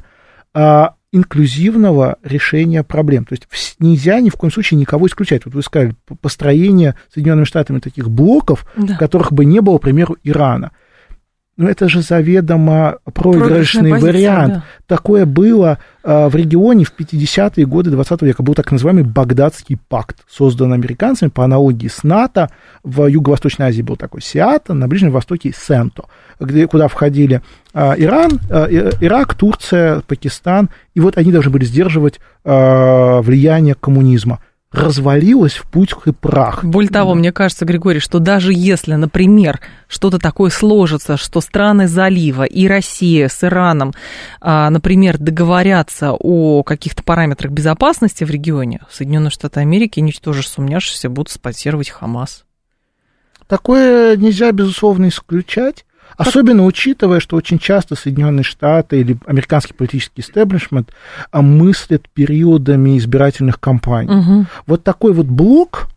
а, 0.54 0.94
инклюзивного 1.10 2.18
решения 2.22 2.84
проблем. 2.84 3.24
То 3.24 3.32
есть 3.32 3.48
нельзя 3.80 4.20
ни 4.20 4.30
в 4.30 4.34
коем 4.34 4.52
случае 4.52 4.78
никого 4.78 5.08
исключать. 5.08 5.44
Вот 5.44 5.54
вы 5.54 5.62
сказали, 5.64 5.96
построение 6.20 6.94
Соединенными 7.12 7.44
Штатами 7.44 7.80
таких 7.80 8.08
блоков, 8.08 8.64
да. 8.76 8.94
в 8.94 8.98
которых 8.98 9.32
бы 9.32 9.44
не 9.44 9.58
было, 9.58 9.78
к 9.78 9.82
примеру, 9.82 10.16
Ирана. 10.22 10.70
Но 11.62 11.70
это 11.70 11.88
же 11.88 12.02
заведомо 12.02 12.96
проигрышный 13.14 13.92
вариант. 13.92 14.54
Да. 14.54 14.64
Такое 14.88 15.26
было 15.26 15.78
э, 16.02 16.26
в 16.26 16.34
регионе 16.34 16.84
в 16.84 16.92
50-е 16.92 17.64
годы 17.66 17.92
20 17.92 18.22
века. 18.22 18.42
Был 18.42 18.54
так 18.54 18.72
называемый 18.72 19.04
Багдадский 19.04 19.78
пакт, 19.88 20.16
создан 20.28 20.72
американцами 20.72 21.28
по 21.28 21.44
аналогии 21.44 21.86
с 21.86 22.02
НАТО. 22.02 22.50
В 22.82 23.06
Юго-Восточной 23.06 23.66
Азии 23.66 23.82
был 23.82 23.94
такой 23.94 24.22
Сиата, 24.22 24.74
на 24.74 24.88
Ближнем 24.88 25.12
Востоке 25.12 25.54
Сенто, 25.56 26.06
где, 26.40 26.66
куда 26.66 26.88
входили 26.88 27.42
э, 27.74 27.94
Иран, 27.96 28.40
э, 28.50 28.90
Ирак, 29.00 29.36
Турция, 29.36 30.00
Пакистан. 30.00 30.68
И 30.94 31.00
вот 31.00 31.16
они 31.16 31.30
должны 31.30 31.52
были 31.52 31.64
сдерживать 31.64 32.18
влияние 32.44 33.76
коммунизма 33.76 34.40
развалилась 34.72 35.54
в 35.54 35.66
путь 35.66 35.94
и 36.06 36.12
прах. 36.12 36.64
Более 36.64 36.90
того, 36.90 37.14
мне 37.14 37.30
кажется, 37.30 37.64
Григорий, 37.64 38.00
что 38.00 38.18
даже 38.18 38.52
если, 38.52 38.94
например, 38.94 39.60
что-то 39.86 40.18
такое 40.18 40.50
сложится, 40.50 41.16
что 41.16 41.40
страны 41.40 41.86
залива 41.86 42.44
и 42.44 42.66
Россия 42.66 43.28
с 43.28 43.44
Ираном, 43.44 43.92
а, 44.40 44.70
например, 44.70 45.18
договорятся 45.18 46.12
о 46.12 46.62
каких-то 46.62 47.02
параметрах 47.02 47.52
безопасности 47.52 48.24
в 48.24 48.30
регионе, 48.30 48.80
Соединенные 48.90 49.30
Штаты 49.30 49.60
Америки, 49.60 50.00
ничтоже 50.00 50.42
сумняшися, 50.42 51.10
будут 51.10 51.30
спонсировать 51.30 51.90
Хамас. 51.90 52.44
Такое 53.46 54.16
нельзя, 54.16 54.50
безусловно, 54.52 55.08
исключать. 55.08 55.84
Особенно 56.16 56.64
учитывая, 56.64 57.20
что 57.20 57.36
очень 57.36 57.58
часто 57.58 57.94
Соединенные 57.94 58.44
Штаты 58.44 59.00
или 59.00 59.16
американский 59.26 59.74
политический 59.74 60.20
истеблишмент 60.22 60.90
а, 61.30 61.42
мыслят 61.42 62.08
периодами 62.10 62.98
избирательных 62.98 63.60
кампаний. 63.60 64.14
Угу. 64.14 64.46
Вот 64.66 64.84
такой 64.84 65.12
вот 65.12 65.26
блок 65.26 65.88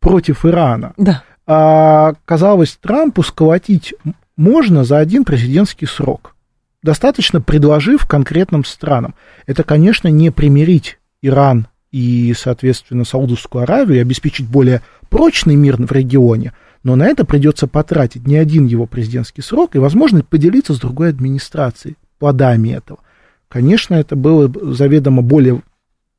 против 0.00 0.44
Ирана, 0.44 0.92
да. 0.96 1.22
а, 1.46 2.14
казалось, 2.24 2.78
Трампу 2.80 3.22
сколотить 3.22 3.94
можно 4.36 4.84
за 4.84 4.98
один 4.98 5.24
президентский 5.24 5.86
срок, 5.86 6.34
достаточно 6.82 7.40
предложив 7.40 8.06
конкретным 8.06 8.64
странам. 8.64 9.14
Это, 9.46 9.62
конечно, 9.62 10.08
не 10.08 10.30
примирить 10.30 10.98
Иран 11.22 11.68
и, 11.90 12.34
соответственно, 12.36 13.04
Саудовскую 13.04 13.62
Аравию 13.62 13.98
и 13.98 14.02
обеспечить 14.02 14.48
более 14.48 14.82
прочный 15.08 15.54
мир 15.54 15.76
в 15.76 15.90
регионе– 15.92 16.52
но 16.84 16.96
на 16.96 17.06
это 17.06 17.24
придется 17.24 17.66
потратить 17.66 18.26
не 18.26 18.36
один 18.36 18.66
его 18.66 18.86
президентский 18.86 19.42
срок 19.42 19.74
и, 19.74 19.78
возможно, 19.78 20.22
поделиться 20.22 20.74
с 20.74 20.78
другой 20.78 21.08
администрацией 21.08 21.96
плодами 22.18 22.68
этого. 22.68 23.00
Конечно, 23.48 23.94
это 23.94 24.14
было 24.14 24.52
заведомо 24.74 25.22
более 25.22 25.62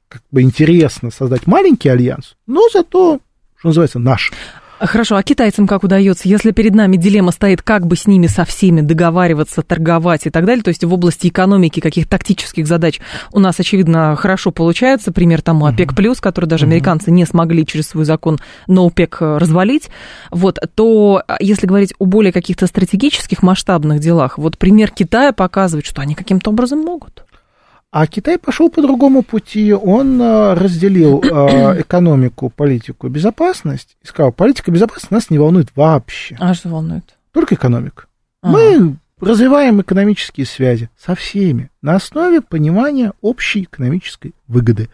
как 0.10 0.24
бы 0.32 0.42
интересно 0.42 1.12
создать 1.12 1.48
маленький 1.48 1.90
альянс, 1.90 2.36
но 2.48 2.68
зато, 2.74 3.20
что 3.58 3.68
называется, 3.70 4.00
наш. 4.00 4.34
Хорошо, 4.80 5.16
а 5.16 5.24
китайцам 5.24 5.68
как 5.68 5.84
удается, 5.84 6.28
если 6.28 6.52
перед 6.52 6.76
нами 6.76 6.98
дилемма 6.98 7.32
стоит, 7.32 7.62
как 7.62 7.88
бы 7.88 7.96
с 7.96 8.08
ними 8.08 8.28
со 8.28 8.44
всеми 8.44 8.82
договариваться, 8.82 9.62
торговать 9.62 10.26
и 10.26 10.30
так 10.30 10.46
далее, 10.46 10.64
то 10.64 10.70
есть 10.70 10.84
в 10.84 10.94
области 10.94 11.28
экономики, 11.28 11.80
каких 11.80 12.10
тактических 12.10 12.68
задач 12.68 13.00
у 13.32 13.40
нас, 13.40 13.58
очевидно, 13.58 14.18
хорошо 14.18 14.52
получается, 14.52 15.14
пример 15.14 15.42
тому 15.42 15.66
ОПЕК+, 15.66 15.96
плюс, 15.96 16.20
который 16.20 16.46
даже 16.46 16.66
американцы 16.66 17.10
не 17.10 17.26
смогли 17.26 17.66
через 17.66 17.88
свой 17.88 18.04
закон 18.04 18.40
на 18.68 18.86
ОПЕК 18.86 19.18
э, 19.22 19.38
развалить, 19.38 19.90
вот, 20.30 20.60
то 20.76 21.24
а, 21.26 21.38
если 21.40 21.68
говорить 21.68 21.94
о 21.98 22.06
более 22.06 22.34
каких-то 22.34 22.68
стратегических 22.68 23.44
масштабных 23.44 24.02
делах, 24.02 24.38
вот 24.38 24.58
пример 24.58 24.92
Китая 24.92 25.32
показывает, 25.32 25.86
что 25.86 26.02
они 26.02 26.16
каким-то 26.16 26.50
образом 26.50 26.80
могут. 26.80 27.25
А 27.98 28.08
Китай 28.08 28.38
пошел 28.38 28.70
по 28.70 28.82
другому 28.82 29.24
пути. 29.24 29.74
Он 29.74 30.22
э, 30.22 30.54
разделил 30.56 31.22
э, 31.22 31.80
экономику, 31.80 32.50
политику, 32.50 33.08
безопасность 33.08 33.96
и 34.04 34.08
сказал, 34.08 34.34
политика 34.34 34.70
безопасности 34.70 35.14
нас 35.14 35.30
не 35.30 35.38
волнует 35.38 35.70
вообще. 35.78 36.36
А 36.38 36.54
что 36.54 36.68
волнует? 36.68 37.16
Только 37.32 37.56
экономика. 37.56 38.08
Ага. 38.42 38.52
Мы 38.54 38.98
развиваем 39.22 39.82
экономические 39.82 40.46
связи 40.46 40.90
со 40.98 41.16
всеми 41.16 41.70
на 41.82 41.96
основе 41.96 42.42
понимания 42.42 43.14
общей 43.22 43.64
экономической 43.64 44.34
выгоды. 44.48 44.90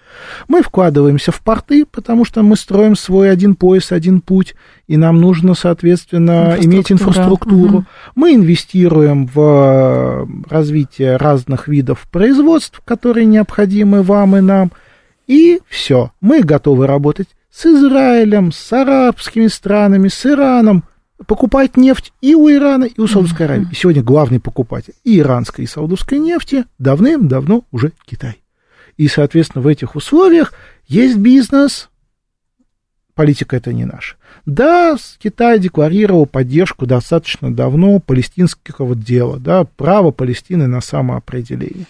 Мы 0.48 0.62
вкладываемся 0.62 1.32
в 1.32 1.42
порты, 1.42 1.86
потому 1.86 2.24
что 2.24 2.44
мы 2.44 2.56
строим 2.56 2.96
свой 2.96 3.32
один 3.32 3.56
пояс, 3.56 3.92
один 3.92 4.22
путь, 4.22 4.56
и 4.88 4.96
нам 4.96 5.20
нужно, 5.20 5.56
соответственно, 5.56 6.56
иметь 6.60 6.92
инфраструктуру. 6.92 7.80
Угу. 7.80 7.86
Мы 8.16 8.36
инвестируем 8.36 9.26
в 9.26 9.40
э, 9.40 10.26
развитие 10.50 11.18
разных 11.18 11.68
видов 11.68 12.08
производств, 12.12 12.82
которые 12.86 13.26
необходимы 13.26 14.04
вам 14.04 14.38
и 14.38 14.42
нам, 14.42 14.72
и 15.26 15.62
все. 15.68 16.12
Мы 16.22 16.42
готовы 16.42 16.86
работать 16.86 17.28
с 17.52 17.66
Израилем, 17.66 18.52
с 18.52 18.72
арабскими 18.72 19.48
странами, 19.48 20.08
с 20.08 20.26
Ираном, 20.26 20.84
покупать 21.28 21.78
нефть 21.78 22.14
и 22.22 22.36
у 22.36 22.50
Ирана, 22.50 22.86
и 22.86 23.00
у 23.00 23.08
Саудовской 23.08 23.46
Аравии. 23.46 23.68
И 23.72 23.76
сегодня 23.76 24.04
главный 24.04 24.40
покупатель 24.40 24.94
и 25.04 25.20
иранской, 25.20 25.66
и 25.66 25.68
саудовской 25.68 26.20
нефти 26.20 26.66
давным-давно 26.80 27.64
уже 27.72 27.94
Китай. 28.06 28.42
И, 28.98 29.08
соответственно, 29.08 29.64
в 29.64 29.68
этих 29.68 29.96
условиях 29.96 30.54
есть 30.88 31.18
бизнес, 31.18 31.90
политика 33.16 33.56
это 33.56 33.74
не 33.74 33.86
наша. 33.86 34.16
Да, 34.46 34.98
Китай 35.20 35.60
декларировал 35.60 36.26
поддержку 36.26 36.86
достаточно 36.86 37.54
давно 37.54 38.00
палестинского 38.00 38.96
дела, 38.96 39.38
да, 39.38 39.66
право 39.66 40.12
Палестины 40.12 40.68
на 40.68 40.82
самоопределение. 40.82 41.86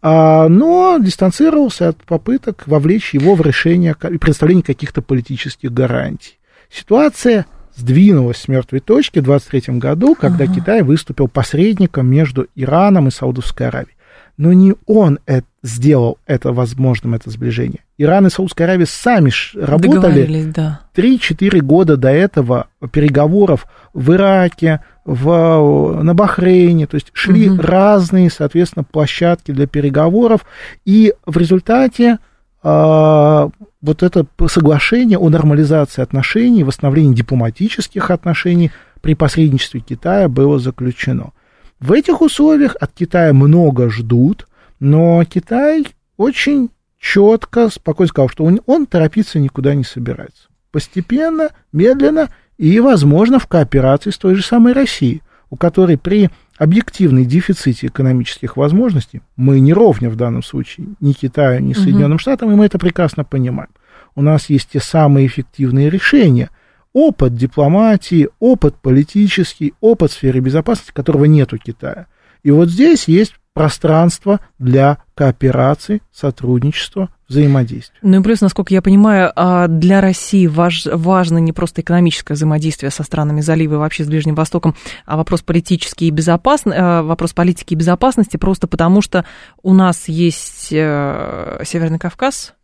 А, 0.00 0.48
но 0.48 0.98
дистанцировался 1.00 1.88
от 1.88 1.96
попыток 2.04 2.64
вовлечь 2.66 3.14
его 3.14 3.34
в 3.34 3.42
решение 3.42 3.96
и 4.10 4.18
представление 4.18 4.62
каких-то 4.62 5.02
политических 5.02 5.72
гарантий. 5.72 6.38
Ситуация 6.70 7.46
сдвинулась 7.76 8.38
с 8.38 8.48
мертвой 8.48 8.80
точки 8.80 9.20
в 9.20 9.24
23 9.24 9.78
году, 9.78 10.14
когда 10.14 10.44
ага. 10.44 10.54
Китай 10.54 10.82
выступил 10.82 11.28
посредником 11.28 12.06
между 12.06 12.46
Ираном 12.54 13.08
и 13.08 13.10
Саудовской 13.10 13.68
Аравией. 13.68 13.96
Но 14.36 14.52
не 14.52 14.74
он 14.86 15.18
это 15.26 15.46
сделал 15.62 16.18
это 16.26 16.52
возможным, 16.52 17.14
это 17.14 17.30
сближение. 17.30 17.80
Иран 17.98 18.26
и 18.26 18.30
Саудская 18.30 18.66
Аравия 18.66 18.86
сами 18.86 19.32
работали 19.58 20.44
да. 20.44 20.80
3-4 20.94 21.60
года 21.60 21.96
до 21.96 22.10
этого 22.10 22.68
переговоров 22.92 23.66
в 23.92 24.12
Ираке, 24.12 24.80
в, 25.04 26.02
на 26.02 26.14
Бахрейне, 26.14 26.86
то 26.86 26.96
есть 26.96 27.08
шли 27.12 27.50
угу. 27.50 27.62
разные, 27.62 28.30
соответственно, 28.30 28.84
площадки 28.84 29.52
для 29.52 29.66
переговоров, 29.66 30.42
и 30.84 31.14
в 31.24 31.36
результате 31.36 32.18
а, 32.62 33.50
вот 33.86 34.02
это 34.02 34.26
соглашение 34.48 35.16
о 35.16 35.28
нормализации 35.30 36.02
отношений, 36.02 36.64
восстановлении 36.64 37.14
дипломатических 37.14 38.10
отношений 38.10 38.72
при 39.00 39.14
посредничестве 39.14 39.80
Китая 39.80 40.28
было 40.28 40.58
заключено. 40.58 41.30
В 41.78 41.92
этих 41.92 42.20
условиях 42.20 42.74
от 42.80 42.92
Китая 42.92 43.32
много 43.32 43.88
ждут, 43.88 44.48
но 44.80 45.22
Китай 45.24 45.86
очень 46.16 46.70
четко, 46.98 47.68
спокойно 47.68 48.08
сказал, 48.08 48.28
что 48.28 48.44
он, 48.44 48.60
он 48.66 48.86
торопиться 48.86 49.38
никуда 49.38 49.74
не 49.74 49.84
собирается. 49.84 50.48
Постепенно, 50.72 51.50
медленно 51.72 52.30
и, 52.58 52.80
возможно, 52.80 53.38
в 53.38 53.46
кооперации 53.46 54.10
с 54.10 54.18
той 54.18 54.34
же 54.34 54.42
самой 54.42 54.72
Россией, 54.72 55.22
у 55.50 55.56
которой 55.56 55.96
при 55.96 56.30
объективной 56.58 57.24
дефиците 57.24 57.86
экономических 57.86 58.56
возможностей, 58.56 59.20
мы 59.36 59.60
не 59.60 59.72
ровня 59.72 60.10
в 60.10 60.16
данном 60.16 60.42
случае 60.42 60.88
ни 61.00 61.12
Китаю, 61.12 61.60
ни 61.60 61.72
Соединенным 61.72 62.12
угу. 62.12 62.20
Штатам, 62.20 62.50
и 62.50 62.54
мы 62.54 62.66
это 62.66 62.78
прекрасно 62.78 63.24
понимаем. 63.24 63.70
У 64.16 64.22
нас 64.22 64.50
есть 64.50 64.70
те 64.72 64.80
самые 64.80 65.26
эффективные 65.26 65.90
решения, 65.90 66.50
опыт 66.92 67.34
дипломатии, 67.34 68.28
опыт 68.40 68.74
политический, 68.76 69.74
опыт 69.80 70.10
в 70.10 70.14
сфере 70.14 70.40
безопасности, 70.40 70.92
которого 70.92 71.26
нет 71.26 71.52
у 71.52 71.58
Китая. 71.58 72.06
И 72.42 72.50
вот 72.50 72.70
здесь 72.70 73.06
есть 73.06 73.34
пространство 73.56 74.40
для 74.58 74.98
кооперации, 75.14 76.02
сотрудничества, 76.12 77.08
взаимодействия. 77.26 77.98
Ну 78.02 78.20
и 78.20 78.22
плюс, 78.22 78.42
насколько 78.42 78.72
я 78.74 78.82
понимаю, 78.82 79.32
а, 79.34 79.66
для 79.66 80.00
России 80.00 80.46
важ, 80.46 80.86
важно 80.86 81.38
не 81.38 81.52
просто 81.52 81.80
экономическое 81.80 82.34
взаимодействие 82.34 82.90
со 82.90 83.02
странами 83.02 83.40
залива 83.40 83.74
и 83.74 83.78
вообще 83.78 84.04
с 84.04 84.08
Ближним 84.08 84.34
Востоком, 84.34 84.74
а 85.06 85.16
вопрос 85.16 85.40
политический 85.40 86.08
и 86.08 86.10
безопасный, 86.10 86.76
а, 86.78 87.02
вопрос 87.02 87.32
политики 87.32 87.72
и 87.72 87.76
безопасности, 87.76 88.36
просто 88.36 88.66
потому 88.66 89.00
что 89.00 89.24
у 89.62 89.72
нас 89.72 90.06
есть 90.06 90.68
э, 90.70 91.62
Северный 91.64 91.98
Кавказ, 91.98 92.55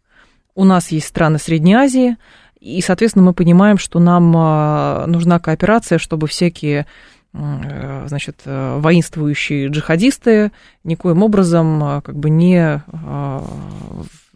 у 0.55 0.65
нас 0.65 0.89
есть 0.89 1.07
страны 1.07 1.39
Средней 1.39 1.75
Азии, 1.75 2.17
и, 2.61 2.81
соответственно, 2.81 3.25
мы 3.25 3.35
понимаем, 3.35 3.79
что 3.79 3.99
нам 3.99 4.33
а, 4.37 5.07
нужна 5.07 5.41
кооперация, 5.41 5.99
чтобы 5.99 6.29
всякие 6.29 6.87
Э, 7.35 8.05
значит, 8.09 8.43
э, 8.45 8.79
воинствующие 8.79 9.69
джихадисты 9.69 10.53
никоим 10.85 11.23
образом 11.23 11.83
э, 11.83 12.01
как 12.03 12.15
бы 12.17 12.29
не 12.29 12.83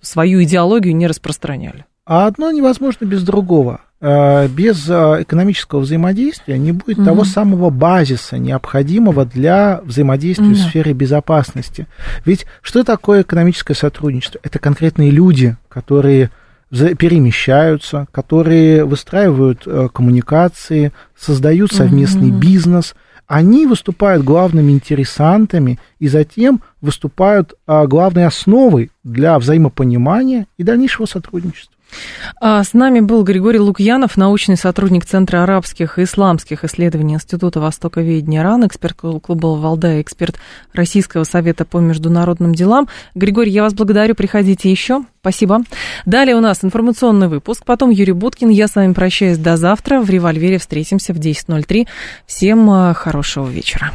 свою 0.00 0.42
идеологию 0.42 0.96
не 0.96 1.06
распространяли. 1.06 1.84
А 2.04 2.26
одно 2.26 2.50
невозможно 2.52 3.04
без 3.04 3.22
другого. 3.22 3.80
Без 4.06 4.88
экономического 4.88 5.80
взаимодействия 5.80 6.58
не 6.58 6.70
будет 6.70 6.98
угу. 6.98 7.06
того 7.06 7.24
самого 7.24 7.70
базиса, 7.70 8.38
необходимого 8.38 9.24
для 9.24 9.80
взаимодействия 9.82 10.46
да. 10.46 10.54
в 10.54 10.58
сфере 10.58 10.92
безопасности. 10.92 11.88
Ведь 12.24 12.46
что 12.62 12.84
такое 12.84 13.22
экономическое 13.22 13.74
сотрудничество? 13.74 14.38
Это 14.44 14.60
конкретные 14.60 15.10
люди, 15.10 15.56
которые 15.68 16.30
перемещаются, 16.70 18.06
которые 18.12 18.84
выстраивают 18.84 19.62
э, 19.66 19.88
коммуникации, 19.92 20.92
создают 21.18 21.72
совместный 21.72 22.30
mm-hmm. 22.30 22.38
бизнес. 22.38 22.94
Они 23.26 23.66
выступают 23.66 24.22
главными 24.22 24.70
интересантами 24.70 25.80
и 25.98 26.06
затем 26.06 26.62
выступают 26.80 27.54
главной 27.66 28.26
основой 28.26 28.92
для 29.02 29.36
взаимопонимания 29.40 30.46
и 30.58 30.62
дальнейшего 30.62 31.06
сотрудничества. 31.06 31.75
А 32.40 32.62
с 32.62 32.74
нами 32.74 33.00
был 33.00 33.22
Григорий 33.24 33.58
Лукьянов, 33.58 34.16
научный 34.16 34.56
сотрудник 34.56 35.06
Центра 35.06 35.42
арабских 35.42 35.98
и 35.98 36.04
исламских 36.04 36.64
исследований 36.64 37.14
Института 37.14 37.60
Востоковедения 37.60 38.42
РАН, 38.42 38.66
эксперт 38.66 38.96
клуба 38.96 39.46
«Валдая», 39.46 40.02
эксперт 40.02 40.36
Российского 40.72 41.24
совета 41.24 41.64
по 41.64 41.78
международным 41.78 42.54
делам. 42.54 42.88
Григорий, 43.14 43.50
я 43.50 43.62
вас 43.62 43.74
благодарю, 43.74 44.14
приходите 44.14 44.70
еще. 44.70 45.04
Спасибо. 45.20 45.62
Далее 46.04 46.36
у 46.36 46.40
нас 46.40 46.62
информационный 46.62 47.28
выпуск, 47.28 47.64
потом 47.64 47.90
Юрий 47.90 48.12
Буткин. 48.12 48.48
Я 48.48 48.68
с 48.68 48.76
вами 48.76 48.92
прощаюсь 48.92 49.38
до 49.38 49.56
завтра. 49.56 50.00
В 50.00 50.08
«Револьвере» 50.08 50.58
встретимся 50.58 51.12
в 51.12 51.18
10.03. 51.18 51.86
Всем 52.26 52.70
э, 52.70 52.94
хорошего 52.94 53.48
вечера. 53.48 53.92